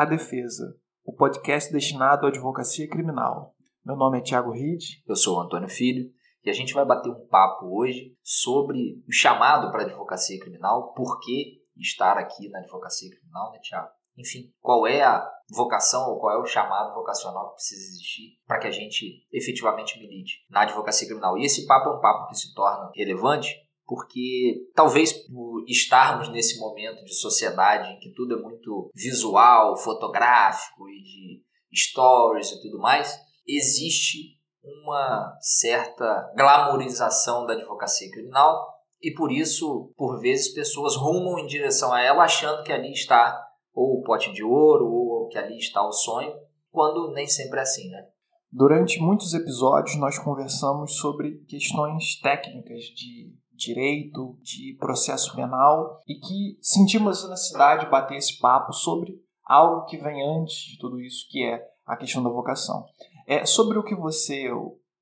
A 0.00 0.06
Defesa, 0.06 0.78
o 1.04 1.12
podcast 1.12 1.70
destinado 1.70 2.24
à 2.24 2.30
advocacia 2.30 2.88
criminal. 2.88 3.54
Meu 3.84 3.94
nome 3.94 4.16
é 4.16 4.22
Tiago 4.22 4.50
Ride. 4.50 5.02
Eu 5.06 5.14
sou 5.14 5.36
o 5.36 5.40
Antônio 5.42 5.68
Filho 5.68 6.10
e 6.42 6.48
a 6.48 6.54
gente 6.54 6.72
vai 6.72 6.86
bater 6.86 7.10
um 7.10 7.26
papo 7.26 7.66
hoje 7.78 8.16
sobre 8.22 9.04
o 9.06 9.12
chamado 9.12 9.70
para 9.70 9.82
a 9.82 9.84
advocacia 9.84 10.40
criminal, 10.40 10.94
por 10.94 11.20
que 11.20 11.60
estar 11.76 12.16
aqui 12.16 12.48
na 12.48 12.60
advocacia 12.60 13.10
criminal, 13.10 13.52
né, 13.52 13.58
Tiago? 13.58 13.90
Enfim, 14.16 14.50
qual 14.58 14.86
é 14.86 15.02
a 15.02 15.22
vocação 15.50 16.08
ou 16.08 16.18
qual 16.18 16.34
é 16.34 16.40
o 16.40 16.46
chamado 16.46 16.94
vocacional 16.94 17.50
que 17.50 17.56
precisa 17.56 17.82
existir 17.82 18.38
para 18.46 18.58
que 18.58 18.68
a 18.68 18.70
gente 18.70 19.26
efetivamente 19.30 19.98
milite 19.98 20.46
na 20.48 20.62
advocacia 20.62 21.06
criminal. 21.06 21.36
E 21.36 21.44
esse 21.44 21.66
papo 21.66 21.90
é 21.90 21.92
um 21.98 22.00
papo 22.00 22.28
que 22.28 22.38
se 22.38 22.54
torna 22.54 22.90
relevante 22.94 23.54
porque 23.90 24.68
talvez 24.72 25.12
por 25.12 25.64
estarmos 25.66 26.28
nesse 26.28 26.60
momento 26.60 27.02
de 27.04 27.12
sociedade 27.12 27.90
em 27.90 27.98
que 27.98 28.12
tudo 28.12 28.38
é 28.38 28.40
muito 28.40 28.88
visual, 28.94 29.76
fotográfico 29.76 30.88
e 30.88 31.02
de 31.02 31.42
stories 31.74 32.52
e 32.52 32.62
tudo 32.62 32.78
mais, 32.78 33.18
existe 33.44 34.38
uma 34.62 35.36
certa 35.40 36.32
glamorização 36.36 37.44
da 37.44 37.54
advocacia 37.54 38.08
criminal 38.12 38.64
e 39.02 39.12
por 39.12 39.32
isso, 39.32 39.92
por 39.96 40.20
vezes, 40.20 40.54
pessoas 40.54 40.94
rumam 40.94 41.40
em 41.40 41.46
direção 41.46 41.92
a 41.92 42.00
ela 42.00 42.22
achando 42.22 42.62
que 42.62 42.72
ali 42.72 42.92
está 42.92 43.44
ou 43.74 43.98
o 43.98 44.02
pote 44.04 44.32
de 44.32 44.44
ouro 44.44 44.86
ou 44.86 45.26
que 45.26 45.38
ali 45.38 45.58
está 45.58 45.84
o 45.84 45.90
sonho, 45.90 46.32
quando 46.70 47.12
nem 47.12 47.26
sempre 47.26 47.58
é 47.58 47.62
assim, 47.62 47.88
né? 47.88 48.06
Durante 48.52 49.00
muitos 49.00 49.34
episódios 49.34 49.96
nós 49.96 50.16
conversamos 50.16 50.96
sobre 50.96 51.44
questões 51.48 52.20
técnicas 52.20 52.82
de 52.84 53.40
direito, 53.60 54.36
de 54.42 54.76
processo 54.78 55.34
penal 55.36 56.00
e 56.08 56.14
que 56.14 56.58
sentimos 56.60 57.24
a 57.24 57.30
necessidade 57.30 57.84
de 57.84 57.90
bater 57.90 58.16
esse 58.16 58.38
papo 58.38 58.72
sobre 58.72 59.14
algo 59.44 59.84
que 59.84 59.96
vem 59.96 60.22
antes 60.38 60.72
de 60.72 60.78
tudo 60.78 61.00
isso, 61.00 61.26
que 61.28 61.44
é 61.44 61.62
a 61.86 61.96
questão 61.96 62.22
da 62.22 62.30
vocação. 62.30 62.84
É 63.26 63.44
sobre 63.44 63.78
o 63.78 63.82
que 63.82 63.94
você 63.94 64.48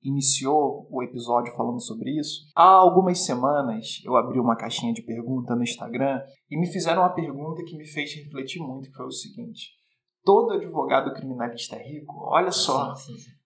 iniciou 0.03 0.87
o 0.91 1.03
episódio 1.03 1.55
falando 1.55 1.81
sobre 1.81 2.19
isso. 2.19 2.47
Há 2.55 2.69
algumas 2.69 3.25
semanas 3.25 4.01
eu 4.05 4.17
abri 4.17 4.39
uma 4.39 4.57
caixinha 4.57 4.93
de 4.93 5.03
pergunta 5.03 5.55
no 5.55 5.63
Instagram 5.63 6.23
e 6.51 6.59
me 6.59 6.67
fizeram 6.67 7.03
uma 7.03 7.15
pergunta 7.15 7.63
que 7.65 7.77
me 7.77 7.87
fez 7.87 8.15
refletir 8.15 8.61
muito, 8.61 8.91
que 8.91 8.97
foi 8.97 9.07
o 9.07 9.13
seguinte: 9.13 9.73
todo 10.25 10.53
advogado 10.53 11.13
criminalista 11.13 11.77
é 11.77 11.83
rico? 11.83 12.15
Olha 12.31 12.51
só, 12.51 12.95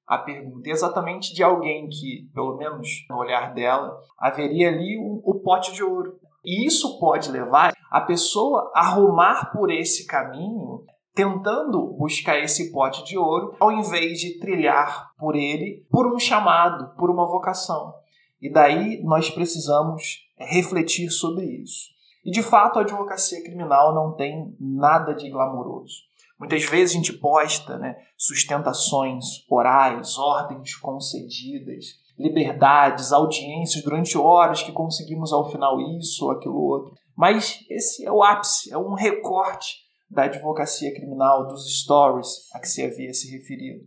a 0.07 0.19
pergunta 0.19 0.69
exatamente 0.69 1.35
de 1.35 1.43
alguém 1.43 1.89
que, 1.89 2.29
pelo 2.35 2.57
menos 2.57 3.07
no 3.09 3.19
olhar 3.19 3.55
dela, 3.55 3.99
haveria 4.19 4.69
ali 4.69 4.99
o, 4.99 5.23
o 5.25 5.41
pote 5.41 5.73
de 5.73 5.83
ouro. 5.83 6.19
E 6.45 6.67
isso 6.67 6.99
pode 6.99 7.31
levar 7.31 7.73
a 7.91 8.01
pessoa 8.01 8.71
a 8.75 8.81
arrumar 8.81 9.53
por 9.53 9.71
esse 9.71 10.07
caminho, 10.07 10.85
tentando 11.15 11.87
buscar 11.99 12.39
esse 12.39 12.73
pote 12.73 13.05
de 13.05 13.17
ouro, 13.17 13.55
ao 13.61 13.71
invés 13.71 14.19
de 14.19 14.39
trilhar 14.39 15.13
por 15.19 15.37
ele 15.37 15.87
por 15.91 16.13
um 16.13 16.19
chamado, 16.19 16.95
por 16.97 17.11
uma 17.11 17.27
vocação. 17.27 17.95
E 18.41 18.51
daí 18.51 19.01
nós 19.05 19.31
precisamos 19.31 20.27
refletir 20.37 21.11
sobre 21.11 21.45
isso. 21.45 21.93
E 22.25 22.31
de 22.31 22.43
fato, 22.43 22.79
a 22.79 22.83
advocacia 22.83 23.43
criminal 23.43 23.95
não 23.95 24.13
tem 24.13 24.57
nada 24.59 25.13
de 25.13 25.29
glamouroso. 25.29 25.95
Muitas 26.43 26.65
vezes 26.65 26.97
a 26.97 26.99
gente 26.99 27.13
posta 27.13 27.79
né, 27.79 27.97
sustentações 28.19 29.25
orais, 29.49 30.19
ordens 30.19 30.75
concedidas, 30.75 31.85
liberdades, 32.19 33.13
audiências 33.13 33.85
durante 33.85 34.19
horas 34.19 34.61
que 34.61 34.73
conseguimos 34.73 35.33
ao 35.33 35.49
final 35.53 35.81
isso 36.01 36.25
ou 36.25 36.33
aquilo 36.33 36.61
outro. 36.61 36.97
Mas 37.17 37.65
esse 37.71 38.05
é 38.05 38.11
o 38.11 38.25
ápice, 38.25 38.73
é 38.73 38.77
um 38.77 38.95
recorte 38.95 39.77
da 40.11 40.25
advocacia 40.25 40.93
criminal, 40.93 41.47
dos 41.47 41.81
stories 41.81 42.53
a 42.53 42.59
que 42.59 42.67
se 42.67 42.83
havia 42.83 43.15
se 43.15 43.31
referido. 43.31 43.87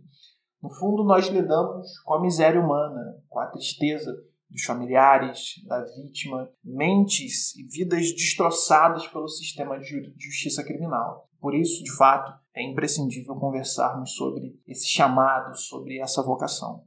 No 0.62 0.70
fundo, 0.70 1.04
nós 1.04 1.26
lidamos 1.26 1.86
com 2.06 2.14
a 2.14 2.22
miséria 2.22 2.58
humana, 2.58 3.22
com 3.28 3.38
a 3.38 3.48
tristeza 3.48 4.16
dos 4.48 4.64
familiares, 4.64 5.62
da 5.66 5.84
vítima, 5.94 6.48
mentes 6.64 7.54
e 7.54 7.64
vidas 7.64 8.12
destroçadas 8.12 9.06
pelo 9.08 9.28
sistema 9.28 9.78
de 9.78 10.14
justiça 10.16 10.64
criminal. 10.64 11.25
Por 11.40 11.54
isso, 11.54 11.82
de 11.82 11.94
fato, 11.96 12.32
é 12.54 12.62
imprescindível 12.62 13.34
conversarmos 13.36 14.14
sobre 14.14 14.58
esse 14.66 14.86
chamado, 14.86 15.56
sobre 15.56 16.00
essa 16.00 16.22
vocação. 16.22 16.84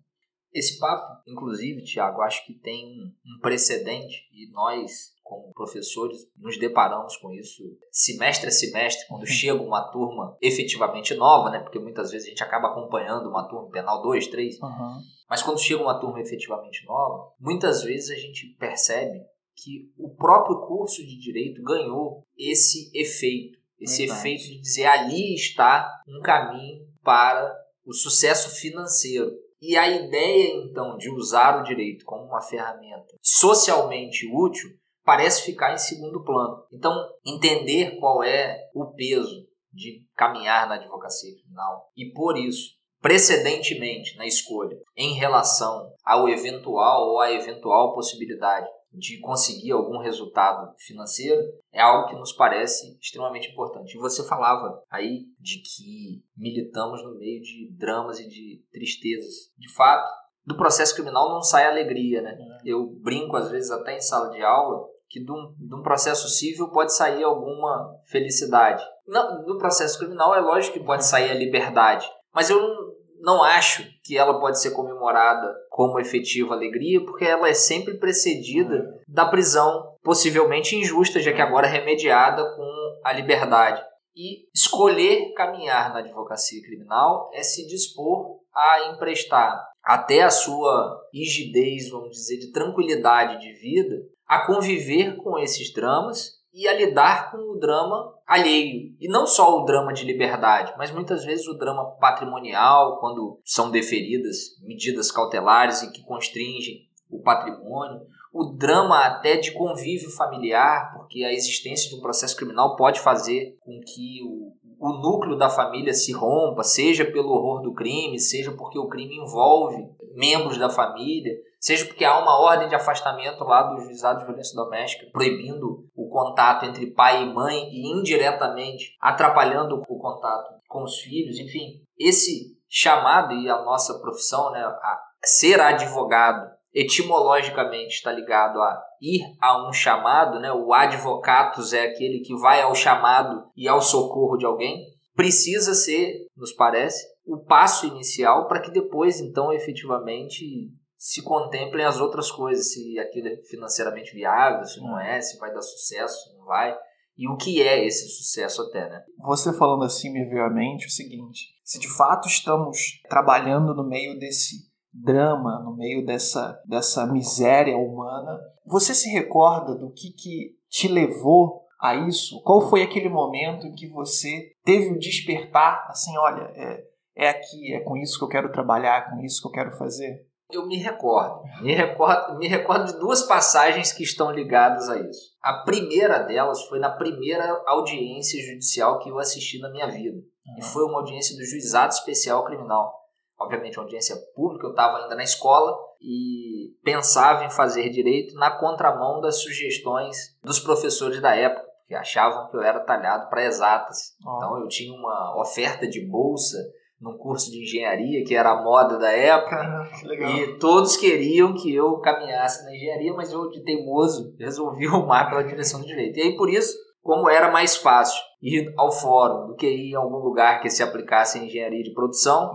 Esse 0.51 0.79
papo, 0.79 1.21
inclusive, 1.27 1.83
Tiago, 1.83 2.21
acho 2.21 2.43
que 2.45 2.53
tem 2.55 3.13
um 3.23 3.39
precedente 3.39 4.27
e 4.33 4.49
nós, 4.51 5.11
como 5.23 5.53
professores, 5.53 6.27
nos 6.35 6.57
deparamos 6.57 7.15
com 7.17 7.31
isso 7.31 7.63
semestre 7.91 8.47
a 8.47 8.51
semestre, 8.51 9.07
quando 9.07 9.27
chega 9.27 9.61
uma 9.61 9.91
turma 9.91 10.35
efetivamente 10.41 11.13
nova, 11.13 11.51
né? 11.51 11.59
Porque 11.59 11.77
muitas 11.77 12.09
vezes 12.09 12.25
a 12.25 12.29
gente 12.31 12.43
acaba 12.43 12.69
acompanhando 12.69 13.29
uma 13.29 13.47
turma 13.47 13.69
penal 13.69 14.01
2, 14.01 14.27
3, 14.27 14.59
uhum. 14.59 15.01
mas 15.29 15.43
quando 15.43 15.61
chega 15.61 15.83
uma 15.83 15.99
turma 15.99 16.19
efetivamente 16.19 16.83
nova, 16.87 17.31
muitas 17.39 17.83
vezes 17.83 18.09
a 18.09 18.19
gente 18.19 18.47
percebe 18.59 19.21
que 19.55 19.91
o 19.97 20.09
próprio 20.15 20.61
curso 20.65 21.05
de 21.05 21.19
direito 21.19 21.61
ganhou 21.61 22.25
esse 22.35 22.89
efeito 22.97 23.58
esse 23.79 24.05
Verdade. 24.05 24.19
efeito 24.19 24.43
de 24.43 24.61
dizer 24.61 24.85
ali 24.85 25.33
está 25.35 25.89
um 26.07 26.21
caminho 26.21 26.85
para 27.03 27.55
o 27.85 27.93
sucesso 27.93 28.49
financeiro. 28.59 29.31
E 29.61 29.75
a 29.75 29.89
ideia, 29.89 30.53
então, 30.63 30.97
de 30.97 31.09
usar 31.09 31.59
o 31.59 31.63
direito 31.63 32.05
como 32.05 32.25
uma 32.25 32.41
ferramenta 32.41 33.17
socialmente 33.21 34.25
útil 34.33 34.69
parece 35.03 35.43
ficar 35.43 35.73
em 35.73 35.77
segundo 35.77 36.23
plano. 36.23 36.63
Então, 36.71 36.95
entender 37.25 37.97
qual 37.99 38.23
é 38.23 38.57
o 38.73 38.93
peso 38.93 39.47
de 39.73 40.05
caminhar 40.15 40.67
na 40.67 40.75
advocacia 40.75 41.33
criminal 41.33 41.89
e, 41.95 42.11
por 42.13 42.37
isso, 42.37 42.79
precedentemente 43.01 44.15
na 44.17 44.25
escolha 44.25 44.77
em 44.95 45.13
relação 45.13 45.91
ao 46.03 46.27
eventual 46.27 47.09
ou 47.09 47.19
à 47.19 47.31
eventual 47.31 47.93
possibilidade 47.93 48.67
de 48.91 49.19
conseguir 49.19 49.71
algum 49.71 49.99
resultado 49.99 50.73
financeiro 50.77 51.41
é 51.71 51.81
algo 51.81 52.07
que 52.09 52.15
nos 52.15 52.33
parece 52.33 52.97
extremamente 52.99 53.51
importante. 53.51 53.95
E 53.95 53.99
você 53.99 54.27
falava 54.27 54.83
aí 54.89 55.25
de 55.39 55.61
que 55.61 56.23
militamos 56.35 57.03
no 57.03 57.17
meio 57.17 57.41
de 57.41 57.71
dramas 57.77 58.19
e 58.19 58.27
de 58.27 58.63
tristezas. 58.71 59.51
De 59.57 59.71
fato, 59.73 60.07
do 60.45 60.57
processo 60.57 60.95
criminal 60.95 61.29
não 61.29 61.41
sai 61.41 61.67
alegria, 61.67 62.21
né? 62.21 62.31
É. 62.31 62.69
Eu 62.71 62.87
brinco 63.01 63.35
às 63.35 63.49
vezes 63.49 63.69
até 63.69 63.95
em 63.95 64.01
sala 64.01 64.31
de 64.31 64.41
aula 64.41 64.87
que 65.07 65.23
de 65.23 65.31
um, 65.31 65.55
de 65.57 65.75
um 65.75 65.81
processo 65.81 66.27
civil 66.29 66.69
pode 66.69 66.95
sair 66.95 67.23
alguma 67.23 67.95
felicidade. 68.05 68.83
Não, 69.07 69.43
no 69.43 69.57
processo 69.57 69.97
criminal 69.97 70.35
é 70.35 70.39
lógico 70.39 70.77
que 70.77 70.85
pode 70.85 71.03
sair 71.05 71.31
a 71.31 71.35
liberdade, 71.35 72.07
mas 72.33 72.49
eu 72.49 72.61
não, 72.61 72.88
não 73.19 73.43
acho 73.43 73.85
que 74.03 74.17
ela 74.17 74.39
pode 74.39 74.61
ser 74.61 74.71
comemorada 74.71 75.47
como 75.69 75.99
efetiva 75.99 76.53
alegria, 76.53 77.03
porque 77.03 77.25
ela 77.25 77.49
é 77.49 77.53
sempre 77.53 77.97
precedida 77.97 78.83
da 79.07 79.25
prisão, 79.25 79.95
possivelmente 80.03 80.75
injusta, 80.75 81.19
já 81.19 81.33
que 81.33 81.41
agora 81.41 81.67
é 81.67 81.71
remediada 81.71 82.43
com 82.55 82.99
a 83.03 83.13
liberdade. 83.13 83.81
E 84.15 84.47
escolher 84.53 85.33
caminhar 85.33 85.93
na 85.93 85.99
advocacia 85.99 86.61
criminal 86.61 87.29
é 87.33 87.43
se 87.43 87.67
dispor 87.67 88.39
a 88.53 88.91
emprestar 88.91 89.69
até 89.83 90.23
a 90.23 90.29
sua 90.29 90.99
rigidez, 91.13 91.89
vamos 91.89 92.11
dizer, 92.11 92.37
de 92.37 92.51
tranquilidade 92.51 93.39
de 93.39 93.53
vida, 93.53 93.95
a 94.27 94.45
conviver 94.45 95.15
com 95.17 95.39
esses 95.39 95.73
dramas 95.73 96.39
e 96.53 96.67
a 96.67 96.73
lidar 96.73 97.31
com 97.31 97.37
o 97.37 97.59
drama 97.59 98.13
alheio. 98.29 98.95
E 98.99 99.07
não 99.07 99.25
só 99.25 99.57
o 99.57 99.65
drama 99.65 99.91
de 99.91 100.05
liberdade, 100.05 100.73
mas 100.77 100.91
muitas 100.91 101.25
vezes 101.25 101.47
o 101.47 101.57
drama 101.57 101.83
patrimonial, 101.99 102.99
quando 102.99 103.39
são 103.43 103.71
deferidas 103.71 104.55
medidas 104.61 105.11
cautelares 105.11 105.81
e 105.81 105.91
que 105.91 106.03
constringem 106.03 106.87
o 107.09 107.21
patrimônio. 107.23 108.01
O 108.31 108.53
drama 108.55 109.03
até 109.07 109.37
de 109.37 109.51
convívio 109.51 110.11
familiar, 110.11 110.93
porque 110.93 111.23
a 111.23 111.33
existência 111.33 111.89
de 111.89 111.95
um 111.95 112.01
processo 112.01 112.37
criminal 112.37 112.75
pode 112.75 112.99
fazer 112.99 113.57
com 113.61 113.79
que 113.81 114.19
o, 114.23 114.53
o 114.79 114.93
núcleo 115.01 115.35
da 115.35 115.49
família 115.49 115.93
se 115.95 116.11
rompa, 116.11 116.61
seja 116.61 117.03
pelo 117.03 117.31
horror 117.31 117.63
do 117.63 117.73
crime, 117.73 118.19
seja 118.19 118.51
porque 118.51 118.77
o 118.77 118.87
crime 118.87 119.17
envolve 119.17 119.83
membros 120.13 120.59
da 120.59 120.69
família 120.69 121.33
seja 121.59 121.85
porque 121.85 122.05
há 122.05 122.17
uma 122.19 122.39
ordem 122.39 122.69
de 122.69 122.75
afastamento 122.75 123.43
lá 123.43 123.63
do 123.63 123.81
juizado 123.81 124.19
de 124.19 124.25
violência 124.25 124.55
doméstica 124.55 125.07
proibindo 125.11 125.85
contato 126.09 126.65
entre 126.65 126.91
pai 126.91 127.23
e 127.23 127.33
mãe 127.33 127.69
e 127.71 127.91
indiretamente 127.91 128.95
atrapalhando 128.99 129.75
o 129.87 129.99
contato 129.99 130.59
com 130.67 130.83
os 130.83 130.99
filhos, 130.99 131.39
enfim, 131.39 131.81
esse 131.97 132.57
chamado 132.69 133.33
e 133.33 133.49
a 133.49 133.63
nossa 133.63 133.99
profissão, 133.99 134.51
né, 134.51 134.61
a 134.61 134.99
ser 135.23 135.59
advogado, 135.59 136.49
etimologicamente 136.73 137.95
está 137.95 138.11
ligado 138.11 138.61
a 138.61 138.81
ir 139.01 139.21
a 139.41 139.67
um 139.67 139.73
chamado, 139.73 140.39
né? 140.39 140.51
O 140.51 140.73
advocatus 140.73 141.73
é 141.73 141.85
aquele 141.85 142.19
que 142.19 142.35
vai 142.35 142.61
ao 142.61 142.75
chamado 142.75 143.43
e 143.55 143.67
ao 143.67 143.81
socorro 143.81 144.37
de 144.37 144.45
alguém. 144.45 144.85
Precisa 145.15 145.73
ser, 145.73 146.27
nos 146.37 146.53
parece, 146.53 147.05
o 147.25 147.37
passo 147.43 147.85
inicial 147.85 148.47
para 148.47 148.61
que 148.61 148.71
depois, 148.71 149.19
então, 149.19 149.51
efetivamente 149.51 150.69
se 150.99 151.23
contemplem 151.23 151.85
as 151.85 152.01
outras 152.01 152.29
coisas, 152.29 152.73
se 152.73 152.99
aquilo 152.99 153.29
é 153.29 153.37
financeiramente 153.49 154.13
viável, 154.13 154.65
se 154.65 154.81
não 154.81 154.99
é, 154.99 155.21
se 155.21 155.39
vai 155.39 155.53
dar 155.53 155.61
sucesso, 155.61 156.25
se 156.25 156.37
não 156.37 156.43
vai. 156.43 156.77
e 157.17 157.25
o 157.29 157.37
que 157.37 157.61
é 157.61 157.85
esse 157.85 158.09
sucesso 158.09 158.61
até, 158.63 158.89
né? 158.89 159.01
Você 159.25 159.53
falando 159.53 159.85
assim 159.85 160.11
me 160.11 160.25
veio 160.25 160.43
à 160.43 160.49
mente 160.49 160.87
o 160.87 160.91
seguinte: 160.91 161.47
se 161.63 161.79
de 161.79 161.87
fato 161.87 162.27
estamos 162.27 163.01
trabalhando 163.07 163.73
no 163.73 163.87
meio 163.87 164.19
desse 164.19 164.69
drama, 164.93 165.61
no 165.63 165.73
meio 165.77 166.05
dessa, 166.05 166.61
dessa 166.65 167.07
miséria 167.07 167.77
humana, 167.77 168.37
você 168.65 168.93
se 168.93 169.09
recorda 169.09 169.75
do 169.75 169.93
que, 169.93 170.11
que 170.11 170.57
te 170.69 170.89
levou 170.89 171.61
a 171.79 171.95
isso? 171.95 172.41
Qual 172.43 172.69
foi 172.69 172.81
aquele 172.81 173.07
momento 173.07 173.67
em 173.67 173.73
que 173.73 173.87
você 173.87 174.51
teve 174.65 174.89
o 174.93 174.99
despertar, 174.99 175.87
assim, 175.89 176.17
olha, 176.17 176.51
é, 176.55 176.83
é 177.15 177.29
aqui, 177.29 177.73
é 177.73 177.79
com 177.81 177.95
isso 177.95 178.17
que 178.17 178.25
eu 178.25 178.29
quero 178.29 178.51
trabalhar, 178.51 178.97
é 178.97 179.09
com 179.11 179.21
isso 179.21 179.41
que 179.41 179.47
eu 179.47 179.51
quero 179.51 179.77
fazer? 179.77 180.28
Eu 180.51 180.65
me 180.65 180.77
recordo. 180.77 181.43
Me 181.61 181.75
recordo, 181.75 182.37
me 182.37 182.47
recordo 182.47 182.91
de 182.91 182.99
duas 182.99 183.21
passagens 183.21 183.93
que 183.93 184.03
estão 184.03 184.31
ligadas 184.31 184.89
a 184.89 184.99
isso. 184.99 185.37
A 185.41 185.61
primeira 185.63 186.19
delas 186.19 186.63
foi 186.63 186.79
na 186.79 186.89
primeira 186.89 187.61
audiência 187.67 188.41
judicial 188.41 188.97
que 188.99 189.09
eu 189.09 189.19
assisti 189.19 189.59
na 189.59 189.69
minha 189.69 189.87
vida. 189.87 190.17
Uhum. 190.17 190.57
E 190.57 190.61
foi 190.63 190.83
uma 190.85 190.99
audiência 190.99 191.37
do 191.37 191.45
Juizado 191.45 191.93
Especial 191.93 192.43
Criminal. 192.45 192.91
Obviamente, 193.39 193.77
uma 193.77 193.83
audiência 193.83 194.15
pública. 194.35 194.65
Eu 194.65 194.71
estava 194.71 194.97
ainda 194.97 195.15
na 195.15 195.23
escola 195.23 195.77
e 196.01 196.75
pensava 196.83 197.45
em 197.45 197.51
fazer 197.51 197.89
direito 197.89 198.33
na 198.33 198.49
contramão 198.49 199.21
das 199.21 199.41
sugestões 199.43 200.35
dos 200.43 200.59
professores 200.59 201.21
da 201.21 201.35
época, 201.35 201.67
que 201.87 201.93
achavam 201.93 202.49
que 202.49 202.57
eu 202.57 202.63
era 202.63 202.79
talhado 202.79 203.29
para 203.29 203.45
exatas. 203.45 204.15
Uhum. 204.25 204.35
Então, 204.35 204.59
eu 204.61 204.67
tinha 204.67 204.93
uma 204.93 205.39
oferta 205.39 205.87
de 205.87 206.03
bolsa 206.03 206.57
num 207.01 207.17
curso 207.17 207.49
de 207.49 207.63
engenharia, 207.63 208.23
que 208.25 208.35
era 208.35 208.51
a 208.51 208.63
moda 208.63 208.97
da 208.97 209.09
época. 209.09 209.55
Caramba, 209.55 209.89
que 209.89 210.07
legal. 210.07 210.31
E 210.31 210.59
todos 210.59 210.97
queriam 210.97 211.53
que 211.53 211.73
eu 211.73 211.97
caminhasse 211.99 212.65
na 212.65 212.75
engenharia, 212.75 213.13
mas 213.13 213.31
eu, 213.31 213.49
de 213.49 213.63
teimoso, 213.63 214.35
resolvi 214.39 214.85
rumar 214.85 215.29
pela 215.29 215.43
direção 215.43 215.79
do 215.79 215.85
direito. 215.85 216.17
E 216.17 216.23
aí, 216.23 216.35
por 216.35 216.49
isso, 216.49 216.77
como 217.01 217.29
era 217.29 217.49
mais 217.49 217.77
fácil 217.77 218.19
ir 218.41 218.73
ao 218.77 218.91
fórum 218.91 219.47
do 219.47 219.55
que 219.55 219.67
ir 219.67 219.95
a 219.95 219.99
algum 219.99 220.17
lugar 220.17 220.61
que 220.61 220.69
se 220.69 220.83
aplicasse 220.83 221.39
em 221.39 221.45
engenharia 221.45 221.83
de 221.83 221.93
produção, 221.93 222.53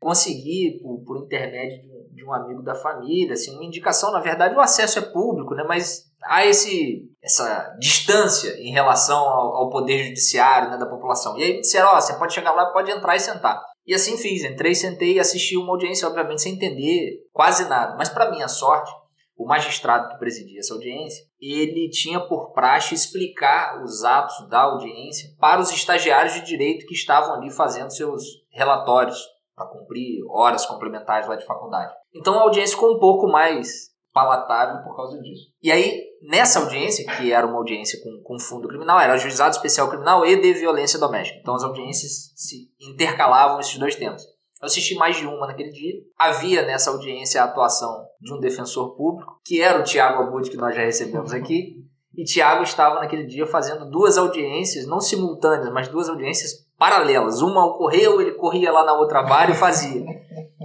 consegui, 0.00 0.80
por, 0.82 1.02
por 1.04 1.24
intermédio 1.24 1.80
de 1.80 1.88
um, 1.88 2.14
de 2.14 2.24
um, 2.26 2.32
amigo 2.32 2.62
da 2.62 2.74
família, 2.74 3.32
assim, 3.32 3.54
uma 3.54 3.64
indicação, 3.64 4.12
na 4.12 4.20
verdade 4.20 4.54
o 4.54 4.60
acesso 4.60 4.98
é 4.98 5.02
público, 5.02 5.54
né, 5.54 5.64
mas 5.66 6.04
há 6.22 6.44
esse, 6.44 7.08
essa 7.22 7.74
distância 7.80 8.54
em 8.60 8.70
relação 8.70 9.16
ao, 9.16 9.56
ao 9.56 9.70
poder 9.70 10.04
judiciário 10.04 10.70
né, 10.70 10.76
da 10.76 10.86
população. 10.86 11.38
E 11.38 11.42
aí 11.42 11.60
disseram, 11.60 11.88
ó, 11.88 11.96
oh, 11.96 12.00
você 12.00 12.14
pode 12.18 12.34
chegar 12.34 12.52
lá, 12.52 12.66
pode 12.66 12.90
entrar 12.90 13.16
e 13.16 13.20
sentar. 13.20 13.60
E 13.86 13.94
assim 13.94 14.16
fiz, 14.16 14.44
entrei, 14.44 14.74
sentei 14.74 15.14
e 15.14 15.20
assisti 15.20 15.56
uma 15.56 15.72
audiência, 15.72 16.08
obviamente 16.08 16.42
sem 16.42 16.54
entender 16.54 17.22
quase 17.32 17.68
nada. 17.68 17.96
Mas 17.96 18.08
para 18.08 18.30
minha 18.30 18.48
sorte, 18.48 18.90
o 19.36 19.46
magistrado 19.46 20.08
que 20.08 20.18
presidia 20.18 20.60
essa 20.60 20.74
audiência, 20.74 21.24
ele 21.40 21.90
tinha 21.90 22.20
por 22.20 22.52
praxe 22.52 22.94
explicar 22.94 23.82
os 23.82 24.04
atos 24.04 24.48
da 24.48 24.60
audiência 24.60 25.30
para 25.38 25.60
os 25.60 25.70
estagiários 25.70 26.34
de 26.34 26.46
direito 26.46 26.86
que 26.86 26.94
estavam 26.94 27.34
ali 27.34 27.50
fazendo 27.50 27.90
seus 27.90 28.22
relatórios 28.50 29.18
para 29.54 29.66
cumprir 29.66 30.24
horas 30.30 30.66
complementares 30.66 31.28
lá 31.28 31.36
de 31.36 31.46
faculdade. 31.46 31.92
Então 32.14 32.38
a 32.38 32.42
audiência 32.42 32.76
ficou 32.76 32.96
um 32.96 32.98
pouco 32.98 33.26
mais 33.28 33.93
palatável 34.14 34.82
por 34.84 34.94
causa 34.94 35.20
disso. 35.20 35.48
E 35.60 35.72
aí, 35.72 36.04
nessa 36.22 36.60
audiência, 36.60 37.04
que 37.16 37.32
era 37.32 37.44
uma 37.44 37.58
audiência 37.58 38.00
com, 38.00 38.22
com 38.22 38.38
fundo 38.38 38.68
criminal, 38.68 39.00
era 39.00 39.18
juizado 39.18 39.56
especial 39.56 39.88
criminal 39.88 40.24
e 40.24 40.40
de 40.40 40.54
violência 40.54 40.98
doméstica. 40.98 41.40
Então 41.40 41.54
as 41.54 41.64
audiências 41.64 42.32
se 42.36 42.70
intercalavam 42.80 43.58
esses 43.58 43.76
dois 43.76 43.96
temas. 43.96 44.22
Eu 44.62 44.66
assisti 44.66 44.94
mais 44.94 45.16
de 45.16 45.26
uma 45.26 45.48
naquele 45.48 45.70
dia. 45.70 45.94
Havia 46.16 46.62
nessa 46.62 46.90
audiência 46.90 47.42
a 47.42 47.44
atuação 47.44 48.06
de 48.20 48.32
um 48.32 48.38
defensor 48.38 48.96
público, 48.96 49.40
que 49.44 49.60
era 49.60 49.80
o 49.80 49.82
Tiago 49.82 50.22
Abud, 50.22 50.48
que 50.48 50.56
nós 50.56 50.74
já 50.74 50.82
recebemos 50.82 51.32
aqui. 51.34 51.84
E 52.16 52.22
Tiago 52.22 52.62
estava 52.62 53.00
naquele 53.00 53.26
dia 53.26 53.44
fazendo 53.44 53.90
duas 53.90 54.16
audiências, 54.16 54.86
não 54.86 55.00
simultâneas, 55.00 55.70
mas 55.72 55.88
duas 55.88 56.08
audiências 56.08 56.64
paralelas. 56.78 57.42
Uma 57.42 57.66
ocorreu, 57.66 58.20
ele 58.20 58.32
corria 58.32 58.70
lá 58.70 58.84
na 58.84 58.96
outra 58.96 59.22
vara 59.22 59.50
e 59.50 59.54
fazia. 59.54 60.04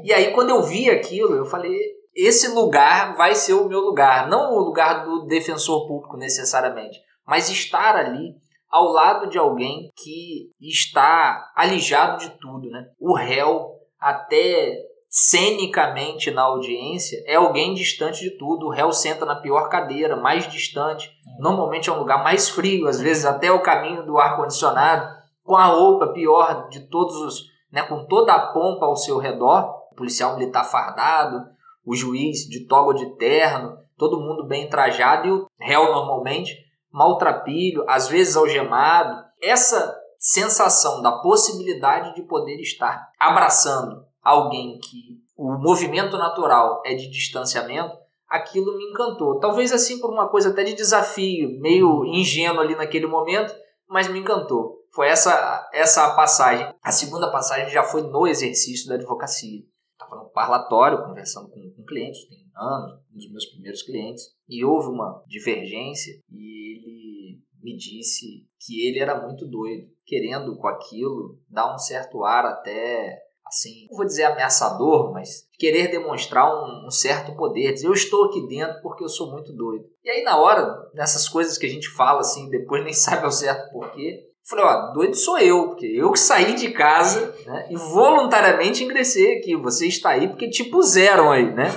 E 0.04 0.14
aí, 0.14 0.32
quando 0.32 0.52
eu 0.52 0.62
vi 0.62 0.90
aquilo, 0.90 1.36
eu 1.36 1.46
falei: 1.46 1.76
esse 2.16 2.48
lugar 2.50 3.16
vai 3.16 3.36
ser 3.36 3.54
o 3.54 3.68
meu 3.68 3.80
lugar. 3.80 4.28
Não 4.28 4.54
o 4.54 4.60
lugar 4.60 5.06
do 5.06 5.26
defensor 5.26 5.88
público 5.88 6.18
necessariamente, 6.18 7.00
mas 7.26 7.50
estar 7.50 7.96
ali 7.96 8.36
ao 8.70 8.86
lado 8.92 9.30
de 9.30 9.38
alguém 9.38 9.92
que 9.96 10.52
está 10.62 11.52
alijado 11.56 12.20
de 12.20 12.30
tudo. 12.40 12.70
Né? 12.70 12.86
O 13.00 13.16
réu, 13.16 13.72
até 14.00 14.78
cenicamente 15.10 16.30
na 16.30 16.44
audiência, 16.44 17.24
é 17.26 17.36
alguém 17.36 17.74
distante 17.74 18.22
de 18.22 18.38
tudo. 18.38 18.68
O 18.68 18.70
réu 18.70 18.92
senta 18.94 19.26
na 19.26 19.36
pior 19.36 19.68
cadeira, 19.70 20.16
mais 20.16 20.50
distante. 20.50 21.10
Normalmente 21.40 21.90
é 21.90 21.94
um 21.94 22.00
lugar 22.00 22.24
mais 22.24 22.50
frio, 22.50 22.88
às 22.88 23.02
vezes 23.02 23.26
até 23.26 23.52
o 23.52 23.64
caminho 23.64 24.06
do 24.06 24.20
ar-condicionado, 24.20 25.18
com 25.44 25.56
a 25.56 25.66
roupa 25.66 26.14
pior 26.14 26.70
de 26.70 26.88
todos 26.88 27.16
os. 27.16 27.60
Né, 27.72 27.84
com 27.84 28.04
toda 28.08 28.34
a 28.34 28.48
pompa 28.48 28.88
ao 28.88 28.96
seu 28.96 29.20
redor, 29.20 29.72
o 29.92 29.96
policial 29.96 30.36
militar 30.36 30.64
fardado, 30.64 31.46
o 31.86 31.96
juiz 31.96 32.48
de 32.48 32.66
toga 32.66 32.94
de 32.94 33.18
terno, 33.18 33.78
todo 33.98 34.20
mundo 34.20 34.46
bem 34.48 34.70
trajado 34.70 35.28
e 35.28 35.32
o 35.32 35.48
réu 35.60 35.86
normalmente 35.86 36.56
maltrapilho, 36.92 37.86
às 37.88 38.08
vezes 38.08 38.36
algemado. 38.36 39.24
Essa 39.42 39.96
sensação 40.18 41.02
da 41.02 41.12
possibilidade 41.20 42.14
de 42.16 42.24
poder 42.24 42.60
estar 42.60 43.10
abraçando 43.20 44.04
alguém 44.24 44.80
que 44.80 45.20
o 45.38 45.58
movimento 45.58 46.18
natural 46.18 46.82
é 46.86 46.94
de 46.94 47.10
distanciamento, 47.10 47.96
aquilo 48.28 48.78
me 48.78 48.92
encantou. 48.92 49.40
Talvez 49.40 49.72
assim 49.72 50.00
por 50.00 50.12
uma 50.12 50.28
coisa 50.28 50.50
até 50.50 50.64
de 50.64 50.74
desafio, 50.74 51.60
meio 51.60 52.06
ingênuo 52.06 52.60
ali 52.60 52.76
naquele 52.76 53.08
momento, 53.08 53.54
mas 53.88 54.08
me 54.08 54.20
encantou. 54.20 54.80
Foi 54.92 55.08
essa 55.08 55.70
essa 55.74 56.14
passagem. 56.16 56.74
A 56.84 56.92
segunda 56.92 57.32
passagem 57.32 57.70
já 57.70 57.84
foi 57.84 58.02
no 58.02 58.28
exercício 58.28 58.90
da 58.90 58.96
advocacia 58.96 59.62
estava 60.10 60.24
no 60.24 60.30
parlatório 60.32 61.06
conversando 61.06 61.50
com, 61.50 61.62
com 61.76 61.84
clientes, 61.86 62.28
tem 62.28 62.40
anos, 62.56 62.94
um 63.14 63.16
dos 63.16 63.32
meus 63.32 63.46
primeiros 63.46 63.84
clientes, 63.84 64.24
e 64.48 64.66
houve 64.66 64.88
uma 64.88 65.24
divergência 65.28 66.14
e 66.30 66.76
ele 66.76 67.42
me 67.62 67.76
disse 67.76 68.48
que 68.60 68.88
ele 68.88 69.00
era 69.00 69.22
muito 69.22 69.46
doido, 69.48 69.88
querendo 70.06 70.58
com 70.58 70.68
aquilo 70.68 71.40
dar 71.50 71.74
um 71.74 71.78
certo 71.78 72.24
ar 72.24 72.46
até 72.46 73.30
assim, 73.46 73.88
não 73.90 73.98
vou 73.98 74.06
dizer 74.06 74.26
ameaçador, 74.26 75.12
mas 75.12 75.48
querer 75.58 75.90
demonstrar 75.90 76.46
um, 76.48 76.86
um, 76.86 76.92
certo 76.92 77.36
poder, 77.36 77.74
dizer 77.74 77.88
eu 77.88 77.94
estou 77.94 78.26
aqui 78.26 78.48
dentro 78.48 78.80
porque 78.82 79.04
eu 79.04 79.10
sou 79.10 79.32
muito 79.32 79.52
doido. 79.54 79.86
E 80.04 80.10
aí 80.10 80.24
na 80.24 80.38
hora, 80.38 80.90
nessas 80.94 81.28
coisas 81.28 81.58
que 81.58 81.66
a 81.66 81.70
gente 81.70 81.90
fala 81.90 82.20
assim, 82.20 82.48
depois 82.50 82.84
nem 82.84 82.94
sabe 82.94 83.26
ao 83.26 83.32
certo 83.32 83.72
porquê, 83.72 84.29
Falei, 84.50 84.66
ó, 84.66 84.92
doido 84.94 85.16
sou 85.16 85.38
eu, 85.38 85.68
porque 85.68 85.86
eu 85.86 86.12
que 86.12 86.20
saí 86.20 86.56
de 86.56 86.72
casa 86.72 87.36
né, 87.46 87.68
e 87.70 87.76
voluntariamente 87.76 88.84
ingressei 88.84 89.38
aqui. 89.38 89.56
Você 89.56 89.86
está 89.86 90.10
aí 90.10 90.28
porque 90.28 90.50
te 90.50 90.64
puseram 90.64 91.32
aí, 91.32 91.54
né? 91.54 91.70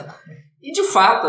E 0.63 0.73
de 0.73 0.83
fato, 0.85 1.29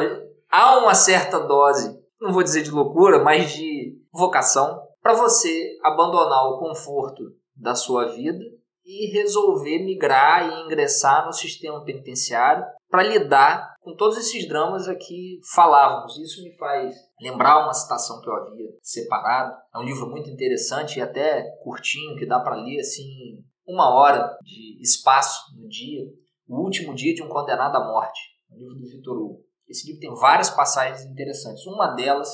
há 0.50 0.78
uma 0.78 0.96
certa 0.96 1.38
dose, 1.40 2.00
não 2.22 2.32
vou 2.32 2.44
dizer 2.44 2.64
de 2.64 2.72
loucura, 2.72 3.22
mas 3.22 3.52
de 3.52 3.94
vocação 4.14 4.80
para 5.02 5.16
você 5.16 5.78
abandonar 5.84 6.46
o 6.46 6.60
conforto 6.60 7.24
da 7.54 7.76
sua 7.76 8.06
vida 8.06 8.40
e 8.86 9.12
resolver 9.12 9.80
migrar 9.80 10.48
e 10.48 10.66
ingressar 10.66 11.26
no 11.26 11.34
sistema 11.34 11.84
penitenciário 11.84 12.64
para 12.94 13.02
lidar 13.02 13.74
com 13.82 13.96
todos 13.96 14.20
esses 14.20 14.48
dramas 14.48 14.88
aqui 14.88 15.40
falávamos. 15.56 16.16
Isso 16.20 16.44
me 16.44 16.56
faz 16.56 16.94
lembrar 17.20 17.64
uma 17.64 17.74
citação 17.74 18.22
que 18.22 18.30
eu 18.30 18.36
havia 18.36 18.70
separado. 18.84 19.52
É 19.74 19.80
um 19.80 19.84
livro 19.84 20.08
muito 20.08 20.30
interessante 20.30 21.00
e 21.00 21.02
até 21.02 21.42
curtinho 21.64 22.16
que 22.16 22.28
dá 22.28 22.40
para 22.40 22.56
ler 22.56 22.80
assim 22.80 23.44
uma 23.66 23.96
hora 23.96 24.38
de 24.44 24.80
espaço 24.80 25.58
no 25.58 25.68
dia. 25.68 26.04
O 26.48 26.64
último 26.64 26.94
dia 26.94 27.16
de 27.16 27.24
um 27.24 27.28
condenado 27.28 27.76
à 27.78 27.84
morte. 27.84 28.20
Um 28.52 28.60
livro 28.60 28.76
do 28.76 28.88
Vitor 28.88 29.18
Hugo. 29.18 29.44
Esse 29.68 29.88
livro 29.88 30.00
tem 30.00 30.14
várias 30.14 30.52
passagens 30.52 31.04
interessantes. 31.04 31.66
Uma 31.66 31.96
delas 31.96 32.30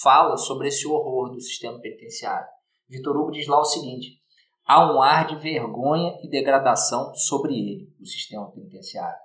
fala 0.00 0.36
sobre 0.36 0.68
esse 0.68 0.86
horror 0.86 1.32
do 1.32 1.40
sistema 1.40 1.80
penitenciário. 1.80 2.46
Vitor 2.88 3.16
Hugo 3.16 3.32
diz 3.32 3.48
lá 3.48 3.58
o 3.58 3.64
seguinte: 3.64 4.20
há 4.64 4.94
um 4.94 5.02
ar 5.02 5.26
de 5.26 5.34
vergonha 5.34 6.16
e 6.22 6.30
degradação 6.30 7.12
sobre 7.16 7.52
ele, 7.52 7.92
o 8.00 8.06
sistema 8.06 8.48
penitenciário. 8.52 9.23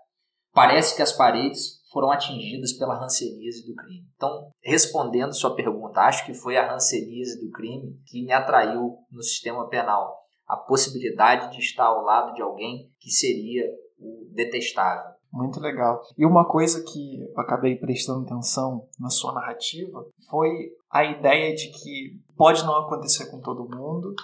Parece 0.54 0.96
que 0.96 1.02
as 1.02 1.12
paredes 1.12 1.80
foram 1.92 2.12
atingidas 2.12 2.74
pela 2.74 2.98
rancelise 2.98 3.66
do 3.66 3.76
crime. 3.76 4.08
Então, 4.16 4.52
respondendo 4.64 5.36
sua 5.36 5.56
pergunta, 5.56 6.02
acho 6.02 6.26
que 6.26 6.34
foi 6.34 6.58
a 6.58 6.72
rancelise 6.72 7.40
do 7.40 7.52
crime 7.52 8.00
que 8.06 8.24
me 8.24 8.32
atraiu 8.32 8.98
no 9.12 9.24
sistema 9.24 9.68
penal. 9.68 10.18
A 10.48 10.58
possibilidade 10.58 11.52
de 11.52 11.60
estar 11.60 11.86
ao 11.86 12.04
lado 12.04 12.34
de 12.34 12.42
alguém 12.42 12.92
que 13.00 13.12
seria 13.12 13.66
o 14.00 14.28
detestável. 14.34 15.12
Muito 15.32 15.60
legal. 15.60 16.02
E 16.18 16.26
uma 16.26 16.48
coisa 16.48 16.84
que 16.84 17.22
eu 17.22 17.40
acabei 17.40 17.76
prestando 17.76 18.26
atenção 18.26 18.88
na 19.00 19.10
sua 19.10 19.34
narrativa 19.34 20.04
foi 20.28 20.72
a 20.90 21.04
ideia 21.04 21.54
de 21.54 21.70
que 21.70 22.20
pode 22.36 22.64
não 22.64 22.76
acontecer 22.78 23.30
com 23.30 23.40
todo 23.40 23.70
mundo, 23.70 24.16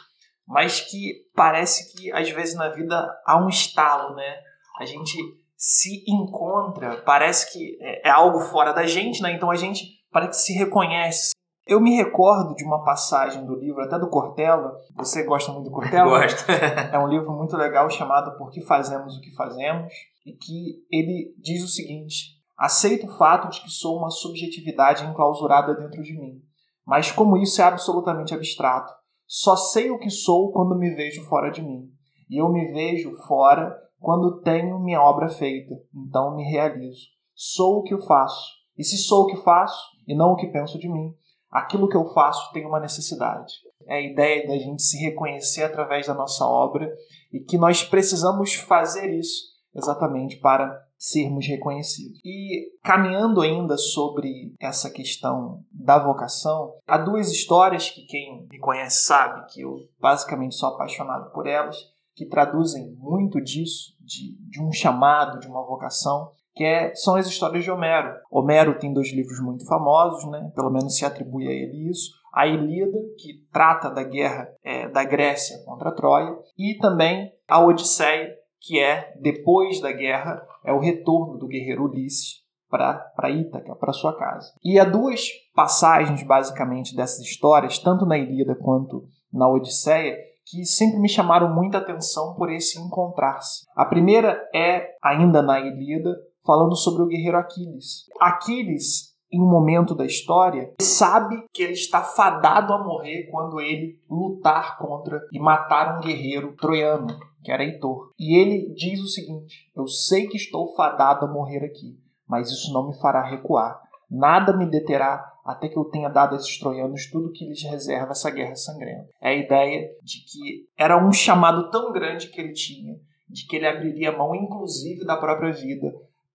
mas 0.48 0.82
que 0.82 1.28
parece 1.36 1.96
que 1.96 2.12
às 2.12 2.30
vezes 2.32 2.56
na 2.56 2.70
vida 2.70 3.08
há 3.26 3.38
um 3.38 3.50
estalo, 3.50 4.16
né? 4.16 4.40
A 4.80 4.86
gente 4.86 5.18
se 5.66 6.04
encontra, 6.08 7.02
parece 7.02 7.52
que 7.52 7.76
é, 7.82 8.10
é 8.10 8.12
algo 8.12 8.40
fora 8.40 8.72
da 8.72 8.86
gente, 8.86 9.20
né? 9.24 9.34
Então 9.34 9.50
a 9.50 9.56
gente 9.56 9.84
parece 10.12 10.32
que 10.32 10.46
se 10.46 10.54
reconhece. 10.54 11.32
Eu 11.66 11.82
me 11.82 11.96
recordo 11.96 12.54
de 12.54 12.64
uma 12.64 12.84
passagem 12.84 13.44
do 13.44 13.56
livro, 13.56 13.82
até 13.82 13.98
do 13.98 14.08
Cortella. 14.08 14.72
Você 14.96 15.24
gosta 15.24 15.52
muito 15.52 15.66
do 15.66 15.72
Cortella? 15.72 16.06
Gosto. 16.22 16.52
é 16.52 17.00
um 17.00 17.08
livro 17.08 17.32
muito 17.32 17.58
legal 17.58 17.90
chamado 17.90 18.38
Por 18.38 18.52
que 18.52 18.62
Fazemos 18.62 19.18
o 19.18 19.22
que 19.22 19.34
Fazemos, 19.34 19.92
e 20.24 20.34
que 20.34 20.86
ele 20.92 21.34
diz 21.40 21.64
o 21.64 21.68
seguinte: 21.68 22.36
Aceito 22.56 23.08
o 23.08 23.18
fato 23.18 23.50
de 23.50 23.60
que 23.62 23.70
sou 23.72 23.98
uma 23.98 24.12
subjetividade 24.12 25.04
enclausurada 25.04 25.74
dentro 25.74 26.04
de 26.04 26.14
mim, 26.14 26.44
mas 26.86 27.12
como 27.12 27.38
isso 27.38 27.60
é 27.60 27.66
absolutamente 27.66 28.36
abstrato, 28.36 28.94
só 29.26 29.56
sei 29.56 29.90
o 29.90 29.98
que 29.98 30.12
sou 30.12 30.52
quando 30.52 30.78
me 30.78 30.94
vejo 30.94 31.24
fora 31.24 31.50
de 31.50 31.64
mim. 31.64 31.90
E 32.30 32.40
eu 32.40 32.52
me 32.52 32.72
vejo 32.72 33.12
fora 33.28 33.76
quando 34.06 34.40
tenho 34.42 34.78
minha 34.78 35.02
obra 35.02 35.28
feita, 35.28 35.74
então 35.92 36.36
me 36.36 36.44
realizo. 36.44 37.08
Sou 37.34 37.80
o 37.80 37.82
que 37.84 37.92
eu 37.92 38.04
faço. 38.04 38.52
E 38.78 38.84
se 38.84 39.00
sou 39.00 39.24
o 39.24 39.26
que 39.26 39.38
faço 39.38 39.84
e 40.08 40.16
não 40.16 40.34
o 40.34 40.36
que 40.36 40.46
penso 40.46 40.78
de 40.78 40.88
mim, 40.88 41.12
aquilo 41.50 41.90
que 41.90 41.98
eu 41.98 42.06
faço 42.14 42.54
tem 42.54 42.68
uma 42.68 42.80
necessidade. 42.80 43.52
É 43.88 43.96
a 43.96 44.02
ideia 44.02 44.48
da 44.48 44.60
gente 44.60 44.84
se 44.84 44.96
reconhecer 45.04 45.64
através 45.64 46.06
da 46.06 46.14
nossa 46.14 46.46
obra 46.46 46.88
e 47.34 47.40
que 47.40 47.58
nós 47.58 47.84
precisamos 47.84 48.54
fazer 48.54 49.12
isso 49.12 49.56
exatamente 49.74 50.38
para 50.38 50.86
sermos 51.00 51.48
reconhecidos. 51.48 52.20
E 52.24 52.78
caminhando 52.84 53.42
ainda 53.42 53.76
sobre 53.76 54.54
essa 54.60 54.88
questão 54.88 55.64
da 55.72 55.98
vocação, 55.98 56.76
há 56.86 57.00
duas 57.00 57.32
histórias 57.32 57.90
que 57.90 58.06
quem 58.06 58.48
me 58.52 58.60
conhece 58.60 59.04
sabe 59.08 59.48
que 59.52 59.62
eu 59.62 59.78
basicamente 60.00 60.54
sou 60.54 60.70
apaixonado 60.70 61.32
por 61.32 61.48
elas, 61.48 61.76
que 62.16 62.26
traduzem 62.26 62.96
muito 62.98 63.42
disso, 63.42 63.94
de, 64.06 64.38
de 64.50 64.62
um 64.62 64.72
chamado, 64.72 65.40
de 65.40 65.48
uma 65.48 65.66
vocação, 65.66 66.30
que 66.54 66.64
é, 66.64 66.94
são 66.96 67.16
as 67.16 67.28
histórias 67.28 67.64
de 67.64 67.72
Homero. 67.72 68.14
Homero 68.32 68.80
tem 68.80 68.94
dois 68.94 69.12
livros 69.12 69.40
muito 69.42 69.66
famosos, 69.66 70.30
né? 70.32 70.52
pelo 70.56 70.72
menos 70.72 70.96
se 70.96 71.06
atribui 71.06 71.48
a 71.48 71.52
ele 71.52 71.90
isso. 71.90 72.12
A 72.34 72.48
Ilíada, 72.48 72.98
que 73.18 73.46
trata 73.52 73.90
da 73.90 74.04
guerra 74.04 74.48
é, 74.64 74.90
da 74.90 75.04
Grécia 75.04 75.58
contra 75.66 75.92
Troia, 75.92 76.36
e 76.58 76.78
também 76.78 77.32
a 77.48 77.64
Odisseia, 77.64 78.34
que 78.60 78.80
é, 78.80 79.14
depois 79.22 79.80
da 79.82 79.92
guerra, 79.92 80.42
é 80.64 80.74
o 80.74 80.80
retorno 80.80 81.38
do 81.38 81.48
guerreiro 81.48 81.86
Ulisses 81.86 82.46
para 82.70 83.30
Ítaca, 83.30 83.76
para 83.76 83.94
sua 83.94 84.18
casa. 84.18 84.54
E 84.64 84.80
há 84.80 84.84
duas 84.84 85.30
passagens, 85.54 86.24
basicamente, 86.24 86.96
dessas 86.96 87.22
histórias, 87.22 87.80
tanto 87.80 88.06
na 88.06 88.18
Ilíada 88.18 88.56
quanto 88.56 89.06
na 89.32 89.48
Odisseia, 89.48 90.18
que 90.46 90.64
sempre 90.66 91.00
me 91.00 91.10
chamaram 91.10 91.54
muita 91.54 91.80
atenção 91.80 92.36
por 92.36 92.52
esse 92.52 92.80
encontrar-se. 92.80 93.66
A 93.76 93.86
primeira 93.86 94.40
é, 94.54 94.96
ainda 95.04 95.42
na 95.42 95.60
Ilíada, 95.60 96.16
falando 96.46 96.76
sobre 96.76 97.02
o 97.04 97.08
guerreiro 97.08 97.38
Aquiles. 97.38 98.06
Aquiles, 98.20 99.16
em 99.32 99.42
um 99.42 99.50
momento 99.50 99.96
da 99.96 100.06
história, 100.06 100.74
sabe 100.80 101.44
que 101.52 101.64
ele 101.64 101.74
está 101.74 102.04
fadado 102.04 102.72
a 102.74 102.84
morrer 102.84 103.28
quando 103.32 103.60
ele 103.60 104.00
lutar 104.10 104.78
contra 104.78 105.20
e 105.32 105.40
matar 105.40 105.98
um 105.98 106.02
guerreiro 106.02 106.56
troiano 106.56 107.08
que 107.44 107.52
era 107.52 107.64
Heitor. 107.64 108.12
E 108.20 108.38
ele 108.38 108.74
diz 108.74 109.00
o 109.02 109.08
seguinte: 109.08 109.72
Eu 109.76 109.88
sei 109.88 110.28
que 110.28 110.38
estou 110.38 110.76
fadado 110.76 111.26
a 111.26 111.32
morrer 111.32 111.64
aqui, 111.64 111.98
mas 112.28 112.50
isso 112.50 112.74
não 112.74 112.88
me 112.88 113.00
fará 113.00 113.24
recuar. 113.24 113.80
Nada 114.10 114.56
me 114.56 114.66
deterá 114.70 115.24
até 115.46 115.70
que 115.70 115.78
eu 115.78 115.86
tenha 115.86 116.10
dado 116.10 116.34
a 116.34 116.38
esses 116.38 116.58
troianos 116.58 117.06
tudo 117.12 117.32
que 117.32 117.46
lhes 117.46 117.62
reserva 117.64 118.12
essa 118.12 118.32
guerra 118.32 118.56
sangrenta. 118.56 119.08
É 119.22 119.30
a 119.30 119.36
ideia 119.36 119.92
de 120.02 120.20
que 120.22 120.68
era 120.76 120.98
um 120.98 121.14
chamado 121.14 121.70
tão 121.70 121.94
grande 121.94 122.30
que 122.30 122.42
ele 122.42 122.52
tinha, 122.52 122.96
de 123.30 123.46
que 123.46 123.56
ele 123.56 123.68
abriria 123.68 124.12
mão, 124.12 124.34
inclusive, 124.34 125.06
da 125.06 125.16
própria 125.16 125.52
vida 125.52 125.94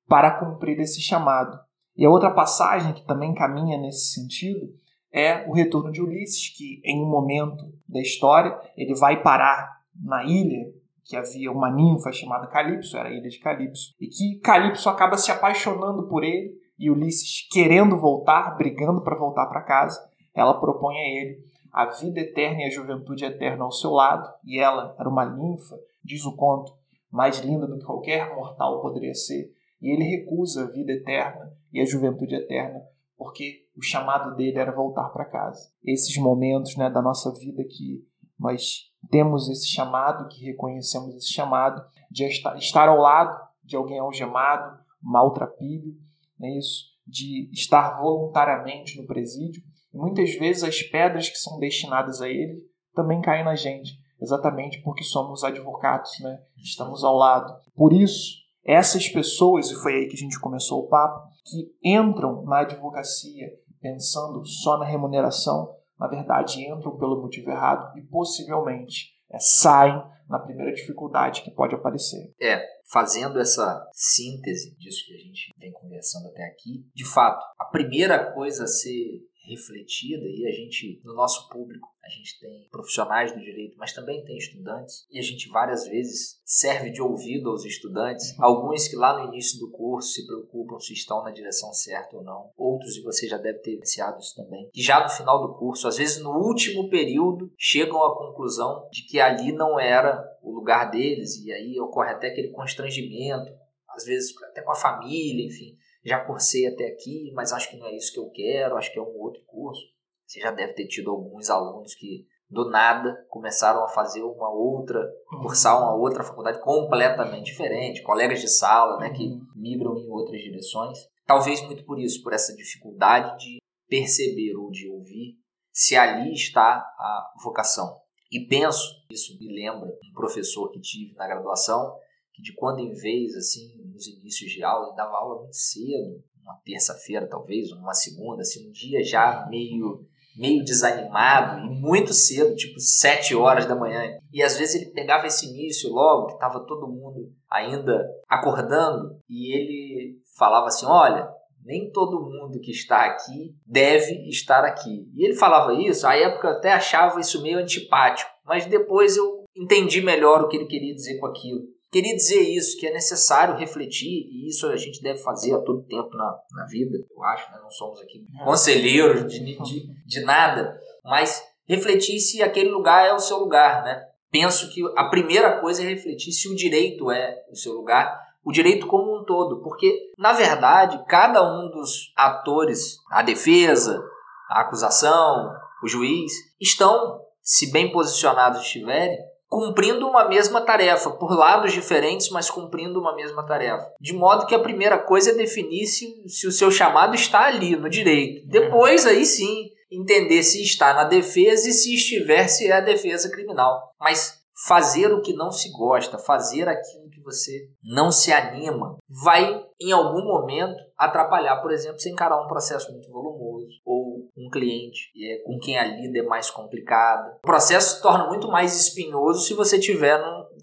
para 0.09 0.39
cumprir 0.39 0.79
esse 0.79 1.01
chamado. 1.01 1.59
E 1.97 2.05
a 2.05 2.11
outra 2.11 2.31
passagem 2.31 2.93
que 2.93 3.05
também 3.05 3.35
caminha 3.35 3.79
nesse 3.79 4.13
sentido 4.13 4.73
é 5.13 5.45
o 5.49 5.53
retorno 5.53 5.91
de 5.91 6.01
Ulisses, 6.01 6.49
que 6.57 6.81
em 6.85 7.03
um 7.03 7.09
momento 7.09 7.65
da 7.89 8.01
história 8.01 8.57
ele 8.77 8.95
vai 8.95 9.21
parar 9.21 9.81
na 10.01 10.25
ilha 10.25 10.73
que 11.05 11.17
havia 11.17 11.51
uma 11.51 11.69
ninfa 11.69 12.13
chamada 12.13 12.47
Calipso, 12.47 12.97
era 12.97 13.09
a 13.09 13.13
ilha 13.13 13.29
de 13.29 13.41
Calipso, 13.41 13.93
e 14.01 14.07
que 14.07 14.39
Calipso 14.39 14.89
acaba 14.89 15.17
se 15.17 15.33
apaixonando 15.33 16.05
por 16.05 16.23
ele 16.23 16.55
e 16.81 16.91
Ulisses 16.91 17.47
querendo 17.51 18.01
voltar, 18.01 18.57
brigando 18.57 19.03
para 19.03 19.15
voltar 19.15 19.47
para 19.47 19.61
casa, 19.61 20.01
ela 20.35 20.59
propõe 20.59 20.97
a 20.97 21.09
ele 21.09 21.45
a 21.71 21.85
vida 21.85 22.21
eterna 22.21 22.63
e 22.63 22.65
a 22.65 22.71
juventude 22.71 23.23
eterna 23.23 23.65
ao 23.65 23.71
seu 23.71 23.91
lado, 23.91 24.33
e 24.43 24.59
ela 24.59 24.97
era 24.99 25.09
uma 25.09 25.27
ninfa, 25.27 25.79
diz 26.03 26.25
o 26.25 26.35
conto, 26.35 26.73
mais 27.11 27.39
linda 27.41 27.67
do 27.67 27.79
que 27.79 27.85
qualquer 27.85 28.35
mortal 28.35 28.81
poderia 28.81 29.15
ser, 29.15 29.53
e 29.81 29.91
ele 29.91 30.05
recusa 30.05 30.65
a 30.65 30.71
vida 30.71 30.93
eterna 30.93 31.53
e 31.71 31.81
a 31.81 31.85
juventude 31.85 32.35
eterna, 32.35 32.81
porque 33.17 33.67
o 33.77 33.83
chamado 33.83 34.35
dele 34.35 34.59
era 34.59 34.73
voltar 34.73 35.11
para 35.11 35.27
casa. 35.27 35.71
Esses 35.85 36.17
momentos 36.17 36.77
né, 36.77 36.89
da 36.89 37.03
nossa 37.03 37.31
vida 37.39 37.63
que 37.63 38.03
nós 38.39 38.91
temos 39.11 39.51
esse 39.51 39.69
chamado, 39.69 40.29
que 40.29 40.47
reconhecemos 40.47 41.15
esse 41.15 41.31
chamado 41.31 41.85
de 42.11 42.25
estar 42.25 42.89
ao 42.89 42.97
lado 42.97 43.39
de 43.63 43.77
alguém 43.77 43.99
algemado, 43.99 44.81
maltrapilho, 45.01 45.95
não 46.41 46.49
é 46.49 46.59
isso? 46.59 46.91
de 47.11 47.51
estar 47.53 48.01
voluntariamente 48.01 49.01
no 49.01 49.07
presídio. 49.07 49.63
E 49.93 49.99
muitas 49.99 50.33
vezes 50.35 50.63
as 50.63 50.81
pedras 50.83 51.29
que 51.29 51.37
são 51.37 51.59
destinadas 51.59 52.23
a 52.23 52.29
ele 52.29 52.65
também 52.95 53.21
caem 53.21 53.45
na 53.45 53.57
gente, 53.57 53.93
exatamente 54.21 54.81
porque 54.83 55.03
somos 55.03 55.43
advocados, 55.43 56.11
né? 56.21 56.41
estamos 56.57 57.03
ao 57.03 57.17
lado. 57.17 57.53
Por 57.75 57.93
isso, 57.93 58.37
essas 58.65 59.09
pessoas, 59.09 59.71
e 59.71 59.75
foi 59.75 59.95
aí 59.95 60.09
que 60.09 60.15
a 60.15 60.19
gente 60.19 60.39
começou 60.39 60.85
o 60.85 60.89
papo, 60.89 61.29
que 61.45 61.73
entram 61.83 62.45
na 62.45 62.61
advocacia 62.61 63.51
pensando 63.81 64.45
só 64.45 64.79
na 64.79 64.85
remuneração, 64.85 65.75
na 65.99 66.07
verdade 66.07 66.63
entram 66.67 66.97
pelo 66.97 67.21
motivo 67.21 67.51
errado 67.51 67.97
e 67.97 68.03
possivelmente 68.03 69.15
é, 69.31 69.39
saem 69.39 70.03
na 70.31 70.39
primeira 70.39 70.73
dificuldade 70.73 71.43
que 71.43 71.51
pode 71.51 71.75
aparecer. 71.75 72.33
É, 72.41 72.65
fazendo 72.91 73.41
essa 73.41 73.85
síntese 73.93 74.75
disso 74.77 75.05
que 75.07 75.15
a 75.15 75.19
gente 75.19 75.53
vem 75.59 75.73
conversando 75.73 76.29
até 76.29 76.45
aqui, 76.45 76.87
de 76.95 77.05
fato, 77.05 77.45
a 77.59 77.65
primeira 77.65 78.33
coisa 78.33 78.65
a 78.65 78.69
ser 78.69 79.29
refletida 79.51 80.25
e 80.25 80.47
a 80.47 80.53
gente, 80.53 81.01
no 81.05 81.15
nosso 81.15 81.49
público, 81.49 81.89
a 82.03 82.09
gente 82.09 82.41
tem 82.41 82.69
profissionais 82.71 83.33
do 83.33 83.41
direito, 83.41 83.77
mas 83.79 83.93
também 83.93 84.25
tem 84.25 84.37
estudantes 84.37 85.07
e 85.11 85.19
a 85.19 85.23
gente 85.23 85.49
várias 85.49 85.87
vezes 85.87 86.41
serve 86.45 86.91
de 86.91 87.03
ouvido 87.03 87.51
aos 87.51 87.65
estudantes, 87.65 88.37
uhum. 88.39 88.45
alguns 88.45 88.89
que 88.89 88.97
lá 88.97 89.19
no 89.19 89.29
início 89.29 89.59
do 89.59 89.71
curso 89.71 90.13
se 90.13 90.27
preocupam 90.27 90.79
se 90.79 90.93
estão 90.93 91.23
na 91.23 91.31
direção 91.31 91.73
certa 91.73 92.17
ou 92.17 92.23
não, 92.23 92.51
outros 92.57 92.97
e 92.97 93.03
você 93.03 93.29
já 93.29 93.37
deve 93.37 93.59
ter 93.59 93.75
iniciado 93.75 94.19
isso 94.19 94.35
também, 94.35 94.69
que 94.73 94.83
já 94.83 95.03
no 95.03 95.11
final 95.11 95.47
do 95.47 95.55
curso, 95.55 95.87
às 95.87 95.99
vezes 95.99 96.23
no 96.23 96.31
último 96.31 96.89
período, 96.89 97.53
chegam 97.57 98.03
à 98.03 98.17
conclusão 98.17 98.89
de 98.91 99.03
que 99.07 99.21
ali 99.21 99.53
não 99.53 99.79
era 99.79 100.25
o 100.43 100.53
lugar 100.53 100.91
deles 100.91 101.37
e 101.45 101.53
aí 101.53 101.79
ocorre 101.81 102.11
até 102.11 102.29
aquele 102.29 102.51
constrangimento, 102.51 103.53
às 103.89 104.05
vezes 104.05 104.35
até 104.45 104.63
com 104.63 104.73
a 104.73 104.77
família, 104.77 105.47
enfim, 105.47 105.77
já 106.05 106.25
cursei 106.25 106.67
até 106.67 106.87
aqui, 106.87 107.31
mas 107.35 107.53
acho 107.53 107.71
que 107.71 107.77
não 107.77 107.87
é 107.87 107.97
isso 107.97 108.13
que 108.13 108.19
eu 108.19 108.31
quero, 108.31 108.77
acho 108.77 108.93
que 108.93 108.99
é 108.99 109.03
um 109.03 109.19
outro 109.19 109.43
curso. 109.47 109.83
Você 110.27 110.41
já 110.41 110.51
deve 110.51 110.75
ter 110.75 110.87
tido 110.87 111.11
alguns 111.11 111.51
alunos 111.51 111.95
que 111.95 112.27
do 112.49 112.69
nada 112.69 113.25
começaram 113.29 113.85
a 113.85 113.89
fazer 113.89 114.23
uma 114.23 114.51
outra, 114.51 115.01
uhum. 115.33 115.43
cursar 115.43 115.81
uma 115.81 115.95
outra 115.95 116.25
faculdade 116.25 116.61
completamente 116.61 117.47
diferente, 117.47 118.03
colegas 118.03 118.41
de 118.41 118.49
sala, 118.49 118.99
né, 118.99 119.11
que 119.11 119.25
uhum. 119.25 119.41
migram 119.55 119.97
em 119.97 120.11
outras 120.11 120.41
direções. 120.41 120.99
Talvez 121.27 121.63
muito 121.63 121.85
por 121.85 122.01
isso, 122.01 122.23
por 122.23 122.33
essa 122.33 122.55
dificuldade 122.57 123.45
de 123.45 123.59
perceber 123.89 124.57
ou 124.57 124.71
de 124.71 124.89
ouvir 124.89 125.39
se 125.73 125.97
ali 125.97 126.33
está 126.33 126.77
a 126.77 127.33
vocação. 127.43 127.97
E 128.31 128.47
penso, 128.47 129.05
isso 129.11 129.37
me 129.39 129.53
lembra 129.53 129.89
um 129.89 130.13
professor 130.15 130.71
que 130.71 130.81
tive 130.81 131.15
na 131.15 131.27
graduação, 131.27 131.97
de 132.41 132.55
quando 132.55 132.81
em 132.81 132.93
vez, 132.93 133.35
assim, 133.37 133.73
nos 133.93 134.07
inícios 134.07 134.51
de 134.51 134.63
aula, 134.63 134.89
ele 134.89 134.97
dava 134.97 135.17
aula 135.17 135.41
muito 135.41 135.57
cedo, 135.57 136.23
uma 136.43 136.55
terça-feira 136.65 137.29
talvez, 137.29 137.71
uma 137.73 137.95
segunda, 137.95 138.43
assim, 138.43 138.69
um 138.69 138.73
dia 138.73 139.03
já 139.05 139.47
meio 139.49 140.07
meio 140.37 140.65
desanimado 140.65 141.67
e 141.67 141.69
muito 141.69 142.15
cedo, 142.15 142.55
tipo 142.55 142.79
sete 142.79 143.35
horas 143.35 143.67
da 143.67 143.75
manhã. 143.75 144.19
E 144.33 144.43
às 144.43 144.57
vezes 144.57 144.77
ele 144.77 144.93
pegava 144.93 145.27
esse 145.27 145.47
início 145.47 145.93
logo, 145.93 146.29
que 146.29 146.33
estava 146.35 146.65
todo 146.67 146.87
mundo 146.87 147.31
ainda 147.51 148.09
acordando, 148.29 149.19
e 149.29 149.55
ele 149.55 150.19
falava 150.39 150.69
assim: 150.69 150.87
Olha, 150.87 151.29
nem 151.65 151.91
todo 151.91 152.23
mundo 152.23 152.61
que 152.61 152.71
está 152.71 153.05
aqui 153.05 153.55
deve 153.67 154.29
estar 154.29 154.65
aqui. 154.65 155.07
E 155.15 155.25
ele 155.25 155.35
falava 155.35 155.75
isso, 155.75 156.07
à 156.07 156.17
época 156.17 156.49
eu 156.49 156.53
até 156.53 156.73
achava 156.73 157.21
isso 157.21 157.43
meio 157.43 157.59
antipático, 157.59 158.31
mas 158.45 158.67
depois 158.67 159.17
eu 159.17 159.45
entendi 159.55 160.01
melhor 160.01 160.43
o 160.43 160.49
que 160.49 160.57
ele 160.57 160.67
queria 160.67 160.95
dizer 160.95 161.19
com 161.19 161.27
aquilo. 161.27 161.63
Queria 161.91 162.15
dizer 162.15 162.41
isso, 162.41 162.79
que 162.79 162.87
é 162.87 162.93
necessário 162.93 163.57
refletir, 163.57 164.29
e 164.31 164.49
isso 164.49 164.67
a 164.69 164.77
gente 164.77 165.03
deve 165.03 165.19
fazer 165.19 165.53
a 165.55 165.61
todo 165.61 165.83
tempo 165.83 166.17
na, 166.17 166.39
na 166.53 166.67
vida, 166.67 166.97
eu 166.97 167.25
acho, 167.25 167.51
né? 167.51 167.59
não 167.61 167.71
somos 167.71 168.01
aqui 168.01 168.25
é. 168.41 168.45
conselheiros 168.45 169.27
de, 169.27 169.59
de, 169.59 170.05
de 170.07 170.21
nada, 170.21 170.79
mas 171.05 171.43
refletir 171.67 172.21
se 172.21 172.43
aquele 172.43 172.71
lugar 172.71 173.07
é 173.07 173.13
o 173.13 173.19
seu 173.19 173.39
lugar, 173.39 173.83
né? 173.83 174.07
Penso 174.31 174.71
que 174.71 174.81
a 174.97 175.05
primeira 175.09 175.61
coisa 175.61 175.83
é 175.83 175.87
refletir 175.87 176.33
se 176.33 176.49
o 176.49 176.55
direito 176.55 177.11
é 177.11 177.45
o 177.51 177.57
seu 177.57 177.73
lugar, 177.73 178.17
o 178.45 178.53
direito 178.53 178.87
como 178.87 179.21
um 179.21 179.25
todo, 179.25 179.61
porque, 179.61 180.13
na 180.17 180.33
verdade, 180.33 181.03
cada 181.09 181.43
um 181.43 181.69
dos 181.71 182.13
atores, 182.17 182.99
a 183.11 183.23
defesa, 183.23 184.01
a 184.49 184.61
acusação, 184.61 185.53
o 185.83 185.89
juiz, 185.89 186.33
estão, 186.61 187.21
se 187.43 187.73
bem 187.73 187.91
posicionados 187.91 188.61
estiverem, 188.61 189.19
cumprindo 189.51 190.07
uma 190.07 190.29
mesma 190.29 190.61
tarefa, 190.61 191.11
por 191.11 191.37
lados 191.37 191.73
diferentes, 191.73 192.31
mas 192.31 192.49
cumprindo 192.49 193.01
uma 193.01 193.17
mesma 193.17 193.45
tarefa. 193.45 193.85
De 194.01 194.13
modo 194.13 194.47
que 194.47 194.55
a 194.55 194.63
primeira 194.63 194.97
coisa 194.97 195.33
é 195.33 195.35
definir 195.35 195.87
se, 195.87 196.07
se 196.29 196.47
o 196.47 196.53
seu 196.53 196.71
chamado 196.71 197.17
está 197.17 197.47
ali, 197.47 197.75
no 197.75 197.91
direito. 197.91 198.47
Depois, 198.47 199.05
aí 199.05 199.27
sim, 199.27 199.71
entender 199.91 200.45
se 200.45 200.63
está 200.63 200.95
na 200.95 201.03
defesa 201.03 201.69
e 201.69 201.73
se 201.73 201.93
estiver, 201.93 202.47
se 202.47 202.69
é 202.69 202.73
a 202.73 202.81
defesa 202.81 203.29
criminal. 203.29 203.93
Mas 203.99 204.41
fazer 204.67 205.13
o 205.13 205.21
que 205.21 205.33
não 205.33 205.51
se 205.51 205.73
gosta, 205.73 206.17
fazer 206.17 206.69
aquilo 206.69 207.11
que 207.11 207.21
você 207.21 207.69
não 207.83 208.13
se 208.13 208.33
anima, 208.33 208.99
vai 209.09 209.65
em 209.81 209.91
algum 209.91 210.23
momento 210.23 210.77
atrapalhar, 210.97 211.57
por 211.57 211.73
exemplo, 211.73 211.99
você 211.99 212.11
encarar 212.11 212.41
um 212.41 212.47
processo 212.47 212.93
muito 212.93 213.11
volumoso 213.11 213.81
ou 213.85 214.00
um 214.41 214.49
cliente 214.49 215.11
é, 215.23 215.43
com 215.45 215.59
quem 215.59 215.79
a 215.79 215.85
lida 215.85 216.21
é 216.21 216.23
mais 216.23 216.51
complicada. 216.51 217.37
O 217.39 217.47
processo 217.47 217.97
se 217.97 218.03
torna 218.03 218.27
muito 218.27 218.49
mais 218.49 218.75
espinhoso 218.75 219.45
se 219.45 219.53
você 219.53 219.77
estiver 219.77 220.19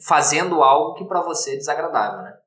fazendo 0.06 0.64
algo 0.64 0.96
que 0.96 1.06
para 1.06 1.22
você 1.22 1.54
é 1.54 1.58
desagradável, 1.58 2.24
né? 2.24 2.38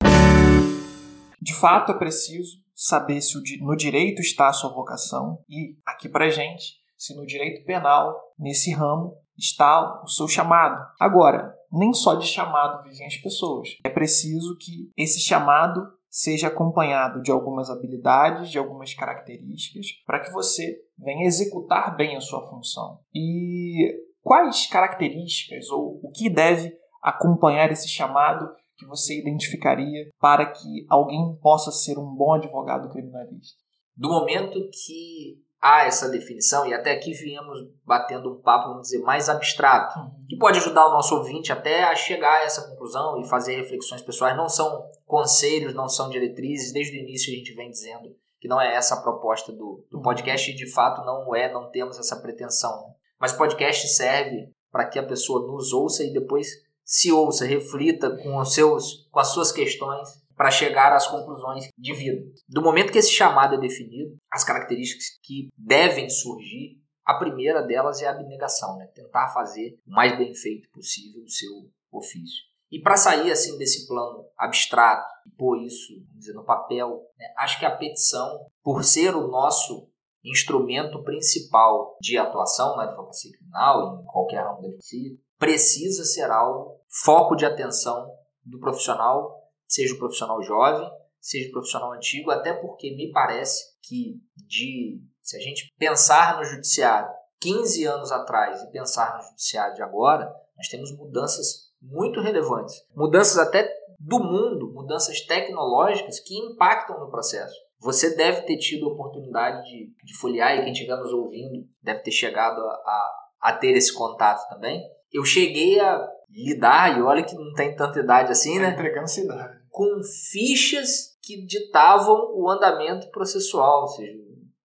De 1.41 1.55
fato, 1.55 1.93
é 1.93 1.99
preciso 1.99 2.59
saber 2.75 3.21
se 3.21 3.39
no 3.61 3.77
direito 3.77 4.21
está 4.21 4.49
a 4.49 4.53
sua 4.53 4.71
vocação 4.71 5.39
e 5.49 5.77
aqui 5.87 6.09
para 6.09 6.31
gente, 6.31 6.81
se 6.99 7.15
no 7.15 7.25
direito 7.25 7.65
penal, 7.65 8.19
nesse 8.39 8.73
ramo, 8.73 9.15
está 9.39 10.03
o 10.03 10.09
seu 10.09 10.27
chamado. 10.27 10.85
Agora, 10.99 11.55
nem 11.73 11.95
só 11.95 12.15
de 12.15 12.27
chamado 12.27 12.83
vivem 12.83 13.07
as 13.07 13.17
pessoas. 13.17 13.69
É 13.85 13.89
preciso 13.89 14.57
que 14.59 14.91
esse 14.97 15.21
chamado 15.21 15.87
seja 16.11 16.49
acompanhado 16.49 17.23
de 17.23 17.31
algumas 17.31 17.71
habilidades, 17.71 18.51
de 18.51 18.59
algumas 18.59 18.93
características, 18.93 19.87
para 20.05 20.21
que 20.21 20.33
você 20.33 20.83
venha 20.99 21.27
executar 21.27 21.97
bem 21.97 22.17
a 22.17 22.21
sua 22.21 22.47
função. 22.51 22.99
E 23.15 23.97
quais 24.21 24.67
características 24.67 25.71
ou 25.71 26.01
o 26.03 26.11
que 26.11 26.29
deve 26.29 26.77
acompanhar 27.01 27.71
esse 27.71 27.89
chamado 27.89 28.51
que 28.77 28.85
você 28.87 29.19
identificaria 29.19 30.11
para 30.21 30.47
que 30.47 30.85
alguém 30.89 31.37
possa 31.41 31.71
ser 31.71 31.97
um 31.97 32.15
bom 32.15 32.35
advogado 32.35 32.91
criminalista? 32.91 33.61
Do 33.97 34.09
momento 34.09 34.59
que 34.73 35.39
há 35.61 35.85
essa 35.85 36.09
definição, 36.09 36.67
e 36.67 36.73
até 36.73 36.93
aqui 36.93 37.13
viemos 37.13 37.59
batendo 37.85 38.33
um 38.33 38.41
papo, 38.41 38.69
vamos 38.69 38.89
dizer, 38.89 39.03
mais 39.03 39.29
abstrato, 39.29 39.99
uhum. 39.99 40.25
que 40.27 40.39
pode 40.39 40.59
ajudar 40.59 40.87
o 40.87 40.93
nosso 40.93 41.15
ouvinte 41.15 41.53
até 41.53 41.85
a 41.85 41.95
chegar 41.95 42.41
a 42.41 42.45
essa 42.45 42.67
conclusão 42.69 43.21
e 43.21 43.29
fazer 43.29 43.57
reflexões 43.57 44.01
pessoais. 44.01 44.37
Não 44.37 44.49
são 44.49 44.87
conselhos, 45.11 45.75
não 45.75 45.89
são 45.89 46.09
diretrizes, 46.09 46.73
desde 46.73 46.97
o 46.97 47.01
início 47.01 47.33
a 47.33 47.37
gente 47.37 47.53
vem 47.53 47.71
dizendo 47.71 48.17
que 48.41 48.49
não 48.49 48.61
é 48.61 48.75
essa 48.75 48.95
a 48.95 49.03
proposta 49.03 49.53
do, 49.53 49.85
do 49.91 49.99
uhum. 49.99 50.03
podcast, 50.03 50.51
e 50.51 50.55
de 50.55 50.67
fato 50.73 51.05
não 51.05 51.35
é, 51.35 51.53
não 51.53 51.71
temos 51.71 51.99
essa 51.99 52.17
pretensão. 52.17 52.95
Mas 53.21 53.33
podcast 53.33 53.87
serve 53.89 54.51
para 54.71 54.87
que 54.87 54.99
a 54.99 55.07
pessoa 55.07 55.47
nos 55.47 55.73
ouça 55.73 56.03
e 56.03 56.13
depois 56.13 56.49
se 56.85 57.13
ouça, 57.13 57.45
reflita 57.45 58.17
com, 58.17 58.39
os 58.39 58.55
seus, 58.55 59.09
com 59.11 59.21
as 59.21 59.29
suas 59.29 59.53
questões 59.53 60.09
para 60.35 60.51
chegar 60.51 60.93
às 60.93 61.07
conclusões 61.07 61.69
de 61.77 61.93
vida. 61.93 62.23
Do 62.49 62.63
momento 62.63 62.91
que 62.91 62.99
esse 62.99 63.13
chamado 63.13 63.57
é 63.57 63.59
definido, 63.59 64.17
as 64.31 64.43
características 64.43 65.19
que 65.23 65.49
devem 65.59 66.09
surgir, 66.09 66.81
a 67.05 67.15
primeira 67.15 67.63
delas 67.63 68.01
é 68.01 68.07
a 68.07 68.13
abnegação, 68.13 68.79
né? 68.79 68.87
tentar 68.95 69.29
fazer 69.29 69.79
o 69.87 69.91
mais 69.91 70.17
bem 70.17 70.35
feito 70.35 70.71
possível 70.71 71.23
o 71.23 71.29
seu 71.29 71.51
ofício. 71.93 72.50
E 72.71 72.81
para 72.81 72.97
sair 72.97 73.31
assim 73.31 73.59
desse 73.59 73.87
plano 73.87 74.25
abstrato 74.37 75.09
e 75.27 75.31
pôr 75.31 75.59
isso 75.63 75.93
dizer, 76.15 76.33
no 76.33 76.45
papel, 76.45 77.03
né? 77.19 77.27
acho 77.39 77.59
que 77.59 77.67
a 77.67 77.77
petição, 77.77 78.47
por 78.63 78.85
ser 78.85 79.15
o 79.15 79.29
nosso 79.29 79.89
instrumento 80.25 81.03
principal 81.03 81.97
de 82.01 82.19
atuação 82.19 82.77
na 82.77 82.85
advocacia 82.85 83.33
criminal, 83.33 84.01
em 84.01 84.05
qualquer 84.05 84.45
ramo 84.45 84.61
da 84.63 84.69
advocacia, 84.69 85.17
precisa 85.39 86.05
ser 86.05 86.31
algo 86.31 86.79
foco 86.89 87.35
de 87.35 87.47
atenção 87.47 88.07
do 88.45 88.59
profissional 88.59 89.41
seja 89.71 89.95
o 89.95 89.99
profissional 89.99 90.43
jovem, 90.43 90.91
seja 91.21 91.49
o 91.49 91.53
profissional 91.53 91.93
antigo, 91.93 92.31
até 92.31 92.53
porque 92.53 92.95
me 92.97 93.13
parece 93.13 93.77
que 93.83 94.21
de 94.37 95.01
se 95.23 95.37
a 95.37 95.41
gente 95.41 95.73
pensar 95.79 96.37
no 96.37 96.45
judiciário 96.45 97.09
15 97.41 97.85
anos 97.85 98.11
atrás 98.11 98.61
e 98.63 98.71
pensar 98.73 99.17
no 99.17 99.23
judiciário 99.29 99.75
de 99.75 99.83
agora, 99.83 100.29
nós 100.57 100.67
temos 100.69 100.95
mudanças 100.97 101.70
muito 101.81 102.21
relevantes. 102.21 102.85
Mudanças 102.95 103.39
até 103.39 103.71
do 103.99 104.19
mundo, 104.19 104.73
mudanças 104.73 105.21
tecnológicas 105.23 106.21
que 106.21 106.37
impactam 106.37 106.99
no 106.99 107.11
processo. 107.11 107.55
Você 107.79 108.15
deve 108.15 108.43
ter 108.43 108.59
tido 108.59 108.87
a 108.87 108.93
oportunidade 108.93 109.63
de, 109.65 109.93
de 110.05 110.17
folhear 110.19 110.57
e 110.57 110.63
quem 110.65 110.73
estiver 110.73 110.97
nos 110.97 111.13
ouvindo 111.13 111.67
deve 111.83 112.01
ter 112.01 112.11
chegado 112.11 112.61
a, 112.61 112.73
a, 112.73 113.29
a 113.41 113.53
ter 113.53 113.73
esse 113.73 113.93
contato 113.95 114.49
também. 114.49 114.83
Eu 115.13 115.25
cheguei 115.25 115.81
a 115.81 116.09
lidar, 116.31 116.99
e 116.99 117.03
olha 117.03 117.25
que 117.25 117.35
não 117.35 117.53
tem 117.55 117.75
tanta 117.75 118.01
idade 118.01 118.31
assim, 118.31 118.57
tá 118.57 118.63
né? 118.63 118.71
Entregando 118.73 119.09
cidade 119.09 119.61
com 119.71 120.03
fichas 120.31 121.17
que 121.23 121.47
ditavam 121.47 122.33
o 122.35 122.51
andamento 122.51 123.09
processual, 123.11 123.83
ou 123.83 123.89
seja, 123.89 124.19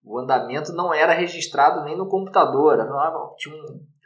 o 0.03 0.19
andamento 0.19 0.73
não 0.73 0.93
era 0.93 1.13
registrado 1.13 1.83
nem 1.83 1.97
no 1.97 2.09
computador, 2.09 2.77
tinha 3.37 3.55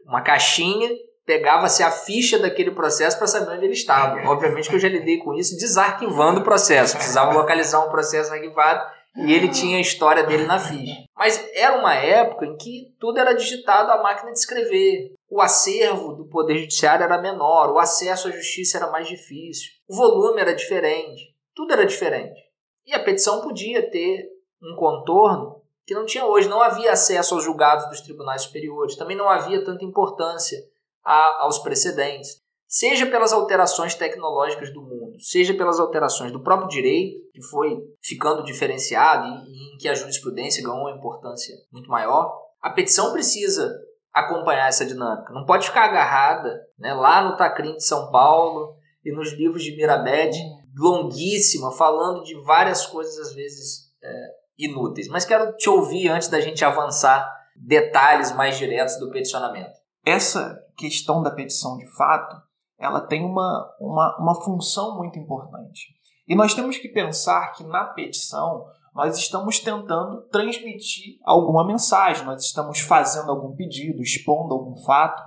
uma 0.06 0.22
caixinha, 0.22 0.89
pegava-se 1.30 1.84
a 1.84 1.92
ficha 1.92 2.39
daquele 2.39 2.72
processo 2.72 3.15
para 3.15 3.28
saber 3.28 3.56
onde 3.56 3.65
ele 3.65 3.74
estava. 3.74 4.20
Obviamente 4.28 4.68
que 4.68 4.76
eu 4.76 4.80
já 4.80 4.89
lidei 4.89 5.20
com 5.20 5.36
isso 5.36 5.56
desarquivando 5.56 6.39
o 6.39 6.44
processo, 6.44 6.98
precisava 6.98 7.32
localizar 7.32 7.86
um 7.86 7.92
processo 7.92 8.34
arquivado 8.34 8.84
e 9.15 9.32
ele 9.32 9.48
tinha 9.48 9.78
a 9.78 9.82
história 9.82 10.24
dele 10.24 10.48
na 10.48 10.58
ficha. 10.58 11.04
Mas 11.15 11.48
era 11.54 11.78
uma 11.78 11.94
época 11.94 12.48
em 12.48 12.58
que 12.58 12.96
tudo 13.00 13.20
era 13.20 13.34
digitado 13.34 13.92
à 13.92 14.02
máquina 14.02 14.32
de 14.32 14.39
escrever. 14.39 15.13
O 15.30 15.39
acervo 15.39 16.13
do 16.13 16.26
Poder 16.26 16.58
Judiciário 16.58 17.04
era 17.04 17.22
menor, 17.22 17.70
o 17.70 17.78
acesso 17.78 18.28
à 18.28 18.32
justiça 18.32 18.78
era 18.78 18.89
mais 18.89 19.08
difícil, 19.08 19.70
o 19.88 19.96
volume 19.96 20.42
era 20.42 20.56
diferente, 20.56 21.36
tudo 21.54 21.74
era 21.74 21.86
diferente. 21.86 22.42
E 22.88 22.94
a 22.96 23.04
petição 23.04 23.42
podia 23.42 23.88
ter 23.92 24.26
um 24.63 24.76
contorno 24.76 25.62
que 25.86 25.94
não 25.94 26.08
tinha 26.08 26.26
hoje. 26.26 26.50
Não 26.50 26.60
havia 26.60 26.92
acesso 26.92 27.36
aos 27.36 27.44
julgados 27.44 27.88
dos 27.88 28.02
tribunais 28.02 28.42
superiores, 28.42 28.96
também 28.96 29.15
não 29.15 29.30
havia 29.30 29.63
tanta 29.63 29.86
importância 29.86 30.58
a, 31.04 31.44
aos 31.44 31.60
precedentes. 31.60 32.42
Seja 32.68 33.08
pelas 33.08 33.34
alterações 33.34 33.96
tecnológicas 33.96 34.72
do 34.72 34.82
mundo, 34.82 35.20
seja 35.20 35.56
pelas 35.56 35.80
alterações 35.80 36.32
do 36.32 36.44
próprio 36.44 36.70
direito, 36.70 37.20
que 37.34 37.42
foi 37.42 37.80
ficando 38.00 38.44
diferenciado 38.44 39.28
e 39.48 39.74
em 39.74 39.78
que 39.78 39.90
a 39.90 39.96
jurisprudência 39.96 40.64
ganhou 40.64 40.82
uma 40.82 40.96
importância 40.96 41.56
muito 41.72 41.90
maior, 41.90 42.32
a 42.62 42.70
petição 42.70 43.12
precisa 43.12 43.76
acompanhar 44.14 44.68
essa 44.68 44.86
dinâmica. 44.86 45.34
Não 45.34 45.46
pode 45.46 45.66
ficar 45.68 45.86
agarrada 45.86 46.62
né, 46.78 46.94
lá 46.94 47.24
no 47.24 47.38
Tacrim 47.38 47.76
de 47.76 47.84
São 47.84 48.12
Paulo 48.12 48.76
e 49.04 49.12
nos 49.12 49.32
livros 49.34 49.64
de 49.64 49.76
Mirabed, 49.76 50.38
longuíssima, 50.78 51.72
falando 51.72 52.24
de 52.24 52.36
várias 52.44 52.86
coisas 52.86 53.18
às 53.18 53.34
vezes 53.34 53.92
é, 54.04 54.28
inúteis. 54.58 55.08
Mas 55.08 55.26
quero 55.26 55.56
te 55.56 55.70
ouvir 55.70 56.10
antes 56.10 56.28
da 56.28 56.40
gente 56.40 56.64
avançar 56.64 57.28
detalhes 57.56 58.32
mais 58.32 58.58
diretos 58.58 58.98
do 59.00 59.10
peticionamento. 59.10 59.79
Essa 60.06 60.58
questão 60.78 61.22
da 61.22 61.32
petição 61.32 61.78
de 61.78 61.88
fato, 61.96 62.36
ela 62.80 63.02
tem 63.02 63.26
uma, 63.26 63.76
uma, 63.80 64.18
uma 64.20 64.42
função 64.42 64.98
muito 64.98 65.20
importante. 65.20 65.94
E 66.28 66.36
nós 66.36 66.54
temos 66.54 66.78
que 66.78 66.88
pensar 66.88 67.52
que 67.54 67.64
na 67.64 67.86
petição 67.86 68.66
nós 68.94 69.18
estamos 69.18 69.60
tentando 69.60 70.22
transmitir 70.30 71.18
alguma 71.24 71.66
mensagem, 71.66 72.26
nós 72.26 72.44
estamos 72.44 72.80
fazendo 72.80 73.32
algum 73.32 73.56
pedido, 73.56 74.02
expondo 74.02 74.54
algum 74.54 74.76
fato. 74.84 75.22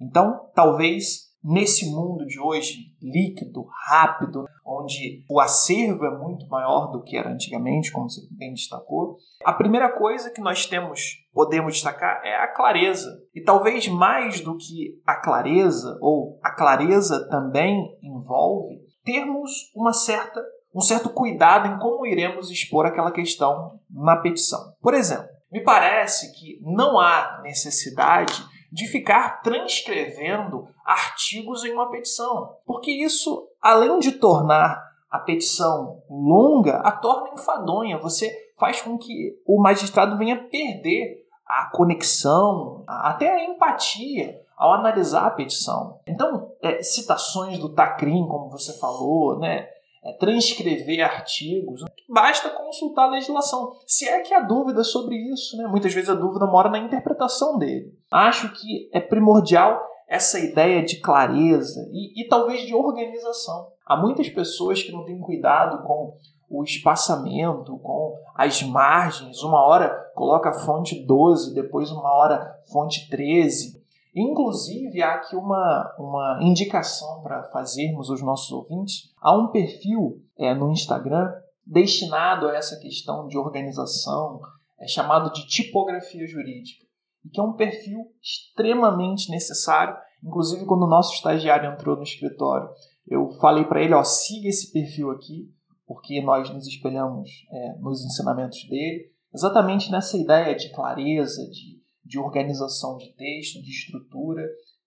Então, 0.00 0.50
talvez 0.54 1.25
nesse 1.46 1.88
mundo 1.88 2.26
de 2.26 2.40
hoje 2.40 2.92
líquido, 3.00 3.64
rápido, 3.86 4.44
onde 4.66 5.24
o 5.30 5.40
acervo 5.40 6.04
é 6.04 6.18
muito 6.18 6.48
maior 6.48 6.90
do 6.90 7.02
que 7.02 7.16
era 7.16 7.30
antigamente, 7.30 7.92
como 7.92 8.10
você 8.10 8.20
bem 8.32 8.52
destacou, 8.52 9.16
a 9.44 9.52
primeira 9.52 9.92
coisa 9.92 10.30
que 10.30 10.40
nós 10.40 10.66
temos, 10.66 11.24
podemos 11.32 11.74
destacar 11.74 12.20
é 12.24 12.34
a 12.34 12.52
clareza. 12.52 13.08
E 13.32 13.40
talvez 13.40 13.86
mais 13.86 14.40
do 14.40 14.56
que 14.56 15.00
a 15.06 15.14
clareza, 15.14 15.96
ou 16.00 16.40
a 16.42 16.50
clareza 16.50 17.28
também 17.30 17.96
envolve 18.02 18.80
termos 19.04 19.50
uma 19.74 19.92
certa 19.92 20.42
um 20.74 20.80
certo 20.82 21.08
cuidado 21.08 21.68
em 21.68 21.78
como 21.78 22.04
iremos 22.04 22.50
expor 22.50 22.84
aquela 22.84 23.10
questão 23.10 23.80
na 23.90 24.14
petição. 24.16 24.74
Por 24.82 24.92
exemplo, 24.92 25.26
me 25.50 25.62
parece 25.62 26.30
que 26.38 26.60
não 26.60 27.00
há 27.00 27.40
necessidade 27.42 28.44
de 28.76 28.86
ficar 28.86 29.40
transcrevendo 29.40 30.68
artigos 30.84 31.64
em 31.64 31.72
uma 31.72 31.90
petição, 31.90 32.56
porque 32.66 32.90
isso, 32.90 33.48
além 33.58 33.98
de 33.98 34.12
tornar 34.12 34.84
a 35.10 35.18
petição 35.18 36.02
longa, 36.10 36.76
a 36.80 36.92
torna 36.92 37.30
enfadonha. 37.32 37.96
Você 37.96 38.30
faz 38.58 38.82
com 38.82 38.98
que 38.98 39.34
o 39.46 39.58
magistrado 39.62 40.18
venha 40.18 40.44
perder 40.50 41.26
a 41.46 41.70
conexão, 41.70 42.84
até 42.86 43.30
a 43.30 43.44
empatia 43.44 44.42
ao 44.54 44.74
analisar 44.74 45.26
a 45.26 45.30
petição. 45.30 45.98
Então, 46.06 46.52
é, 46.60 46.82
citações 46.82 47.58
do 47.58 47.70
Tacrim, 47.70 48.26
como 48.26 48.50
você 48.50 48.78
falou, 48.78 49.38
né? 49.38 49.68
É, 50.06 50.12
transcrever 50.12 51.04
artigos, 51.04 51.82
né? 51.82 51.88
basta 52.08 52.48
consultar 52.50 53.04
a 53.04 53.10
legislação. 53.10 53.72
Se 53.86 54.08
é 54.08 54.20
que 54.20 54.32
há 54.32 54.40
dúvida 54.40 54.84
sobre 54.84 55.16
isso, 55.16 55.56
né? 55.56 55.66
muitas 55.66 55.92
vezes 55.92 56.08
a 56.08 56.14
dúvida 56.14 56.46
mora 56.46 56.70
na 56.70 56.78
interpretação 56.78 57.58
dele. 57.58 57.92
Acho 58.10 58.52
que 58.52 58.88
é 58.92 59.00
primordial 59.00 59.82
essa 60.08 60.38
ideia 60.38 60.84
de 60.84 61.00
clareza 61.00 61.88
e, 61.92 62.22
e 62.22 62.28
talvez 62.28 62.62
de 62.62 62.74
organização. 62.74 63.68
Há 63.84 63.96
muitas 63.96 64.28
pessoas 64.28 64.82
que 64.82 64.92
não 64.92 65.04
têm 65.04 65.18
cuidado 65.18 65.84
com 65.84 66.16
o 66.48 66.62
espaçamento, 66.62 67.76
com 67.78 68.16
as 68.34 68.62
margens. 68.62 69.42
Uma 69.42 69.64
hora 69.64 69.88
coloca 70.14 70.50
a 70.50 70.54
fonte 70.54 71.04
12, 71.04 71.54
depois 71.54 71.90
uma 71.90 72.12
hora 72.14 72.56
fonte 72.70 73.08
13. 73.10 73.84
Inclusive, 74.16 75.02
há 75.02 75.16
aqui 75.16 75.36
uma, 75.36 75.94
uma 75.98 76.38
indicação 76.40 77.20
para 77.22 77.44
fazermos 77.50 78.08
os 78.08 78.22
nossos 78.22 78.50
ouvintes. 78.50 79.12
Há 79.20 79.36
um 79.36 79.48
perfil 79.48 80.22
é, 80.38 80.54
no 80.54 80.70
Instagram 80.70 81.30
destinado 81.66 82.48
a 82.48 82.56
essa 82.56 82.78
questão 82.78 83.28
de 83.28 83.36
organização, 83.36 84.40
é 84.80 84.86
chamado 84.86 85.30
de 85.32 85.46
tipografia 85.46 86.26
jurídica, 86.26 86.86
que 87.30 87.38
é 87.38 87.42
um 87.42 87.52
perfil 87.52 88.06
extremamente 88.22 89.30
necessário. 89.30 89.94
Inclusive, 90.24 90.64
quando 90.64 90.84
o 90.84 90.88
nosso 90.88 91.12
estagiário 91.14 91.70
entrou 91.70 91.96
no 91.96 92.02
escritório, 92.02 92.70
eu 93.06 93.30
falei 93.32 93.64
para 93.64 93.82
ele: 93.82 93.94
ó, 93.94 94.02
siga 94.02 94.48
esse 94.48 94.72
perfil 94.72 95.10
aqui, 95.10 95.52
porque 95.86 96.22
nós 96.22 96.48
nos 96.48 96.66
espelhamos 96.66 97.28
é, 97.50 97.78
nos 97.80 98.02
ensinamentos 98.02 98.66
dele, 98.68 99.10
exatamente 99.34 99.90
nessa 99.90 100.16
ideia 100.16 100.54
de 100.54 100.70
clareza, 100.70 101.42
de 101.50 101.75
de 102.06 102.18
organização 102.18 102.96
de 102.96 103.12
texto, 103.14 103.62
de 103.62 103.70
estrutura, 103.70 104.42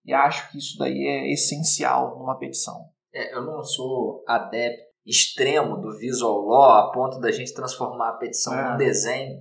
e 0.05 0.13
acho 0.13 0.51
que 0.51 0.58
isso 0.58 0.77
daí 0.77 1.05
é 1.05 1.32
essencial 1.32 2.17
numa 2.17 2.38
petição. 2.38 2.86
É, 3.13 3.36
eu 3.36 3.43
não 3.43 3.62
sou 3.63 4.23
adepto 4.27 4.89
extremo 5.05 5.77
do 5.77 5.97
visual 5.97 6.45
law 6.45 6.71
a 6.71 6.91
ponto 6.91 7.19
da 7.19 7.32
gente 7.32 7.53
transformar 7.53 8.10
a 8.10 8.17
petição 8.17 8.53
é. 8.53 8.71
num 8.71 8.77
desenho, 8.77 9.34
é. 9.34 9.39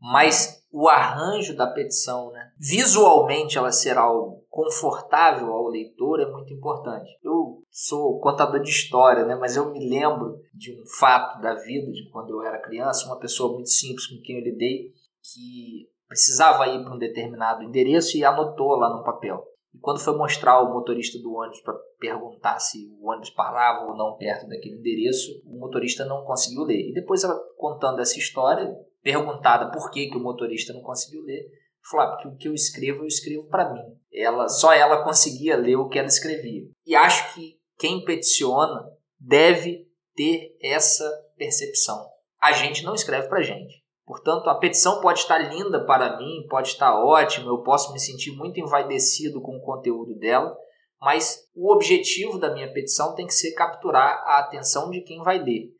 mas 0.00 0.62
o 0.70 0.88
arranjo 0.88 1.56
da 1.56 1.66
petição, 1.66 2.30
né, 2.32 2.52
visualmente 2.58 3.56
ela 3.56 3.72
ser 3.72 3.96
algo 3.96 4.44
confortável 4.50 5.52
ao 5.52 5.68
leitor 5.68 6.20
é 6.20 6.30
muito 6.30 6.52
importante. 6.52 7.08
Eu 7.22 7.62
sou 7.70 8.20
contador 8.20 8.60
de 8.60 8.70
história, 8.70 9.24
né, 9.24 9.34
mas 9.36 9.56
eu 9.56 9.72
me 9.72 9.88
lembro 9.88 10.38
de 10.52 10.72
um 10.72 10.84
fato 10.98 11.40
da 11.40 11.54
vida 11.54 11.90
de 11.92 12.10
quando 12.10 12.30
eu 12.30 12.42
era 12.42 12.60
criança, 12.60 13.06
uma 13.06 13.18
pessoa 13.18 13.54
muito 13.54 13.70
simples 13.70 14.06
com 14.06 14.20
quem 14.22 14.38
eu 14.38 14.44
lidei, 14.44 14.92
que 15.22 15.88
precisava 16.08 16.66
ir 16.66 16.82
para 16.82 16.94
um 16.94 16.98
determinado 16.98 17.62
endereço 17.62 18.16
e 18.16 18.24
anotou 18.24 18.76
lá 18.76 18.96
no 18.96 19.04
papel. 19.04 19.42
E 19.74 19.78
quando 19.78 20.00
foi 20.00 20.16
mostrar 20.16 20.62
o 20.62 20.72
motorista 20.72 21.18
do 21.18 21.32
ônibus 21.32 21.60
para 21.60 21.74
perguntar 21.98 22.58
se 22.58 22.88
o 22.98 23.08
ônibus 23.08 23.30
parava 23.30 23.86
ou 23.86 23.96
não 23.96 24.16
perto 24.16 24.48
daquele 24.48 24.78
endereço, 24.78 25.30
o 25.44 25.58
motorista 25.58 26.04
não 26.04 26.24
conseguiu 26.24 26.62
ler. 26.62 26.90
E 26.90 26.94
depois 26.94 27.22
ela 27.22 27.38
contando 27.56 28.00
essa 28.00 28.18
história, 28.18 28.74
perguntada 29.02 29.70
por 29.70 29.90
que, 29.90 30.08
que 30.08 30.16
o 30.16 30.22
motorista 30.22 30.72
não 30.72 30.80
conseguiu 30.80 31.22
ler, 31.22 31.46
falou: 31.90 32.06
ah, 32.06 32.10
porque 32.12 32.28
o 32.28 32.36
que 32.36 32.48
eu 32.48 32.54
escrevo, 32.54 33.02
eu 33.02 33.06
escrevo 33.06 33.48
para 33.48 33.72
mim. 33.72 33.82
Ela, 34.12 34.48
só 34.48 34.72
ela 34.72 35.04
conseguia 35.04 35.56
ler 35.56 35.76
o 35.76 35.88
que 35.88 35.98
ela 35.98 36.08
escrevia. 36.08 36.62
E 36.86 36.94
acho 36.94 37.34
que 37.34 37.56
quem 37.78 38.04
peticiona 38.04 38.82
deve 39.20 39.86
ter 40.14 40.56
essa 40.62 41.08
percepção. 41.36 42.02
A 42.40 42.52
gente 42.52 42.82
não 42.84 42.94
escreve 42.94 43.28
para 43.28 43.42
gente. 43.42 43.84
Portanto, 44.06 44.48
a 44.48 44.54
petição 44.54 45.00
pode 45.00 45.18
estar 45.18 45.38
linda 45.38 45.84
para 45.84 46.16
mim, 46.16 46.46
pode 46.48 46.68
estar 46.68 46.94
ótima, 46.94 47.48
eu 47.48 47.58
posso 47.62 47.92
me 47.92 47.98
sentir 47.98 48.30
muito 48.30 48.60
envaidecido 48.60 49.42
com 49.42 49.56
o 49.56 49.60
conteúdo 49.60 50.14
dela, 50.16 50.56
mas 51.00 51.40
o 51.56 51.72
objetivo 51.72 52.38
da 52.38 52.54
minha 52.54 52.72
petição 52.72 53.16
tem 53.16 53.26
que 53.26 53.34
ser 53.34 53.52
capturar 53.52 54.22
a 54.24 54.38
atenção 54.38 54.90
de 54.90 55.00
quem 55.00 55.20
vai 55.24 55.38
ler, 55.38 55.70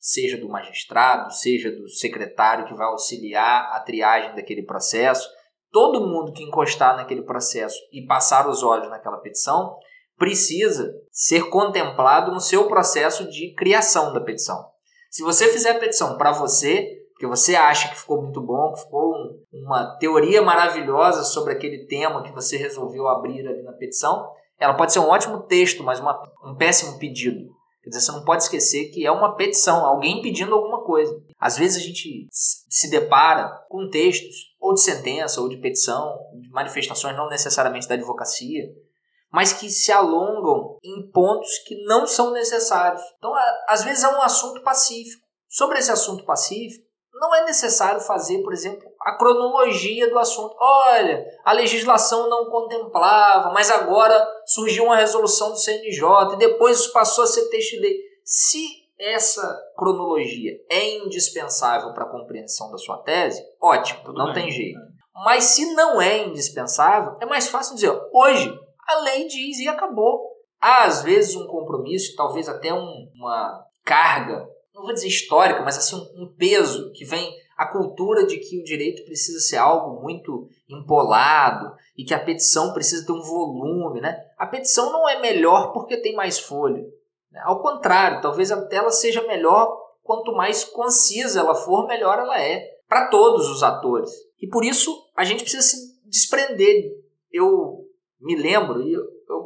seja 0.00 0.36
do 0.36 0.48
magistrado, 0.48 1.32
seja 1.32 1.70
do 1.70 1.88
secretário 1.88 2.66
que 2.66 2.74
vai 2.74 2.88
auxiliar 2.88 3.70
a 3.72 3.78
triagem 3.78 4.34
daquele 4.34 4.64
processo. 4.64 5.28
Todo 5.70 6.08
mundo 6.08 6.32
que 6.32 6.42
encostar 6.42 6.96
naquele 6.96 7.22
processo 7.22 7.78
e 7.92 8.04
passar 8.04 8.48
os 8.48 8.64
olhos 8.64 8.90
naquela 8.90 9.18
petição 9.18 9.76
precisa 10.16 10.92
ser 11.12 11.48
contemplado 11.50 12.32
no 12.32 12.40
seu 12.40 12.66
processo 12.66 13.30
de 13.30 13.54
criação 13.54 14.12
da 14.12 14.20
petição. 14.20 14.60
Se 15.08 15.22
você 15.22 15.48
fizer 15.48 15.70
a 15.70 15.78
petição 15.78 16.16
para 16.18 16.32
você, 16.32 17.05
porque 17.16 17.26
você 17.26 17.56
acha 17.56 17.88
que 17.88 17.98
ficou 17.98 18.20
muito 18.20 18.42
bom, 18.42 18.74
que 18.74 18.80
ficou 18.80 19.14
um, 19.14 19.42
uma 19.50 19.96
teoria 19.96 20.42
maravilhosa 20.42 21.24
sobre 21.24 21.54
aquele 21.54 21.86
tema 21.86 22.22
que 22.22 22.30
você 22.30 22.58
resolveu 22.58 23.08
abrir 23.08 23.48
ali 23.48 23.62
na 23.62 23.72
petição, 23.72 24.30
ela 24.60 24.74
pode 24.74 24.92
ser 24.92 24.98
um 24.98 25.08
ótimo 25.08 25.40
texto, 25.44 25.82
mas 25.82 25.98
uma, 25.98 26.22
um 26.44 26.54
péssimo 26.54 26.98
pedido. 26.98 27.46
Quer 27.82 27.88
dizer, 27.88 28.02
você 28.02 28.12
não 28.12 28.22
pode 28.22 28.42
esquecer 28.42 28.90
que 28.90 29.06
é 29.06 29.10
uma 29.10 29.34
petição, 29.34 29.86
alguém 29.86 30.20
pedindo 30.20 30.54
alguma 30.54 30.84
coisa. 30.84 31.18
Às 31.40 31.56
vezes 31.56 31.82
a 31.82 31.86
gente 31.86 32.28
se 32.30 32.90
depara 32.90 33.48
com 33.70 33.88
textos, 33.88 34.54
ou 34.60 34.74
de 34.74 34.82
sentença, 34.82 35.40
ou 35.40 35.48
de 35.48 35.56
petição, 35.56 36.18
de 36.38 36.50
manifestações 36.50 37.16
não 37.16 37.30
necessariamente 37.30 37.88
da 37.88 37.94
advocacia, 37.94 38.62
mas 39.32 39.54
que 39.54 39.70
se 39.70 39.90
alongam 39.90 40.76
em 40.84 41.10
pontos 41.10 41.48
que 41.66 41.82
não 41.84 42.06
são 42.06 42.30
necessários. 42.32 43.00
Então, 43.16 43.32
às 43.66 43.84
vezes 43.84 44.04
é 44.04 44.08
um 44.08 44.20
assunto 44.20 44.62
pacífico. 44.62 45.24
Sobre 45.48 45.78
esse 45.78 45.90
assunto 45.90 46.22
pacífico, 46.26 46.85
não 47.20 47.34
é 47.34 47.44
necessário 47.44 48.00
fazer, 48.00 48.42
por 48.42 48.52
exemplo, 48.52 48.86
a 49.00 49.16
cronologia 49.16 50.08
do 50.10 50.18
assunto. 50.18 50.54
Olha, 50.58 51.24
a 51.44 51.52
legislação 51.52 52.28
não 52.28 52.50
contemplava, 52.50 53.52
mas 53.52 53.70
agora 53.70 54.26
surgiu 54.46 54.84
uma 54.84 54.96
resolução 54.96 55.50
do 55.50 55.56
CNJ 55.56 56.34
e 56.34 56.38
depois 56.38 56.78
isso 56.78 56.92
passou 56.92 57.24
a 57.24 57.26
ser 57.26 57.48
texto 57.48 57.70
de 57.72 57.80
lei. 57.80 57.96
Se 58.24 58.64
essa 58.98 59.58
cronologia 59.76 60.52
é 60.70 60.98
indispensável 60.98 61.92
para 61.92 62.04
a 62.04 62.10
compreensão 62.10 62.70
da 62.70 62.78
sua 62.78 62.98
tese, 62.98 63.42
ótimo, 63.60 64.12
não 64.12 64.32
tem 64.32 64.50
jeito. 64.50 64.80
Mas 65.24 65.44
se 65.44 65.74
não 65.74 66.00
é 66.00 66.26
indispensável, 66.26 67.16
é 67.20 67.26
mais 67.26 67.48
fácil 67.48 67.74
dizer, 67.74 67.92
hoje 68.12 68.52
a 68.86 69.00
lei 69.00 69.26
diz 69.26 69.58
e 69.58 69.68
acabou. 69.68 70.36
Há 70.60 70.84
às 70.84 71.02
vezes 71.02 71.36
um 71.36 71.46
compromisso, 71.46 72.16
talvez 72.16 72.48
até 72.48 72.72
um, 72.72 73.10
uma 73.14 73.64
carga 73.84 74.46
não 74.76 74.82
vou 74.82 74.92
dizer 74.92 75.08
histórica, 75.08 75.62
mas 75.62 75.78
assim 75.78 75.96
um, 75.96 76.26
peso 76.36 76.92
que 76.92 77.04
vem 77.04 77.34
a 77.56 77.66
cultura 77.66 78.26
de 78.26 78.36
que 78.36 78.60
o 78.60 78.62
direito 78.62 79.04
precisa 79.06 79.40
ser 79.40 79.56
algo 79.56 80.02
muito 80.02 80.50
empolado 80.68 81.74
e 81.96 82.04
que 82.04 82.12
a 82.12 82.22
petição 82.22 82.74
precisa 82.74 83.06
ter 83.06 83.12
um 83.12 83.22
volume, 83.22 84.02
né? 84.02 84.14
A 84.36 84.46
petição 84.46 84.92
não 84.92 85.08
é 85.08 85.18
melhor 85.18 85.72
porque 85.72 85.96
tem 85.96 86.14
mais 86.14 86.38
folha. 86.38 86.84
Né? 87.32 87.40
Ao 87.42 87.62
contrário, 87.62 88.20
talvez 88.20 88.52
até 88.52 88.76
ela 88.76 88.90
seja 88.90 89.26
melhor 89.26 89.74
quanto 90.02 90.32
mais 90.32 90.62
concisa 90.62 91.40
ela 91.40 91.54
for, 91.54 91.86
melhor 91.86 92.18
ela 92.18 92.38
é 92.38 92.62
para 92.86 93.08
todos 93.08 93.48
os 93.48 93.62
atores. 93.62 94.10
E 94.40 94.46
por 94.46 94.62
isso 94.62 94.94
a 95.16 95.24
gente 95.24 95.42
precisa 95.42 95.62
se 95.62 95.98
desprender. 96.04 96.92
Eu 97.32 97.86
me 98.20 98.36
lembro, 98.36 98.82
e 98.82 98.94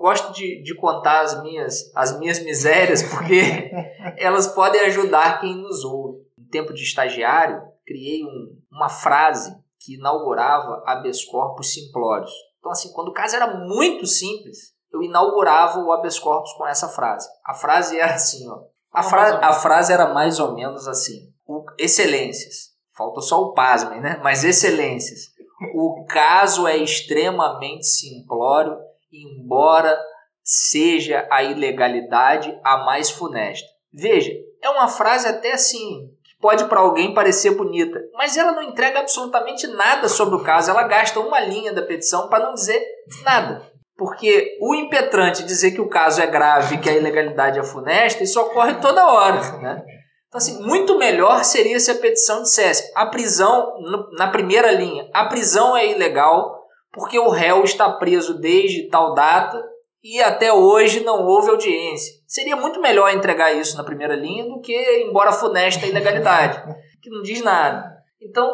gosto 0.01 0.33
de, 0.33 0.63
de 0.63 0.75
contar 0.75 1.21
as 1.21 1.43
minhas, 1.43 1.93
as 1.95 2.19
minhas 2.19 2.43
misérias, 2.43 3.03
porque 3.03 3.71
elas 4.17 4.47
podem 4.47 4.81
ajudar 4.83 5.41
quem 5.41 5.55
nos 5.55 5.85
ouve. 5.85 6.21
No 6.37 6.49
tempo 6.49 6.73
de 6.73 6.83
estagiário, 6.83 7.63
criei 7.87 8.25
um, 8.25 8.57
uma 8.73 8.89
frase 8.89 9.55
que 9.79 9.97
inaugurava 9.97 10.83
habeas 10.87 11.25
corpus 11.25 11.73
simplórios. 11.73 12.33
Então, 12.59 12.73
assim, 12.73 12.91
quando 12.93 13.09
o 13.09 13.13
caso 13.13 13.37
era 13.37 13.59
muito 13.59 14.07
simples, 14.07 14.75
eu 14.93 15.03
inaugurava 15.03 15.79
o 15.81 15.93
habeas 15.93 16.19
corpus 16.19 16.53
com 16.55 16.67
essa 16.67 16.89
frase. 16.89 17.29
A 17.45 17.55
frase 17.55 17.99
era 17.99 18.15
assim, 18.15 18.49
ó. 18.49 18.63
A, 18.93 19.03
fra 19.03 19.39
a 19.47 19.53
frase 19.53 19.93
era 19.93 20.13
mais 20.13 20.41
ou 20.41 20.55
menos 20.55 20.89
assim. 20.89 21.33
O, 21.47 21.65
excelências. 21.79 22.71
Falta 22.97 23.21
só 23.21 23.41
o 23.41 23.53
pasmem, 23.53 24.01
né? 24.01 24.19
Mas 24.23 24.45
excelências. 24.45 25.31
O 25.75 26.05
caso 26.07 26.67
é 26.67 26.77
extremamente 26.77 27.87
simplório 27.87 28.77
embora 29.13 29.99
seja 30.43 31.27
a 31.31 31.43
ilegalidade 31.43 32.59
a 32.65 32.79
mais 32.79 33.11
funesta. 33.11 33.69
Veja, 33.93 34.33
é 34.63 34.69
uma 34.69 34.89
frase 34.89 35.29
até 35.29 35.53
assim, 35.53 36.09
que 36.25 36.39
pode 36.41 36.65
para 36.65 36.81
alguém 36.81 37.15
parecer 37.15 37.51
bonita, 37.51 38.01
mas 38.15 38.37
ela 38.37 38.53
não 38.53 38.63
entrega 38.63 39.01
absolutamente 39.01 39.67
nada 39.67 40.09
sobre 40.09 40.35
o 40.35 40.43
caso, 40.43 40.71
ela 40.71 40.85
gasta 40.85 41.21
uma 41.21 41.41
linha 41.41 41.73
da 41.73 41.83
petição 41.83 42.29
para 42.29 42.45
não 42.45 42.55
dizer 42.55 42.83
nada. 43.25 43.63
Porque 43.97 44.57
o 44.63 44.75
impetrante 44.75 45.45
dizer 45.45 45.73
que 45.73 45.81
o 45.81 45.89
caso 45.89 46.23
é 46.23 46.27
grave 46.27 46.79
que 46.79 46.89
a 46.89 46.97
ilegalidade 46.97 47.59
é 47.59 47.63
funesta, 47.63 48.23
isso 48.23 48.41
ocorre 48.41 48.75
toda 48.75 49.07
hora. 49.07 49.41
Né? 49.59 49.83
Então, 50.27 50.39
assim, 50.39 50.63
muito 50.63 50.97
melhor 50.97 51.45
seria 51.45 51.79
se 51.79 51.91
a 51.91 51.97
petição 51.97 52.43
dissesse 52.43 52.91
a 52.95 53.05
prisão, 53.07 53.75
na 54.17 54.29
primeira 54.29 54.71
linha, 54.71 55.11
a 55.13 55.27
prisão 55.27 55.77
é 55.77 55.91
ilegal 55.91 56.60
porque 56.93 57.19
o 57.19 57.29
réu 57.29 57.63
está 57.65 57.91
preso 57.91 58.39
desde 58.39 58.89
tal 58.89 59.15
data 59.15 59.63
e 60.03 60.21
até 60.21 60.53
hoje 60.53 61.05
não 61.05 61.27
houve 61.27 61.51
audiência. 61.51 62.21
Seria 62.27 62.57
muito 62.57 62.81
melhor 62.81 63.13
entregar 63.13 63.53
isso 63.53 63.77
na 63.77 63.85
primeira 63.85 64.15
linha 64.15 64.45
do 64.45 64.61
que, 64.61 65.05
embora 65.05 65.33
funesta 65.33 65.85
a 65.85 65.89
ilegalidade, 65.89 66.63
que 67.03 67.11
não 67.11 67.23
diz 67.23 67.43
nada. 67.43 67.91
Então, 68.21 68.49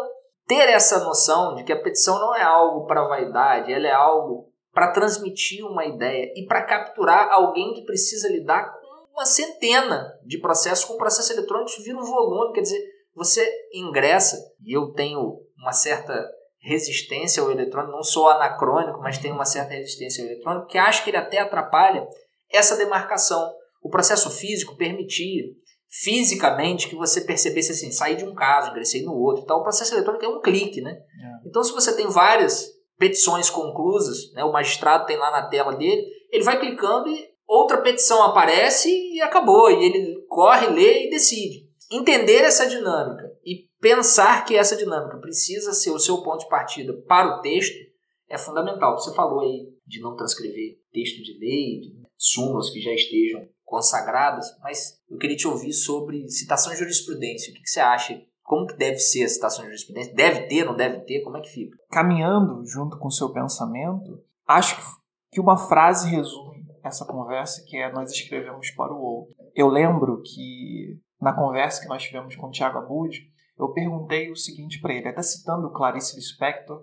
ter 0.46 0.68
essa 0.68 1.04
noção 1.04 1.54
de 1.54 1.64
que 1.64 1.72
a 1.72 1.80
petição 1.80 2.18
não 2.18 2.34
é 2.34 2.42
algo 2.42 2.86
para 2.86 3.06
vaidade, 3.06 3.72
ela 3.72 3.86
é 3.86 3.92
algo 3.92 4.52
para 4.72 4.92
transmitir 4.92 5.64
uma 5.64 5.86
ideia 5.86 6.32
e 6.36 6.44
para 6.46 6.62
capturar 6.62 7.32
alguém 7.32 7.72
que 7.72 7.84
precisa 7.84 8.28
lidar 8.28 8.72
com 8.72 8.86
uma 9.12 9.24
centena 9.24 10.12
de 10.24 10.38
processos 10.38 10.84
com 10.84 10.98
processo 10.98 11.32
eletrônico, 11.32 11.70
isso 11.70 11.82
vira 11.82 11.96
um 11.96 12.04
volume, 12.04 12.52
quer 12.52 12.60
dizer, 12.60 12.78
você 13.14 13.50
ingressa, 13.72 14.36
e 14.62 14.76
eu 14.76 14.92
tenho 14.92 15.40
uma 15.58 15.72
certa 15.72 16.12
resistência 16.66 17.40
ao 17.40 17.50
eletrônico, 17.50 17.92
não 17.92 18.02
sou 18.02 18.28
anacrônico, 18.28 19.00
mas 19.00 19.18
tenho 19.18 19.34
uma 19.34 19.44
certa 19.44 19.72
resistência 19.72 20.24
ao 20.24 20.30
eletrônico, 20.30 20.66
que 20.66 20.76
acho 20.76 21.04
que 21.04 21.10
ele 21.10 21.16
até 21.16 21.38
atrapalha 21.38 22.06
essa 22.52 22.76
demarcação. 22.76 23.52
O 23.82 23.88
processo 23.88 24.28
físico 24.30 24.76
permitia 24.76 25.44
fisicamente 25.88 26.88
que 26.88 26.96
você 26.96 27.20
percebesse 27.20 27.70
assim, 27.70 27.92
saí 27.92 28.16
de 28.16 28.24
um 28.24 28.34
caso, 28.34 28.70
ingressei 28.70 29.02
no 29.02 29.14
outro 29.14 29.44
então 29.44 29.58
O 29.58 29.62
processo 29.62 29.94
eletrônico 29.94 30.24
é 30.24 30.28
um 30.28 30.40
clique, 30.40 30.80
né? 30.80 30.90
É. 30.90 31.48
Então, 31.48 31.62
se 31.62 31.72
você 31.72 31.94
tem 31.94 32.08
várias 32.08 32.68
petições 32.98 33.48
conclusas, 33.48 34.32
né, 34.32 34.42
o 34.42 34.52
magistrado 34.52 35.06
tem 35.06 35.16
lá 35.16 35.30
na 35.30 35.48
tela 35.48 35.72
dele, 35.76 36.02
ele 36.32 36.42
vai 36.42 36.58
clicando 36.58 37.08
e 37.08 37.28
outra 37.46 37.78
petição 37.78 38.24
aparece 38.24 38.90
e 38.90 39.22
acabou. 39.22 39.70
E 39.70 39.84
ele 39.84 40.16
corre, 40.28 40.66
lê 40.66 41.06
e 41.06 41.10
decide. 41.10 41.66
Entender 41.92 42.42
essa 42.42 42.66
dinâmica 42.66 43.25
e 43.46 43.68
pensar 43.80 44.44
que 44.44 44.56
essa 44.56 44.76
dinâmica 44.76 45.18
precisa 45.18 45.72
ser 45.72 45.90
o 45.90 46.00
seu 46.00 46.20
ponto 46.22 46.40
de 46.40 46.48
partida 46.48 46.92
para 47.06 47.38
o 47.38 47.40
texto 47.40 47.78
é 48.28 48.36
fundamental. 48.36 48.98
Você 48.98 49.14
falou 49.14 49.40
aí 49.40 49.68
de 49.86 50.00
não 50.00 50.16
transcrever 50.16 50.80
texto 50.92 51.22
de 51.22 51.38
lei, 51.38 51.80
de 51.80 52.02
súmulas 52.16 52.70
que 52.70 52.80
já 52.80 52.92
estejam 52.92 53.48
consagradas, 53.64 54.46
mas 54.60 55.00
eu 55.08 55.16
queria 55.16 55.36
te 55.36 55.46
ouvir 55.46 55.72
sobre 55.72 56.28
citação 56.28 56.72
de 56.72 56.78
jurisprudência. 56.80 57.52
O 57.52 57.54
que, 57.54 57.62
que 57.62 57.70
você 57.70 57.78
acha? 57.78 58.20
Como 58.42 58.66
que 58.66 58.76
deve 58.76 58.98
ser 58.98 59.22
a 59.24 59.28
citação 59.28 59.64
de 59.64 59.70
jurisprudência? 59.70 60.14
Deve 60.14 60.48
ter, 60.48 60.64
não 60.64 60.74
deve 60.74 61.00
ter? 61.00 61.20
Como 61.22 61.36
é 61.36 61.40
que 61.40 61.50
fica? 61.50 61.76
Caminhando 61.90 62.64
junto 62.66 62.98
com 62.98 63.06
o 63.06 63.12
seu 63.12 63.32
pensamento, 63.32 64.24
acho 64.46 64.76
que 65.30 65.40
uma 65.40 65.56
frase 65.56 66.08
resume 66.08 66.66
essa 66.82 67.04
conversa, 67.04 67.64
que 67.64 67.76
é 67.76 67.92
nós 67.92 68.10
escrevemos 68.10 68.70
para 68.70 68.92
o 68.92 69.00
outro. 69.00 69.34
Eu 69.54 69.68
lembro 69.68 70.22
que 70.22 70.98
na 71.20 71.32
conversa 71.32 71.82
que 71.82 71.88
nós 71.88 72.02
tivemos 72.02 72.36
com 72.36 72.46
o 72.46 72.50
Tiago 72.50 72.78
Abud, 72.78 73.18
eu 73.58 73.72
perguntei 73.72 74.30
o 74.30 74.36
seguinte 74.36 74.80
para 74.80 74.94
ele, 74.94 75.08
até 75.08 75.22
citando 75.22 75.72
Clarice 75.72 76.16
Lispector, 76.16 76.82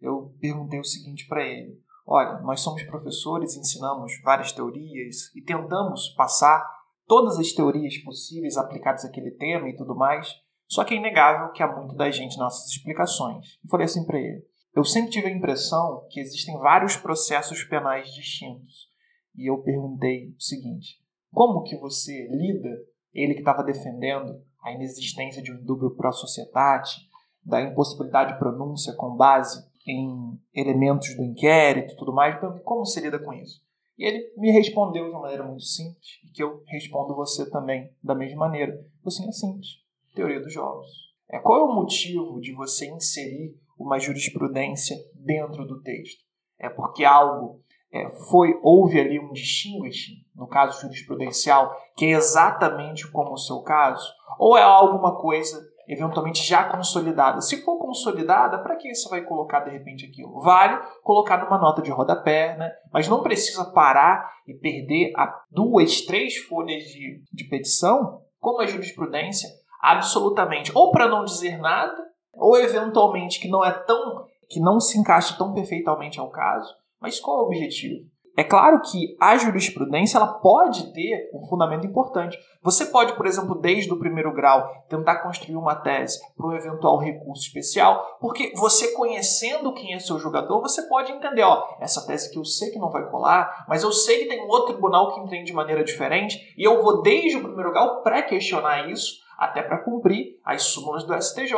eu 0.00 0.34
perguntei 0.40 0.80
o 0.80 0.84
seguinte 0.84 1.26
para 1.26 1.44
ele: 1.44 1.78
Olha, 2.06 2.40
nós 2.40 2.60
somos 2.60 2.82
professores, 2.84 3.56
ensinamos 3.56 4.12
várias 4.22 4.52
teorias 4.52 5.34
e 5.34 5.42
tentamos 5.42 6.08
passar 6.16 6.64
todas 7.06 7.38
as 7.38 7.52
teorias 7.52 7.98
possíveis 7.98 8.56
aplicadas 8.56 9.04
àquele 9.04 9.32
tema 9.32 9.68
e 9.68 9.76
tudo 9.76 9.94
mais, 9.94 10.28
só 10.66 10.84
que 10.84 10.94
é 10.94 10.96
inegável 10.96 11.52
que 11.52 11.62
há 11.62 11.76
muito 11.76 11.94
da 11.94 12.10
gente 12.10 12.38
nas 12.38 12.54
nossas 12.54 12.70
explicações. 12.70 13.58
E 13.64 13.68
falei 13.68 13.84
assim 13.84 14.04
para 14.06 14.18
ele: 14.18 14.42
Eu 14.74 14.84
sempre 14.84 15.10
tive 15.10 15.28
a 15.28 15.36
impressão 15.36 16.06
que 16.10 16.20
existem 16.20 16.58
vários 16.58 16.96
processos 16.96 17.64
penais 17.64 18.12
distintos. 18.14 18.88
E 19.36 19.50
eu 19.50 19.58
perguntei 19.58 20.30
o 20.30 20.40
seguinte: 20.40 21.00
Como 21.30 21.62
que 21.62 21.76
você 21.76 22.28
lida, 22.30 22.70
ele 23.12 23.34
que 23.34 23.40
estava 23.40 23.62
defendendo 23.62 24.42
a 24.64 24.72
inexistência 24.72 25.42
de 25.42 25.52
um 25.52 25.62
duplo 25.62 25.94
pro 25.94 26.10
societate, 26.12 27.08
da 27.44 27.60
impossibilidade 27.60 28.32
de 28.32 28.38
pronúncia 28.38 28.94
com 28.94 29.14
base 29.14 29.62
em 29.86 30.40
elementos 30.54 31.14
do 31.14 31.22
inquérito 31.22 31.92
e 31.92 31.96
tudo 31.96 32.12
mais, 32.12 32.40
como 32.64 32.86
se 32.86 33.00
lida 33.00 33.18
com 33.18 33.32
isso? 33.34 33.62
E 33.98 34.04
ele 34.04 34.32
me 34.36 34.50
respondeu 34.50 35.04
de 35.04 35.10
uma 35.10 35.20
maneira 35.20 35.44
muito 35.44 35.62
simples, 35.62 36.18
e 36.24 36.30
que 36.32 36.42
eu 36.42 36.62
respondo 36.66 37.14
você 37.14 37.48
também 37.50 37.92
da 38.02 38.14
mesma 38.14 38.48
maneira. 38.48 38.84
Assim, 39.06 39.28
é 39.28 39.32
simples. 39.32 39.68
Teoria 40.14 40.40
dos 40.40 40.52
jogos. 40.52 40.88
É, 41.30 41.38
qual 41.38 41.60
é 41.60 41.64
o 41.64 41.74
motivo 41.74 42.40
de 42.40 42.52
você 42.52 42.90
inserir 42.90 43.56
uma 43.78 43.98
jurisprudência 43.98 44.96
dentro 45.14 45.66
do 45.66 45.80
texto? 45.82 46.24
É 46.58 46.68
porque 46.68 47.04
algo 47.04 47.62
é, 47.94 48.08
foi 48.28 48.58
houve 48.60 48.98
ali 48.98 49.20
um 49.20 49.30
distinguishing, 49.30 50.16
no 50.34 50.48
caso 50.48 50.80
jurisprudencial, 50.80 51.72
que 51.96 52.06
é 52.06 52.10
exatamente 52.10 53.08
como 53.12 53.34
o 53.34 53.38
seu 53.38 53.62
caso? 53.62 54.12
Ou 54.36 54.58
é 54.58 54.62
alguma 54.62 55.14
coisa 55.14 55.62
eventualmente 55.86 56.42
já 56.42 56.64
consolidada. 56.64 57.40
Se 57.40 57.62
for 57.62 57.78
consolidada, 57.78 58.58
para 58.58 58.74
que 58.76 58.92
você 58.92 59.08
vai 59.08 59.22
colocar 59.22 59.60
de 59.60 59.70
repente 59.70 60.06
aquilo? 60.06 60.40
Vale 60.40 60.80
colocar 61.02 61.44
numa 61.44 61.58
nota 61.58 61.82
de 61.82 61.90
rodapé, 61.90 62.56
né? 62.56 62.72
mas 62.92 63.06
não 63.06 63.22
precisa 63.22 63.64
parar 63.66 64.28
e 64.48 64.54
perder 64.54 65.12
duas, 65.50 66.00
três 66.00 66.36
folhas 66.36 66.82
de, 66.84 67.22
de 67.32 67.44
petição, 67.48 68.22
como 68.40 68.60
a 68.60 68.66
jurisprudência, 68.66 69.48
absolutamente. 69.80 70.72
Ou 70.74 70.90
para 70.90 71.08
não 71.08 71.24
dizer 71.24 71.58
nada, 71.58 71.94
ou 72.32 72.58
eventualmente 72.58 73.38
que 73.38 73.48
não 73.48 73.64
é 73.64 73.70
tão. 73.70 74.26
que 74.48 74.60
não 74.60 74.80
se 74.80 74.98
encaixa 74.98 75.36
tão 75.36 75.52
perfeitamente 75.52 76.18
ao 76.18 76.30
caso. 76.30 76.74
Mas 77.04 77.20
qual 77.20 77.40
é 77.40 77.42
o 77.42 77.44
objetivo? 77.44 78.00
É 78.34 78.42
claro 78.42 78.80
que 78.80 79.14
a 79.20 79.36
jurisprudência 79.36 80.16
ela 80.16 80.26
pode 80.26 80.90
ter 80.94 81.30
um 81.34 81.46
fundamento 81.46 81.86
importante. 81.86 82.38
Você 82.62 82.86
pode, 82.86 83.14
por 83.14 83.26
exemplo, 83.26 83.60
desde 83.60 83.92
o 83.92 83.98
primeiro 83.98 84.32
grau, 84.32 84.66
tentar 84.88 85.16
construir 85.16 85.54
uma 85.54 85.76
tese 85.76 86.18
para 86.34 86.46
um 86.46 86.54
eventual 86.54 86.96
recurso 86.96 87.42
especial, 87.42 88.16
porque 88.22 88.54
você 88.56 88.92
conhecendo 88.92 89.74
quem 89.74 89.92
é 89.92 89.98
seu 89.98 90.18
jogador, 90.18 90.62
você 90.62 90.80
pode 90.88 91.12
entender, 91.12 91.42
ó, 91.42 91.76
essa 91.78 92.06
tese 92.06 92.32
que 92.32 92.38
eu 92.38 92.44
sei 92.46 92.70
que 92.70 92.78
não 92.78 92.90
vai 92.90 93.06
colar, 93.10 93.66
mas 93.68 93.82
eu 93.82 93.92
sei 93.92 94.20
que 94.20 94.28
tem 94.30 94.42
um 94.42 94.48
outro 94.48 94.72
tribunal 94.72 95.14
que 95.14 95.20
entende 95.20 95.44
de 95.44 95.52
maneira 95.52 95.84
diferente, 95.84 96.54
e 96.56 96.64
eu 96.64 96.82
vou 96.82 97.02
desde 97.02 97.36
o 97.36 97.42
primeiro 97.42 97.70
grau 97.70 98.02
pré-questionar 98.02 98.88
isso, 98.88 99.18
até 99.38 99.62
para 99.62 99.84
cumprir 99.84 100.40
as 100.42 100.62
súmulas 100.62 101.04
do 101.04 101.14
STJ, 101.14 101.52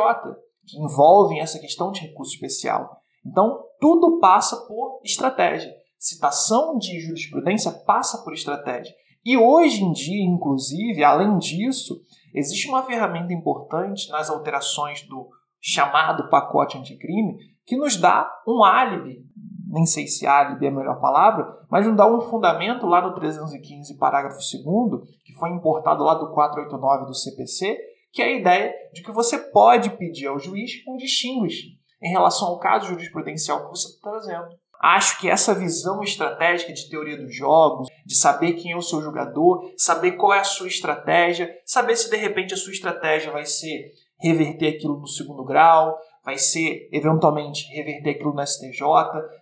que 0.67 0.77
envolvem 0.77 1.39
essa 1.39 1.57
questão 1.57 1.89
de 1.89 2.01
recurso 2.01 2.33
especial. 2.33 3.01
Então, 3.27 3.63
tudo 3.79 4.19
passa 4.19 4.55
por 4.67 5.01
estratégia 5.03 5.71
citação 5.97 6.77
de 6.77 6.99
jurisprudência 6.99 7.71
passa 7.71 8.23
por 8.23 8.33
estratégia. 8.33 8.93
E 9.25 9.37
hoje 9.37 9.83
em 9.83 9.91
dia, 9.91 10.23
inclusive, 10.23 11.03
além 11.03 11.37
disso, 11.37 12.01
existe 12.33 12.69
uma 12.69 12.83
ferramenta 12.83 13.33
importante 13.33 14.09
nas 14.09 14.29
alterações 14.29 15.01
do 15.01 15.27
chamado 15.59 16.29
pacote 16.29 16.77
anticrime 16.77 17.37
que 17.65 17.75
nos 17.75 17.97
dá 17.97 18.31
um 18.47 18.63
álibi, 18.63 19.25
nem 19.67 19.85
sei 19.85 20.07
se 20.07 20.25
álibi 20.25 20.65
é 20.65 20.69
a 20.69 20.71
melhor 20.71 21.01
palavra, 21.01 21.45
mas 21.69 21.85
nos 21.85 21.97
dá 21.97 22.07
um 22.07 22.21
fundamento 22.21 22.85
lá 22.85 23.01
no 23.01 23.13
315, 23.13 23.97
parágrafo 23.97 24.37
2 24.37 25.09
que 25.25 25.33
foi 25.33 25.49
importado 25.49 26.03
lá 26.03 26.13
do 26.13 26.31
489 26.31 27.07
do 27.07 27.13
CPC, 27.13 27.77
que 28.13 28.21
é 28.21 28.25
a 28.25 28.39
ideia 28.39 28.73
de 28.93 29.03
que 29.03 29.11
você 29.11 29.37
pode 29.37 29.89
pedir 29.97 30.27
ao 30.27 30.39
juiz 30.39 30.71
um 30.87 30.95
distinguish 30.95 31.76
em 32.01 32.09
relação 32.09 32.47
ao 32.47 32.59
caso 32.59 32.87
jurisprudencial 32.87 33.65
que 33.65 33.69
você 33.69 33.89
está 33.89 34.09
trazendo. 34.09 34.47
Acho 34.79 35.19
que 35.19 35.29
essa 35.29 35.55
visão 35.55 36.03
estratégica 36.03 36.71
de 36.71 36.87
teoria 36.87 37.17
dos 37.17 37.35
jogos, 37.35 37.87
de 38.05 38.15
saber 38.15 38.53
quem 38.53 38.73
é 38.73 38.77
o 38.77 38.81
seu 38.81 39.01
jogador, 39.01 39.71
saber 39.75 40.11
qual 40.11 40.33
é 40.33 40.39
a 40.39 40.43
sua 40.43 40.67
estratégia, 40.67 41.49
saber 41.65 41.95
se 41.95 42.09
de 42.09 42.17
repente 42.17 42.53
a 42.53 42.57
sua 42.57 42.71
estratégia 42.71 43.31
vai 43.31 43.45
ser 43.45 43.91
reverter 44.19 44.75
aquilo 44.75 44.99
no 44.99 45.07
segundo 45.07 45.43
grau, 45.43 45.97
vai 46.23 46.37
ser 46.37 46.89
eventualmente 46.91 47.65
reverter 47.73 48.11
aquilo 48.11 48.33
no 48.33 48.45
STJ, 48.45 48.81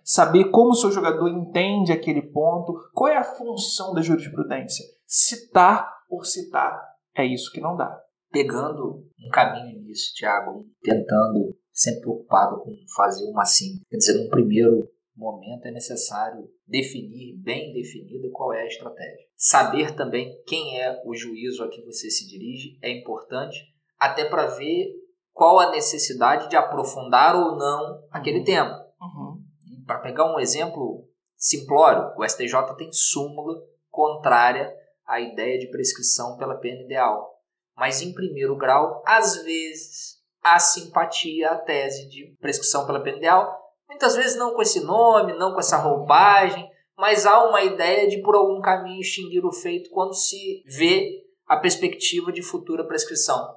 saber 0.04 0.50
como 0.50 0.70
o 0.70 0.74
seu 0.74 0.90
jogador 0.90 1.28
entende 1.28 1.92
aquele 1.92 2.22
ponto, 2.22 2.74
qual 2.94 3.10
é 3.10 3.16
a 3.16 3.24
função 3.24 3.92
da 3.92 4.00
jurisprudência. 4.00 4.84
Citar 5.06 5.90
por 6.08 6.24
citar 6.24 6.80
é 7.14 7.24
isso 7.24 7.50
que 7.50 7.60
não 7.60 7.76
dá. 7.76 8.00
Pegando 8.30 9.02
um 9.18 9.30
caminho 9.30 9.82
nisso, 9.82 10.12
Thiago, 10.16 10.64
tentando, 10.82 11.56
sempre 11.76 12.00
preocupado 12.00 12.62
com 12.62 12.74
fazer 12.96 13.26
uma 13.26 13.44
síntese, 13.44 13.84
quer 13.90 13.98
dizer, 13.98 14.14
num 14.14 14.30
primeiro 14.30 14.90
momento 15.14 15.66
é 15.66 15.70
necessário 15.70 16.48
definir 16.66 17.36
bem 17.36 17.72
definida 17.72 18.28
qual 18.32 18.52
é 18.52 18.62
a 18.62 18.66
estratégia. 18.66 19.26
Saber 19.36 19.94
também 19.94 20.42
quem 20.46 20.80
é 20.80 21.02
o 21.04 21.14
juízo 21.14 21.62
a 21.62 21.68
que 21.68 21.82
você 21.84 22.10
se 22.10 22.26
dirige 22.26 22.78
é 22.82 22.90
importante, 22.90 23.58
até 23.98 24.24
para 24.24 24.46
ver 24.46 24.92
qual 25.32 25.58
a 25.58 25.70
necessidade 25.70 26.48
de 26.48 26.56
aprofundar 26.56 27.36
ou 27.36 27.56
não 27.56 28.02
aquele 28.10 28.38
uhum. 28.38 28.44
tema. 28.44 28.86
Uhum. 29.00 29.44
Para 29.86 30.00
pegar 30.00 30.34
um 30.34 30.40
exemplo 30.40 31.06
simplório, 31.36 32.12
o 32.18 32.26
STJ 32.26 32.74
tem 32.78 32.90
súmula 32.90 33.54
contrária 33.90 34.74
à 35.06 35.20
ideia 35.20 35.58
de 35.58 35.70
prescrição 35.70 36.36
pela 36.38 36.56
pena 36.56 36.82
ideal. 36.82 37.34
Mas, 37.76 38.00
em 38.00 38.14
primeiro 38.14 38.56
grau, 38.56 39.02
às 39.06 39.42
vezes, 39.44 40.16
há 40.54 40.58
simpatia 40.58 41.50
à 41.50 41.56
tese 41.56 42.08
de 42.08 42.36
prescrição 42.40 42.86
pela 42.86 43.02
pena 43.02 43.18
ideal, 43.18 43.66
Muitas 43.88 44.16
vezes 44.16 44.36
não 44.36 44.52
com 44.52 44.62
esse 44.62 44.80
nome, 44.80 45.32
não 45.38 45.52
com 45.52 45.60
essa 45.60 45.76
roupagem, 45.76 46.68
mas 46.98 47.24
há 47.24 47.44
uma 47.44 47.62
ideia 47.62 48.08
de 48.08 48.20
por 48.20 48.34
algum 48.34 48.60
caminho 48.60 49.00
extinguir 49.00 49.44
o 49.44 49.52
feito 49.52 49.90
quando 49.90 50.14
se 50.14 50.62
vê 50.66 51.22
a 51.46 51.56
perspectiva 51.56 52.32
de 52.32 52.42
futura 52.42 52.86
prescrição. 52.86 53.54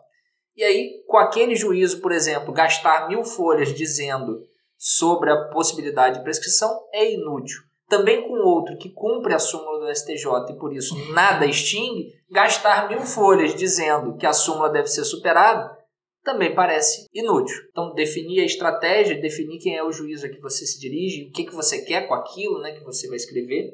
E 0.55 0.63
aí, 0.63 1.03
com 1.07 1.17
aquele 1.17 1.55
juízo, 1.55 2.01
por 2.01 2.11
exemplo, 2.11 2.53
gastar 2.53 3.07
mil 3.07 3.23
folhas 3.23 3.73
dizendo 3.73 4.39
sobre 4.77 5.31
a 5.31 5.49
possibilidade 5.49 6.17
de 6.17 6.23
prescrição 6.23 6.69
é 6.93 7.11
inútil. 7.11 7.61
Também 7.87 8.21
com 8.27 8.35
outro 8.35 8.77
que 8.77 8.93
cumpre 8.93 9.33
a 9.33 9.39
súmula 9.39 9.79
do 9.79 9.95
STJ 9.95 10.51
e 10.51 10.57
por 10.59 10.73
isso 10.73 10.95
nada 11.11 11.45
extingue, 11.45 12.13
gastar 12.29 12.87
mil 12.87 13.01
folhas 13.01 13.55
dizendo 13.55 14.15
que 14.15 14.27
a 14.27 14.33
súmula 14.33 14.69
deve 14.69 14.87
ser 14.87 15.03
superada 15.05 15.78
também 16.23 16.53
parece 16.53 17.07
inútil. 17.13 17.55
Então, 17.71 17.93
definir 17.93 18.41
a 18.41 18.45
estratégia, 18.45 19.19
definir 19.19 19.59
quem 19.59 19.75
é 19.75 19.83
o 19.83 19.91
juiz 19.91 20.23
a 20.23 20.29
que 20.29 20.39
você 20.39 20.65
se 20.65 20.79
dirige, 20.79 21.27
o 21.27 21.31
que, 21.31 21.45
que 21.45 21.55
você 21.55 21.83
quer 21.83 22.07
com 22.07 22.13
aquilo 22.13 22.59
né, 22.59 22.73
que 22.73 22.83
você 22.83 23.07
vai 23.07 23.17
escrever. 23.17 23.71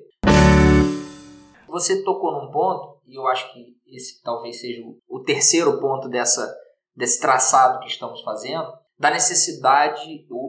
Você 1.67 2.03
tocou 2.03 2.31
num 2.31 2.51
ponto, 2.51 3.01
e 3.07 3.15
eu 3.15 3.27
acho 3.27 3.51
que 3.53 3.75
esse 3.87 4.21
talvez 4.21 4.59
seja 4.59 4.81
o 5.07 5.19
terceiro 5.21 5.79
ponto 5.79 6.07
dessa, 6.07 6.55
desse 6.95 7.19
traçado 7.19 7.79
que 7.79 7.87
estamos 7.87 8.21
fazendo, 8.21 8.71
da 8.97 9.11
necessidade 9.11 10.01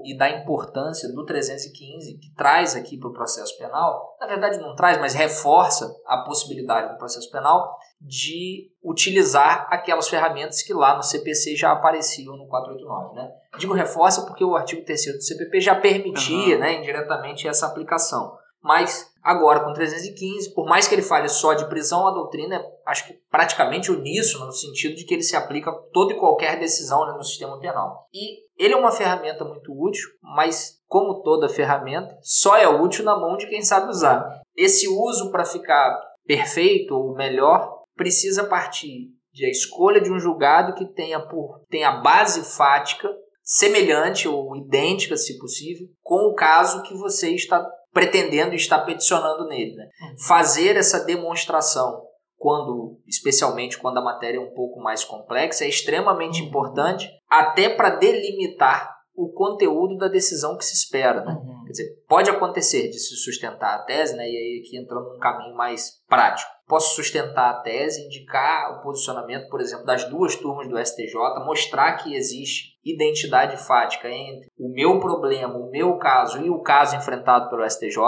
e 0.05 0.17
da 0.17 0.31
importância 0.31 1.13
do 1.13 1.25
315, 1.25 2.19
que 2.19 2.33
traz 2.35 2.77
aqui 2.77 2.97
para 2.97 3.09
o 3.09 3.13
processo 3.13 3.57
penal, 3.59 4.17
na 4.21 4.27
verdade 4.27 4.59
não 4.59 4.75
traz, 4.77 4.99
mas 4.99 5.15
reforça 5.15 5.93
a 6.07 6.19
possibilidade 6.19 6.93
do 6.93 6.99
processo 6.99 7.31
penal 7.31 7.77
de 8.01 8.71
utilizar 8.85 9.67
aquelas 9.71 10.09
ferramentas 10.09 10.63
que 10.63 10.73
lá 10.73 10.97
no 10.97 11.03
CPC 11.03 11.57
já 11.57 11.73
apareciam 11.73 12.37
no 12.37 12.47
489. 12.47 13.15
Né? 13.17 13.33
Digo 13.59 13.75
reforça 13.75 14.23
porque 14.23 14.45
o 14.45 14.55
artigo 14.55 14.85
3 14.85 15.17
do 15.17 15.23
CPP 15.23 15.61
já 15.61 15.75
permitia 15.75 16.55
uhum. 16.55 16.61
né, 16.61 16.75
indiretamente 16.75 17.49
essa 17.49 17.67
aplicação. 17.67 18.37
Mas 18.67 19.13
agora 19.23 19.61
com 19.61 19.73
315, 19.73 20.53
por 20.53 20.67
mais 20.67 20.89
que 20.89 20.95
ele 20.97 21.03
fale 21.03 21.29
só 21.29 21.55
de 21.55 21.69
prisão, 21.69 22.09
a 22.09 22.11
doutrina 22.11 22.57
é, 22.57 22.65
acho 22.85 23.07
que 23.07 23.15
praticamente 23.31 23.93
uníssona 23.93 24.47
no 24.47 24.53
sentido 24.53 24.97
de 24.97 25.05
que 25.05 25.15
ele 25.15 25.23
se 25.23 25.37
aplica 25.37 25.71
a 25.71 25.79
toda 25.93 26.13
e 26.13 26.19
qualquer 26.19 26.59
decisão 26.59 27.07
né, 27.07 27.13
no 27.13 27.23
sistema 27.23 27.61
penal. 27.61 28.09
E 28.13 28.41
ele 28.59 28.75
é 28.75 28.77
uma 28.77 28.91
ferramenta 28.91 29.45
muito 29.45 29.73
útil, 29.73 30.09
mas 30.21 30.81
como 30.89 31.23
toda 31.23 31.49
ferramenta, 31.49 32.19
só 32.23 32.57
é 32.57 32.67
útil 32.67 33.05
na 33.05 33.17
mão 33.17 33.37
de 33.37 33.47
quem 33.47 33.63
sabe 33.63 33.89
usar. 33.89 34.29
Esse 34.57 34.89
uso 34.89 35.31
para 35.31 35.45
ficar 35.45 35.97
perfeito 36.27 36.93
ou 36.93 37.15
melhor 37.15 37.85
precisa 37.95 38.43
partir 38.43 39.13
de 39.33 39.47
a 39.47 39.49
escolha 39.49 40.01
de 40.01 40.11
um 40.11 40.19
julgado 40.19 40.75
que 40.75 40.93
tenha 40.93 41.21
por 41.21 41.61
tenha 41.71 42.01
base 42.01 42.43
fática 42.43 43.09
semelhante 43.47 44.27
ou 44.27 44.57
idêntica, 44.57 45.17
se 45.17 45.39
possível, 45.39 45.87
com 46.03 46.29
o 46.29 46.35
caso 46.35 46.83
que 46.83 46.95
você 46.95 47.31
está 47.31 47.65
pretendendo 47.97 48.53
e 48.53 48.57
está 48.57 48.79
peticionando 48.79 49.47
nele. 49.47 49.75
Né? 49.75 49.89
Uhum. 50.03 50.19
Fazer 50.19 50.77
essa 50.77 51.03
demonstração, 51.03 52.03
quando, 52.37 53.01
especialmente 53.07 53.79
quando 53.79 53.97
a 53.97 54.05
matéria 54.05 54.37
é 54.37 54.41
um 54.41 54.53
pouco 54.53 54.79
mais 54.79 55.03
complexa, 55.03 55.65
é 55.65 55.69
extremamente 55.69 56.43
uhum. 56.43 56.49
importante, 56.49 57.11
até 57.27 57.71
para 57.71 57.97
delimitar 57.97 58.95
o 59.15 59.33
conteúdo 59.33 59.97
da 59.97 60.09
decisão 60.09 60.59
que 60.59 60.65
se 60.67 60.75
espera. 60.75 61.25
Né? 61.25 61.33
Uhum. 61.33 61.65
Quer 61.65 61.71
dizer, 61.71 61.89
pode 62.07 62.29
acontecer 62.29 62.91
de 62.91 62.99
se 62.99 63.17
sustentar 63.17 63.77
a 63.77 63.83
tese, 63.85 64.15
né? 64.15 64.25
e 64.25 64.37
aí 64.37 64.63
aqui 64.63 64.77
entrando 64.77 65.15
num 65.15 65.19
caminho 65.19 65.57
mais 65.57 65.93
prático. 66.07 66.51
Posso 66.69 66.97
sustentar 66.97 67.51
a 67.51 67.61
tese, 67.61 68.05
indicar 68.05 68.73
o 68.73 68.83
posicionamento, 68.83 69.49
por 69.49 69.61
exemplo, 69.61 69.87
das 69.87 70.05
duas 70.05 70.35
turmas 70.35 70.69
do 70.69 70.79
STJ, 70.85 71.15
mostrar 71.45 71.93
que 71.99 72.15
existe 72.15 72.77
identidade 72.85 73.57
fática 73.57 74.09
entre 74.09 74.49
o 74.59 74.69
meu 74.69 74.99
problema, 74.99 75.57
o 75.57 75.71
meu 75.71 75.97
caso 75.97 76.39
e 76.45 76.51
o 76.51 76.61
caso 76.61 76.97
enfrentado 76.97 77.49
pelo 77.49 77.69
STJ, 77.69 78.01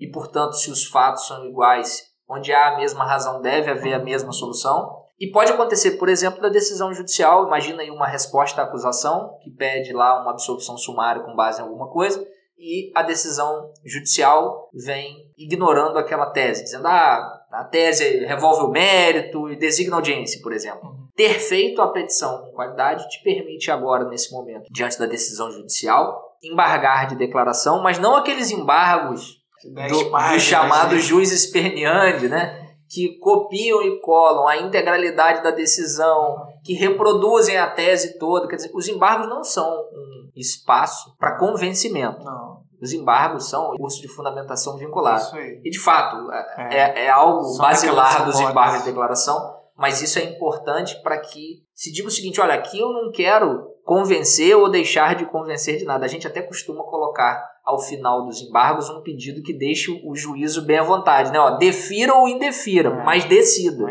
e, 0.00 0.10
portanto, 0.10 0.54
se 0.54 0.68
os 0.68 0.84
fatos 0.84 1.28
são 1.28 1.44
iguais, 1.44 2.02
onde 2.28 2.52
há 2.52 2.72
a 2.72 2.76
mesma 2.76 3.04
razão, 3.04 3.40
deve 3.40 3.70
haver 3.70 3.94
a 3.94 4.02
mesma 4.02 4.32
solução. 4.32 5.00
E 5.20 5.30
pode 5.30 5.52
acontecer, 5.52 5.92
por 5.92 6.08
exemplo, 6.08 6.40
da 6.40 6.48
decisão 6.48 6.92
judicial, 6.92 7.46
imagina 7.46 7.82
aí 7.82 7.90
uma 7.90 8.08
resposta 8.08 8.60
à 8.60 8.64
acusação, 8.64 9.38
que 9.40 9.50
pede 9.50 9.92
lá 9.92 10.20
uma 10.20 10.32
absolvição 10.32 10.76
sumária 10.76 11.22
com 11.22 11.36
base 11.36 11.60
em 11.60 11.64
alguma 11.64 11.88
coisa, 11.88 12.26
e 12.58 12.90
a 12.94 13.02
decisão 13.02 13.72
judicial 13.84 14.68
vem 14.72 15.30
ignorando 15.36 15.98
aquela 15.98 16.30
tese, 16.30 16.64
dizendo, 16.64 16.86
ah, 16.86 17.41
a 17.52 17.64
tese 17.64 18.24
revolve 18.24 18.64
o 18.64 18.70
mérito 18.70 19.48
e 19.50 19.56
designa 19.56 19.96
audiência, 19.96 20.40
por 20.42 20.52
exemplo. 20.52 20.88
Uhum. 20.88 21.08
Ter 21.14 21.38
feito 21.38 21.82
a 21.82 21.88
petição 21.88 22.38
com 22.38 22.52
qualidade 22.52 23.08
te 23.08 23.22
permite 23.22 23.70
agora, 23.70 24.08
nesse 24.08 24.32
momento, 24.32 24.64
diante 24.70 24.98
da 24.98 25.06
decisão 25.06 25.50
judicial, 25.50 26.36
embargar 26.42 27.08
de 27.08 27.16
declaração, 27.16 27.82
mas 27.82 27.98
não 27.98 28.16
aqueles 28.16 28.50
embargos 28.50 29.42
do, 29.64 30.10
do 30.10 30.40
chamado 30.40 30.98
juiz 30.98 31.30
esperniande, 31.30 32.28
né? 32.28 32.62
que 32.92 33.16
copiam 33.18 33.82
e 33.82 34.00
colam 34.00 34.46
a 34.46 34.58
integralidade 34.58 35.42
da 35.42 35.50
decisão, 35.50 36.36
que 36.62 36.74
reproduzem 36.74 37.56
a 37.56 37.70
tese 37.70 38.18
toda. 38.18 38.46
Quer 38.46 38.56
dizer, 38.56 38.70
os 38.74 38.86
embargos 38.86 39.30
não 39.30 39.42
são 39.42 39.66
um 39.66 40.30
espaço 40.36 41.16
para 41.16 41.38
convencimento. 41.38 42.22
Não. 42.22 42.51
Os 42.82 42.92
embargos 42.92 43.48
são 43.48 43.70
curso 43.76 44.00
de 44.00 44.08
fundamentação 44.08 44.76
vinculado. 44.76 45.24
E 45.64 45.70
de 45.70 45.78
fato, 45.78 46.28
é, 46.32 46.76
é, 46.76 47.04
é 47.04 47.08
algo 47.10 47.44
são 47.44 47.64
basilar 47.64 48.24
dos 48.24 48.40
embargos 48.40 48.80
de 48.80 48.86
declaração, 48.86 49.54
mas 49.76 50.02
isso 50.02 50.18
é 50.18 50.24
importante 50.24 51.00
para 51.00 51.18
que 51.18 51.62
se 51.72 51.92
diga 51.92 52.08
o 52.08 52.10
seguinte: 52.10 52.40
olha, 52.40 52.54
aqui 52.54 52.80
eu 52.80 52.92
não 52.92 53.12
quero 53.12 53.70
convencer 53.84 54.56
ou 54.56 54.68
deixar 54.68 55.14
de 55.14 55.26
convencer 55.26 55.78
de 55.78 55.84
nada. 55.84 56.04
A 56.04 56.08
gente 56.08 56.26
até 56.26 56.42
costuma 56.42 56.82
colocar 56.82 57.48
ao 57.64 57.80
final 57.80 58.26
dos 58.26 58.42
embargos 58.42 58.90
um 58.90 59.00
pedido 59.00 59.42
que 59.42 59.56
deixe 59.56 59.92
o 60.04 60.16
juízo 60.16 60.66
bem 60.66 60.78
à 60.78 60.82
vontade, 60.82 61.30
né? 61.30 61.38
Ó, 61.38 61.56
defira 61.58 62.14
ou 62.14 62.26
indefira, 62.26 62.88
é, 62.88 63.04
mas 63.04 63.24
decida. 63.24 63.84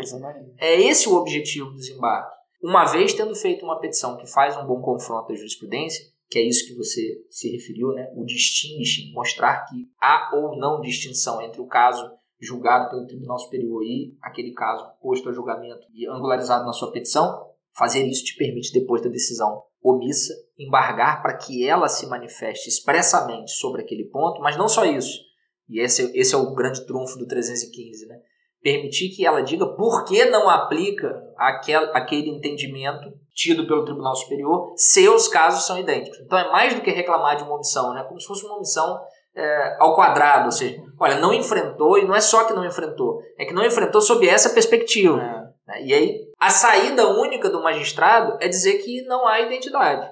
é 0.58 0.80
esse 0.82 1.08
o 1.08 1.14
objetivo 1.14 1.70
dos 1.70 1.88
embargos. 1.88 2.30
Uma 2.62 2.84
vez 2.84 3.14
tendo 3.14 3.34
feito 3.34 3.64
uma 3.64 3.80
petição 3.80 4.16
que 4.18 4.26
faz 4.26 4.56
um 4.56 4.66
bom 4.66 4.80
confronto 4.80 5.28
da 5.28 5.34
jurisprudência, 5.34 6.11
que 6.32 6.38
é 6.38 6.42
isso 6.42 6.66
que 6.66 6.74
você 6.74 7.22
se 7.28 7.50
referiu, 7.50 7.88
né? 7.92 8.08
o 8.16 8.24
distingue, 8.24 9.12
mostrar 9.12 9.66
que 9.66 9.86
há 10.00 10.30
ou 10.34 10.56
não 10.56 10.80
distinção 10.80 11.42
entre 11.42 11.60
o 11.60 11.66
caso 11.66 12.10
julgado 12.40 12.88
pelo 12.88 13.06
Tribunal 13.06 13.38
Superior 13.38 13.82
e 13.84 14.16
aquele 14.22 14.52
caso 14.52 14.82
posto 15.00 15.28
a 15.28 15.32
julgamento 15.32 15.86
e 15.94 16.08
angularizado 16.08 16.64
na 16.64 16.72
sua 16.72 16.90
petição, 16.90 17.50
fazer 17.76 18.06
isso 18.06 18.24
te 18.24 18.34
permite, 18.34 18.72
depois 18.72 19.02
da 19.02 19.10
decisão 19.10 19.62
omissa, 19.82 20.32
embargar 20.58 21.20
para 21.20 21.36
que 21.36 21.68
ela 21.68 21.86
se 21.86 22.06
manifeste 22.06 22.68
expressamente 22.68 23.52
sobre 23.52 23.82
aquele 23.82 24.04
ponto, 24.04 24.40
mas 24.40 24.56
não 24.56 24.68
só 24.68 24.86
isso. 24.86 25.20
E 25.68 25.80
esse, 25.80 26.10
esse 26.18 26.34
é 26.34 26.38
o 26.38 26.54
grande 26.54 26.86
trunfo 26.86 27.18
do 27.18 27.26
315, 27.26 28.06
né? 28.06 28.16
Permitir 28.62 29.10
que 29.10 29.26
ela 29.26 29.42
diga 29.42 29.66
por 29.76 30.04
que 30.04 30.24
não 30.26 30.48
aplica 30.48 31.12
aquel, 31.36 31.94
aquele 31.94 32.30
entendimento 32.30 33.12
tido 33.34 33.66
pelo 33.66 33.84
Tribunal 33.84 34.14
Superior 34.14 34.72
se 34.76 35.08
os 35.08 35.28
casos 35.28 35.66
são 35.66 35.78
idênticos. 35.78 36.20
Então 36.20 36.38
é 36.38 36.50
mais 36.50 36.74
do 36.74 36.80
que 36.80 36.90
reclamar 36.90 37.36
de 37.36 37.42
uma 37.44 37.54
omissão, 37.54 37.94
né? 37.94 38.04
como 38.04 38.20
se 38.20 38.26
fosse 38.26 38.44
uma 38.44 38.56
omissão 38.56 39.00
é, 39.34 39.76
ao 39.80 39.94
quadrado, 39.94 40.46
ou 40.46 40.52
seja, 40.52 40.80
olha, 41.00 41.18
não 41.18 41.32
enfrentou, 41.32 41.98
e 41.98 42.04
não 42.04 42.14
é 42.14 42.20
só 42.20 42.44
que 42.44 42.52
não 42.52 42.64
enfrentou, 42.64 43.20
é 43.38 43.44
que 43.44 43.54
não 43.54 43.64
enfrentou 43.64 44.00
sob 44.00 44.28
essa 44.28 44.50
perspectiva. 44.50 45.20
É. 45.20 45.52
Né? 45.66 45.84
E 45.84 45.94
aí, 45.94 46.20
a 46.38 46.50
saída 46.50 47.08
única 47.08 47.48
do 47.48 47.62
magistrado 47.62 48.36
é 48.40 48.48
dizer 48.48 48.74
que 48.78 49.02
não 49.02 49.26
há 49.26 49.40
identidade. 49.40 50.08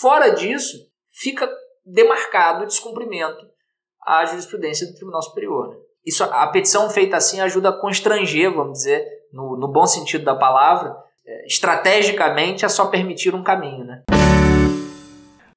Fora 0.00 0.30
disso, 0.30 0.76
fica 1.10 1.50
demarcado 1.84 2.64
o 2.64 2.66
descumprimento 2.66 3.46
à 4.04 4.26
jurisprudência 4.26 4.86
do 4.86 4.94
Tribunal 4.94 5.22
Superior. 5.22 5.68
Né? 5.70 5.76
Isso, 6.04 6.22
a 6.24 6.46
petição 6.48 6.90
feita 6.90 7.16
assim 7.16 7.40
ajuda 7.40 7.70
a 7.70 7.80
constranger, 7.80 8.54
vamos 8.54 8.78
dizer, 8.78 9.06
no, 9.32 9.56
no 9.56 9.68
bom 9.68 9.86
sentido 9.86 10.24
da 10.24 10.34
palavra, 10.34 10.96
estrategicamente 11.46 12.64
a 12.64 12.68
só 12.68 12.86
permitir 12.86 13.34
um 13.34 13.42
caminho, 13.42 13.84
né? 13.84 14.02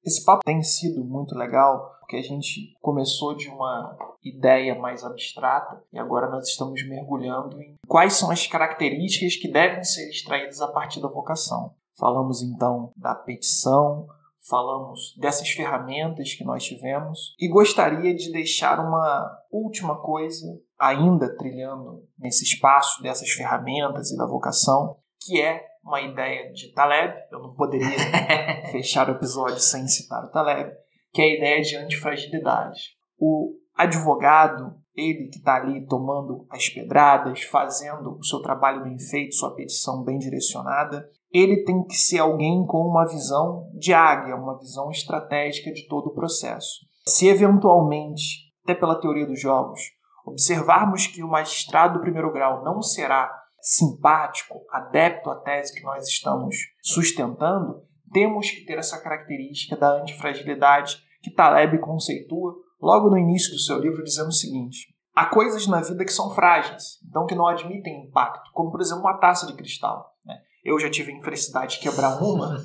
Esse 0.04 0.24
papo 0.24 0.44
tem 0.44 0.62
sido 0.62 1.04
muito 1.04 1.36
legal 1.36 1.92
porque 2.00 2.16
a 2.16 2.22
gente 2.22 2.76
começou 2.80 3.34
de 3.34 3.48
uma 3.48 3.96
ideia 4.22 4.74
mais 4.74 5.04
abstrata 5.04 5.82
e 5.92 5.98
agora 5.98 6.28
nós 6.28 6.48
estamos 6.48 6.86
mergulhando 6.86 7.62
em 7.62 7.76
quais 7.86 8.14
são 8.14 8.30
as 8.30 8.46
características 8.46 9.36
que 9.36 9.50
devem 9.50 9.82
ser 9.82 10.10
extraídas 10.10 10.60
a 10.60 10.68
partir 10.68 11.00
da 11.00 11.08
vocação. 11.08 11.74
Falamos 11.96 12.42
então 12.42 12.92
da 12.96 13.14
petição, 13.14 14.08
falamos 14.48 15.14
dessas 15.18 15.48
ferramentas 15.50 16.34
que 16.34 16.44
nós 16.44 16.64
tivemos 16.64 17.34
e 17.38 17.48
gostaria 17.48 18.14
de 18.14 18.32
deixar 18.32 18.80
uma 18.80 19.38
última 19.50 19.96
coisa 19.96 20.60
ainda 20.78 21.34
trilhando 21.36 22.04
nesse 22.18 22.44
espaço 22.44 23.00
dessas 23.02 23.30
ferramentas 23.30 24.10
e 24.10 24.16
da 24.16 24.26
vocação, 24.26 24.96
que 25.24 25.40
é 25.40 25.64
uma 25.84 26.00
ideia 26.00 26.52
de 26.52 26.72
Taleb. 26.72 27.14
Eu 27.30 27.40
não 27.40 27.54
poderia 27.54 27.88
fechar 28.70 29.08
o 29.08 29.12
episódio 29.12 29.58
sem 29.58 29.86
citar 29.86 30.24
o 30.24 30.30
Taleb, 30.30 30.72
que 31.12 31.20
é 31.20 31.24
a 31.24 31.36
ideia 31.36 31.62
de 31.62 31.76
antifragilidade. 31.76 32.80
O 33.18 33.54
advogado, 33.74 34.76
ele 34.94 35.28
que 35.28 35.38
está 35.38 35.56
ali 35.56 35.86
tomando 35.86 36.46
as 36.50 36.68
pedradas, 36.68 37.42
fazendo 37.42 38.18
o 38.18 38.24
seu 38.24 38.40
trabalho 38.40 38.84
bem 38.84 38.98
feito, 38.98 39.34
sua 39.34 39.54
petição 39.54 40.02
bem 40.02 40.18
direcionada, 40.18 41.08
ele 41.32 41.64
tem 41.64 41.82
que 41.84 41.94
ser 41.94 42.18
alguém 42.18 42.64
com 42.66 42.78
uma 42.86 43.06
visão 43.06 43.70
de 43.74 43.92
águia, 43.94 44.36
uma 44.36 44.58
visão 44.58 44.90
estratégica 44.90 45.72
de 45.72 45.86
todo 45.88 46.08
o 46.08 46.14
processo. 46.14 46.80
Se 47.06 47.26
eventualmente, 47.26 48.52
até 48.62 48.74
pela 48.74 49.00
teoria 49.00 49.26
dos 49.26 49.40
jogos, 49.40 49.80
observarmos 50.26 51.06
que 51.06 51.22
o 51.22 51.28
magistrado 51.28 51.94
do 51.94 52.00
primeiro 52.00 52.32
grau 52.32 52.62
não 52.62 52.82
será 52.82 53.41
simpático, 53.62 54.66
adepto 54.70 55.30
à 55.30 55.36
tese 55.36 55.72
que 55.72 55.84
nós 55.84 56.08
estamos 56.08 56.56
sustentando, 56.82 57.80
temos 58.12 58.50
que 58.50 58.66
ter 58.66 58.76
essa 58.76 59.00
característica 59.00 59.76
da 59.76 60.00
antifragilidade 60.00 60.98
que 61.22 61.30
Taleb 61.30 61.78
conceitua 61.78 62.54
logo 62.80 63.08
no 63.08 63.16
início 63.16 63.52
do 63.52 63.60
seu 63.60 63.78
livro, 63.78 64.02
dizendo 64.02 64.28
o 64.28 64.32
seguinte: 64.32 64.88
há 65.14 65.26
coisas 65.26 65.66
na 65.68 65.80
vida 65.80 66.04
que 66.04 66.12
são 66.12 66.34
frágeis, 66.34 66.98
então 67.08 67.24
que 67.24 67.36
não 67.36 67.46
admitem 67.46 68.04
impacto, 68.04 68.50
como 68.52 68.72
por 68.72 68.80
exemplo 68.80 69.02
uma 69.02 69.18
taça 69.18 69.46
de 69.46 69.54
cristal. 69.54 70.12
Né? 70.26 70.36
Eu 70.64 70.78
já 70.80 70.90
tive 70.90 71.12
a 71.12 71.16
infelicidade 71.16 71.76
de 71.76 71.80
quebrar 71.80 72.20
uma. 72.20 72.58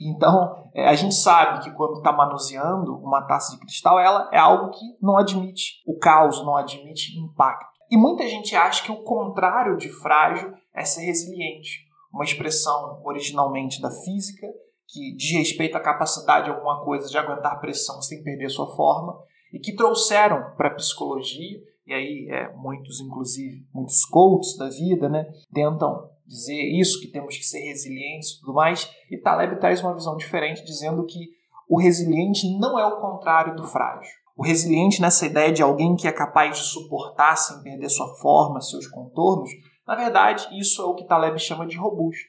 Então, 0.00 0.70
é, 0.72 0.86
a 0.86 0.94
gente 0.94 1.16
sabe 1.16 1.64
que 1.64 1.72
quando 1.72 1.96
está 1.96 2.12
manuseando 2.12 2.96
uma 2.98 3.22
taça 3.22 3.50
de 3.52 3.58
cristal, 3.58 3.98
ela 3.98 4.30
é 4.32 4.38
algo 4.38 4.70
que 4.70 4.84
não 5.02 5.16
admite 5.16 5.82
o 5.84 5.98
caos, 5.98 6.40
não 6.44 6.56
admite 6.56 7.18
impacto. 7.18 7.77
E 7.90 7.96
muita 7.96 8.26
gente 8.26 8.54
acha 8.54 8.84
que 8.84 8.92
o 8.92 9.02
contrário 9.02 9.76
de 9.76 9.88
frágil 9.88 10.52
é 10.74 10.84
ser 10.84 11.02
resiliente, 11.02 11.86
uma 12.12 12.24
expressão 12.24 13.00
originalmente 13.04 13.80
da 13.80 13.90
física 13.90 14.46
que 14.86 15.14
diz 15.14 15.32
respeito 15.32 15.76
à 15.76 15.80
capacidade 15.80 16.46
de 16.46 16.50
alguma 16.50 16.82
coisa 16.82 17.08
de 17.08 17.18
aguentar 17.18 17.60
pressão 17.60 18.00
sem 18.00 18.22
perder 18.22 18.48
sua 18.48 18.74
forma 18.74 19.18
e 19.52 19.58
que 19.58 19.74
trouxeram 19.74 20.54
para 20.56 20.68
a 20.68 20.74
psicologia 20.74 21.60
e 21.86 21.92
aí 21.92 22.28
é, 22.30 22.52
muitos 22.54 23.00
inclusive 23.00 23.66
muitos 23.72 24.04
coaches 24.04 24.56
da 24.56 24.68
vida, 24.68 25.08
né, 25.08 25.26
tentam 25.52 26.10
dizer 26.26 26.62
isso 26.78 27.00
que 27.00 27.08
temos 27.08 27.36
que 27.36 27.44
ser 27.44 27.60
resilientes 27.60 28.30
e 28.30 28.40
tudo 28.40 28.54
mais 28.54 28.90
e 29.10 29.18
Taleb 29.18 29.58
traz 29.58 29.82
uma 29.82 29.94
visão 29.94 30.16
diferente 30.16 30.64
dizendo 30.64 31.04
que 31.04 31.38
o 31.68 31.78
resiliente 31.78 32.46
não 32.58 32.78
é 32.78 32.86
o 32.86 33.00
contrário 33.00 33.54
do 33.54 33.64
frágil. 33.64 34.10
O 34.38 34.44
resiliente, 34.44 35.02
nessa 35.02 35.26
ideia 35.26 35.50
de 35.50 35.64
alguém 35.64 35.96
que 35.96 36.06
é 36.06 36.12
capaz 36.12 36.58
de 36.58 36.62
suportar 36.62 37.34
sem 37.34 37.60
perder 37.60 37.88
sua 37.88 38.14
forma, 38.18 38.60
seus 38.60 38.86
contornos, 38.86 39.50
na 39.84 39.96
verdade, 39.96 40.46
isso 40.56 40.80
é 40.80 40.84
o 40.84 40.94
que 40.94 41.08
Taleb 41.08 41.36
chama 41.40 41.66
de 41.66 41.76
robusto. 41.76 42.22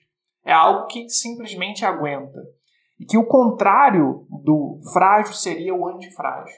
É 0.44 0.52
algo 0.52 0.88
que 0.88 1.08
simplesmente 1.08 1.86
aguenta. 1.86 2.40
E 3.00 3.06
que 3.06 3.16
o 3.16 3.28
contrário 3.28 4.26
do 4.44 4.80
frágil 4.92 5.36
seria 5.36 5.76
o 5.76 5.88
antifrágil. 5.88 6.56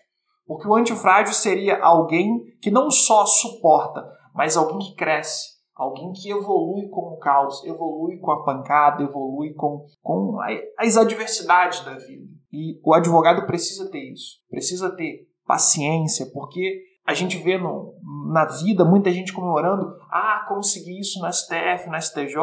Porque 0.47 0.65
o 0.65 0.73
antifrágil 0.73 1.33
seria 1.33 1.83
alguém 1.83 2.45
que 2.61 2.71
não 2.71 2.89
só 2.89 3.25
suporta, 3.25 4.09
mas 4.33 4.55
alguém 4.55 4.79
que 4.79 4.95
cresce, 4.95 5.49
alguém 5.75 6.13
que 6.13 6.29
evolui 6.29 6.87
com 6.87 7.13
o 7.13 7.17
caos, 7.17 7.61
evolui 7.65 8.19
com 8.19 8.31
a 8.31 8.45
pancada, 8.45 9.03
evolui 9.03 9.53
com, 9.53 9.85
com 10.01 10.37
as 10.77 10.95
adversidades 10.95 11.83
da 11.83 11.95
vida. 11.95 12.31
E 12.53 12.79
o 12.85 12.93
advogado 12.93 13.45
precisa 13.45 13.91
ter 13.91 14.13
isso, 14.13 14.39
precisa 14.49 14.95
ter 14.95 15.29
paciência, 15.45 16.25
porque 16.33 16.83
a 17.05 17.13
gente 17.13 17.37
vê 17.37 17.57
no, 17.57 17.93
na 18.31 18.45
vida 18.45 18.85
muita 18.85 19.11
gente 19.11 19.33
comemorando, 19.33 19.97
ah, 20.09 20.45
consegui 20.47 20.99
isso 20.99 21.19
no 21.19 21.31
STF, 21.31 21.89
no 21.89 22.01
STJ, 22.01 22.35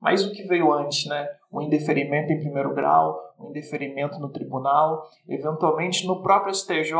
mas 0.00 0.24
o 0.24 0.30
que 0.30 0.42
veio 0.44 0.72
antes, 0.72 1.06
né? 1.06 1.26
O 1.50 1.62
indeferimento 1.62 2.32
em 2.32 2.38
primeiro 2.38 2.74
grau, 2.74 3.18
o 3.38 3.48
indeferimento 3.50 4.18
no 4.18 4.28
tribunal, 4.28 5.02
eventualmente 5.26 6.06
no 6.06 6.22
próprio 6.22 6.54
STJ 6.54 6.92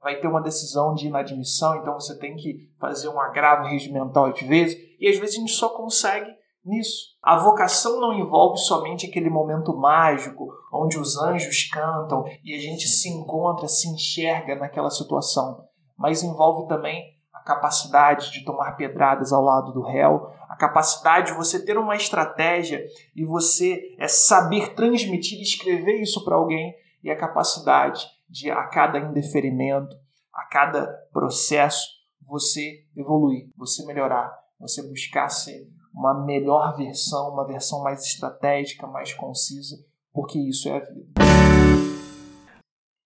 vai 0.00 0.20
ter 0.20 0.28
uma 0.28 0.40
decisão 0.40 0.94
de 0.94 1.08
inadmissão, 1.08 1.76
então 1.76 1.94
você 1.94 2.16
tem 2.18 2.36
que 2.36 2.70
fazer 2.78 3.08
um 3.08 3.20
agravo 3.20 3.64
regimental 3.64 4.26
às 4.26 4.40
vezes, 4.40 4.76
e 5.00 5.08
às 5.08 5.18
vezes 5.18 5.36
a 5.36 5.40
gente 5.40 5.52
só 5.52 5.68
consegue 5.70 6.30
nisso. 6.66 7.16
A 7.22 7.38
vocação 7.38 8.00
não 8.00 8.12
envolve 8.12 8.58
somente 8.58 9.06
aquele 9.06 9.30
momento 9.30 9.76
mágico 9.76 10.48
onde 10.72 10.98
os 10.98 11.16
anjos 11.16 11.68
cantam 11.70 12.24
e 12.44 12.54
a 12.54 12.58
gente 12.58 12.88
se 12.88 13.08
encontra, 13.08 13.68
se 13.68 13.88
enxerga 13.88 14.56
naquela 14.56 14.90
situação, 14.90 15.64
mas 15.96 16.22
envolve 16.22 16.68
também 16.68 17.16
a 17.32 17.40
capacidade 17.40 18.32
de 18.32 18.44
tomar 18.44 18.72
pedradas 18.72 19.32
ao 19.32 19.42
lado 19.42 19.72
do 19.72 19.82
réu, 19.82 20.30
a 20.48 20.56
capacidade 20.56 21.28
de 21.28 21.36
você 21.36 21.64
ter 21.64 21.78
uma 21.78 21.94
estratégia 21.94 22.84
e 23.14 23.24
você 23.24 23.94
é 23.98 24.08
saber 24.08 24.74
transmitir 24.74 25.40
escrever 25.40 26.00
isso 26.00 26.24
para 26.24 26.36
alguém 26.36 26.74
e 27.02 27.10
a 27.10 27.16
capacidade 27.16 28.06
de 28.28 28.50
a 28.50 28.64
cada 28.64 28.98
indeferimento, 28.98 29.96
a 30.32 30.44
cada 30.46 30.86
processo 31.12 31.96
você 32.26 32.84
evoluir, 32.96 33.48
você 33.56 33.84
melhorar, 33.86 34.36
você 34.58 34.82
buscar 34.82 35.28
ser 35.28 35.68
uma 35.96 36.12
melhor 36.26 36.76
versão, 36.76 37.30
uma 37.30 37.46
versão 37.46 37.82
mais 37.82 38.04
estratégica, 38.04 38.86
mais 38.86 39.14
concisa, 39.14 39.76
porque 40.12 40.38
isso 40.38 40.68
é 40.68 40.76
a 40.76 40.80
vida. 40.80 41.12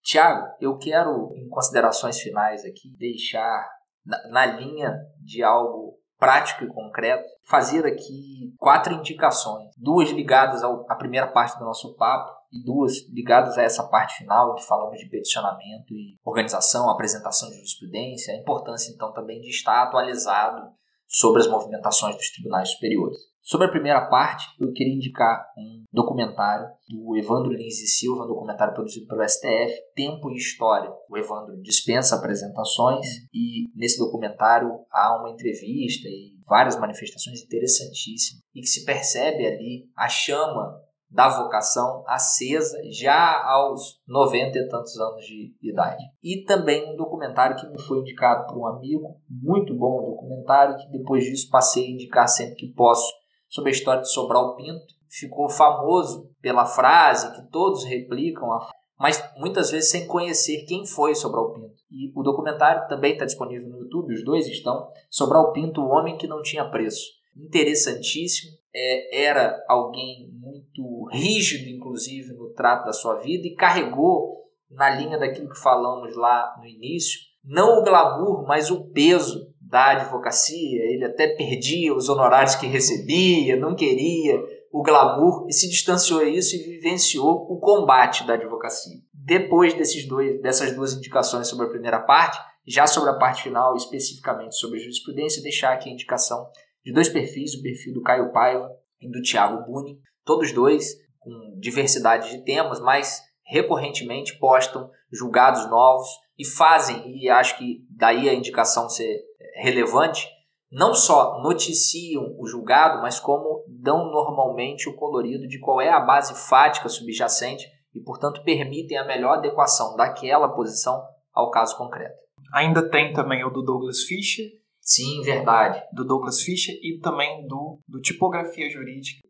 Tiago, 0.02 0.48
eu 0.60 0.76
quero, 0.76 1.32
em 1.36 1.48
considerações 1.48 2.18
finais 2.18 2.64
aqui, 2.64 2.90
deixar 2.98 3.64
na, 4.04 4.28
na 4.28 4.46
linha 4.46 4.98
de 5.22 5.40
algo 5.40 6.00
prático 6.18 6.64
e 6.64 6.68
concreto, 6.68 7.24
fazer 7.46 7.86
aqui 7.86 8.52
quatro 8.58 8.92
indicações, 8.92 9.70
duas 9.76 10.10
ligadas 10.10 10.62
à 10.62 10.94
primeira 10.96 11.28
parte 11.28 11.58
do 11.58 11.64
nosso 11.64 11.94
papo 11.96 12.30
e 12.52 12.62
duas 12.62 13.08
ligadas 13.08 13.56
a 13.56 13.62
essa 13.62 13.84
parte 13.88 14.18
final, 14.18 14.54
que 14.54 14.66
falamos 14.66 14.98
de 14.98 15.08
peticionamento 15.08 15.94
e 15.94 16.18
organização, 16.24 16.90
apresentação 16.90 17.48
de 17.48 17.54
jurisprudência, 17.54 18.34
a 18.34 18.36
importância 18.36 18.92
então 18.92 19.12
também 19.12 19.40
de 19.40 19.48
estar 19.48 19.82
atualizado 19.84 20.72
sobre 21.10 21.40
as 21.40 21.48
movimentações 21.48 22.14
dos 22.14 22.30
tribunais 22.30 22.70
superiores. 22.70 23.18
Sobre 23.42 23.66
a 23.66 23.70
primeira 23.70 24.06
parte, 24.06 24.46
eu 24.60 24.72
queria 24.72 24.94
indicar 24.94 25.44
um 25.58 25.82
documentário 25.92 26.68
do 26.88 27.16
Evandro 27.16 27.50
Lins 27.50 27.80
e 27.80 27.86
Silva, 27.88 28.24
um 28.24 28.28
documentário 28.28 28.74
produzido 28.74 29.08
pelo 29.08 29.28
STF, 29.28 29.74
Tempo 29.92 30.30
e 30.30 30.36
História. 30.36 30.88
O 31.08 31.18
Evandro 31.18 31.60
dispensa 31.60 32.14
apresentações 32.14 33.06
e 33.34 33.64
nesse 33.74 33.98
documentário 33.98 34.70
há 34.92 35.18
uma 35.18 35.30
entrevista 35.30 36.06
e 36.06 36.38
várias 36.46 36.78
manifestações 36.78 37.42
interessantíssimas 37.42 38.44
e 38.54 38.60
que 38.60 38.68
se 38.68 38.84
percebe 38.84 39.44
ali 39.44 39.88
a 39.96 40.08
chama 40.08 40.80
da 41.10 41.28
vocação 41.28 42.04
acesa 42.06 42.78
já 42.88 43.42
aos 43.44 44.00
90 44.06 44.58
e 44.58 44.68
tantos 44.68 44.96
anos 44.98 45.24
de 45.24 45.52
idade. 45.60 46.04
E 46.22 46.44
também 46.44 46.92
um 46.92 46.96
documentário 46.96 47.56
que 47.56 47.66
me 47.66 47.80
foi 47.82 47.98
indicado 47.98 48.46
por 48.46 48.58
um 48.58 48.66
amigo, 48.66 49.16
muito 49.28 49.74
bom 49.74 50.10
documentário, 50.10 50.76
que 50.76 50.88
depois 50.96 51.24
disso 51.24 51.50
passei 51.50 51.86
a 51.86 51.90
indicar 51.90 52.28
sempre 52.28 52.54
que 52.54 52.68
posso, 52.68 53.12
sobre 53.48 53.70
a 53.70 53.72
história 53.72 54.02
de 54.02 54.12
Sobral 54.12 54.54
Pinto. 54.54 54.94
Ficou 55.08 55.48
famoso 55.48 56.30
pela 56.40 56.64
frase 56.64 57.34
que 57.34 57.50
todos 57.50 57.82
replicam, 57.82 58.48
mas 58.96 59.20
muitas 59.36 59.72
vezes 59.72 59.90
sem 59.90 60.06
conhecer 60.06 60.64
quem 60.66 60.86
foi 60.86 61.16
Sobral 61.16 61.52
Pinto. 61.52 61.74
E 61.90 62.12
o 62.14 62.22
documentário 62.22 62.86
também 62.86 63.14
está 63.14 63.24
disponível 63.24 63.68
no 63.68 63.80
YouTube, 63.80 64.14
os 64.14 64.24
dois 64.24 64.46
estão. 64.46 64.88
Sobral 65.10 65.52
Pinto, 65.52 65.80
o 65.80 65.88
homem 65.88 66.16
que 66.16 66.28
não 66.28 66.40
tinha 66.40 66.70
preço. 66.70 67.04
Interessantíssimo. 67.36 68.59
É, 68.74 69.24
era 69.26 69.64
alguém 69.68 70.30
muito 70.32 71.08
rígido, 71.12 71.68
inclusive, 71.68 72.32
no 72.34 72.50
trato 72.50 72.86
da 72.86 72.92
sua 72.92 73.16
vida 73.16 73.46
e 73.46 73.54
carregou, 73.54 74.36
na 74.70 74.90
linha 74.90 75.18
daquilo 75.18 75.48
que 75.48 75.60
falamos 75.60 76.14
lá 76.16 76.54
no 76.58 76.66
início, 76.66 77.18
não 77.44 77.80
o 77.80 77.82
glamour, 77.82 78.46
mas 78.46 78.70
o 78.70 78.90
peso 78.92 79.50
da 79.60 79.90
advocacia. 79.90 80.82
Ele 80.92 81.04
até 81.04 81.28
perdia 81.28 81.94
os 81.94 82.08
honorários 82.08 82.54
que 82.54 82.66
recebia, 82.66 83.56
não 83.56 83.74
queria 83.74 84.40
o 84.72 84.82
glamour 84.82 85.46
e 85.48 85.52
se 85.52 85.68
distanciou 85.68 86.24
disso 86.24 86.54
e 86.54 86.62
vivenciou 86.62 87.46
o 87.50 87.58
combate 87.58 88.24
da 88.24 88.34
advocacia. 88.34 88.98
Depois 89.12 89.74
desses 89.74 90.06
dois, 90.06 90.40
dessas 90.40 90.74
duas 90.74 90.92
indicações 90.92 91.48
sobre 91.48 91.66
a 91.66 91.70
primeira 91.70 92.00
parte, 92.00 92.38
já 92.66 92.86
sobre 92.86 93.10
a 93.10 93.14
parte 93.14 93.42
final, 93.42 93.74
especificamente 93.74 94.56
sobre 94.56 94.78
a 94.78 94.82
jurisprudência, 94.82 95.42
deixar 95.42 95.72
aqui 95.72 95.88
a 95.88 95.92
indicação 95.92 96.46
de 96.84 96.92
dois 96.92 97.08
perfis, 97.08 97.54
o 97.54 97.62
perfil 97.62 97.94
do 97.94 98.02
Caio 98.02 98.32
Paiva 98.32 98.70
e 99.00 99.10
do 99.10 99.22
Tiago 99.22 99.64
Buni, 99.64 99.98
todos 100.24 100.52
dois 100.52 100.96
com 101.18 101.58
diversidade 101.58 102.30
de 102.30 102.44
temas, 102.44 102.80
mas 102.80 103.20
recorrentemente 103.44 104.38
postam 104.38 104.90
julgados 105.12 105.68
novos 105.68 106.08
e 106.38 106.44
fazem, 106.44 107.18
e 107.20 107.28
acho 107.28 107.58
que 107.58 107.84
daí 107.90 108.28
a 108.28 108.34
indicação 108.34 108.88
ser 108.88 109.20
relevante, 109.56 110.26
não 110.70 110.94
só 110.94 111.42
noticiam 111.42 112.34
o 112.38 112.46
julgado, 112.46 113.02
mas 113.02 113.18
como 113.18 113.64
dão 113.68 114.10
normalmente 114.10 114.88
o 114.88 114.94
colorido 114.94 115.48
de 115.48 115.58
qual 115.58 115.80
é 115.80 115.90
a 115.90 116.00
base 116.00 116.48
fática 116.48 116.88
subjacente 116.88 117.66
e, 117.94 118.00
portanto, 118.00 118.42
permitem 118.44 118.96
a 118.96 119.04
melhor 119.04 119.38
adequação 119.38 119.96
daquela 119.96 120.48
posição 120.48 121.02
ao 121.34 121.50
caso 121.50 121.76
concreto. 121.76 122.14
Ainda 122.54 122.88
tem 122.88 123.12
também 123.12 123.44
o 123.44 123.50
do 123.50 123.62
Douglas 123.62 124.04
Fischer. 124.04 124.46
Sim, 124.90 125.22
verdade. 125.22 125.80
Do 125.92 126.04
Douglas 126.04 126.42
Fischer 126.42 126.74
e 126.82 126.98
também 126.98 127.46
do, 127.46 127.78
do 127.86 128.00
Tipografia 128.00 128.68
Jurídica 128.68 129.20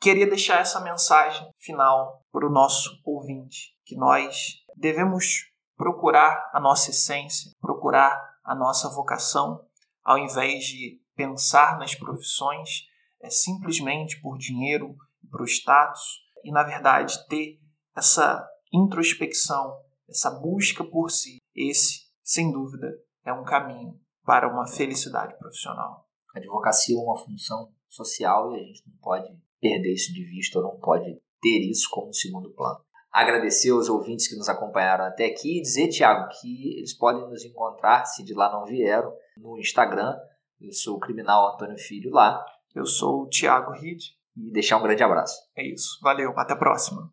queria 0.00 0.26
deixar 0.26 0.60
essa 0.60 0.80
mensagem 0.80 1.48
final 1.56 2.20
para 2.30 2.46
o 2.46 2.52
nosso 2.52 3.00
ouvinte, 3.04 3.74
que 3.86 3.96
nós 3.96 4.56
devemos 4.76 5.50
procurar 5.78 6.50
a 6.52 6.60
nossa 6.60 6.90
essência, 6.90 7.52
procurar 7.58 8.20
a 8.44 8.54
nossa 8.54 8.90
vocação, 8.90 9.64
ao 10.02 10.18
invés 10.18 10.64
de 10.64 11.00
pensar 11.16 11.78
nas 11.78 11.94
profissões 11.94 12.82
é, 13.22 13.30
simplesmente 13.30 14.20
por 14.20 14.36
dinheiro, 14.36 14.94
por 15.30 15.46
status, 15.48 16.02
e 16.44 16.52
na 16.52 16.64
verdade 16.64 17.26
ter 17.28 17.58
essa 17.96 18.46
introspecção, 18.70 19.74
essa 20.06 20.30
busca 20.30 20.84
por 20.84 21.10
si. 21.10 21.38
Esse, 21.54 22.00
sem 22.22 22.52
dúvida, 22.52 22.92
é 23.24 23.32
um 23.32 23.44
caminho 23.44 23.98
para 24.24 24.48
uma 24.48 24.66
felicidade 24.66 25.36
profissional. 25.38 26.06
A 26.34 26.38
advocacia 26.38 26.96
é 26.96 27.00
uma 27.00 27.16
função 27.16 27.72
social 27.88 28.52
e 28.52 28.60
a 28.60 28.64
gente 28.64 28.82
não 28.86 28.96
pode 29.00 29.28
perder 29.60 29.92
isso 29.92 30.12
de 30.12 30.24
vista 30.24 30.58
ou 30.58 30.64
não 30.64 30.78
pode 30.78 31.18
ter 31.40 31.60
isso 31.70 31.88
como 31.90 32.12
segundo 32.12 32.52
plano. 32.52 32.80
Agradecer 33.12 33.70
aos 33.70 33.88
ouvintes 33.88 34.26
que 34.26 34.34
nos 34.34 34.48
acompanharam 34.48 35.04
até 35.04 35.26
aqui 35.26 35.58
e 35.58 35.62
dizer, 35.62 35.88
Tiago, 35.88 36.28
que 36.40 36.76
eles 36.78 36.92
podem 36.92 37.28
nos 37.28 37.44
encontrar, 37.44 38.04
se 38.04 38.24
de 38.24 38.34
lá 38.34 38.50
não 38.50 38.64
vieram, 38.64 39.14
no 39.36 39.56
Instagram. 39.56 40.16
Eu 40.60 40.72
sou 40.72 40.96
o 40.96 41.00
criminal 41.00 41.54
Antônio 41.54 41.78
Filho 41.78 42.10
lá. 42.10 42.44
Eu 42.74 42.84
sou 42.84 43.22
o 43.22 43.28
Tiago 43.28 43.72
Ride. 43.72 44.16
E 44.36 44.50
deixar 44.50 44.78
um 44.78 44.82
grande 44.82 45.04
abraço. 45.04 45.36
É 45.56 45.64
isso. 45.64 46.00
Valeu. 46.02 46.32
Até 46.36 46.54
a 46.54 46.56
próxima. 46.56 47.12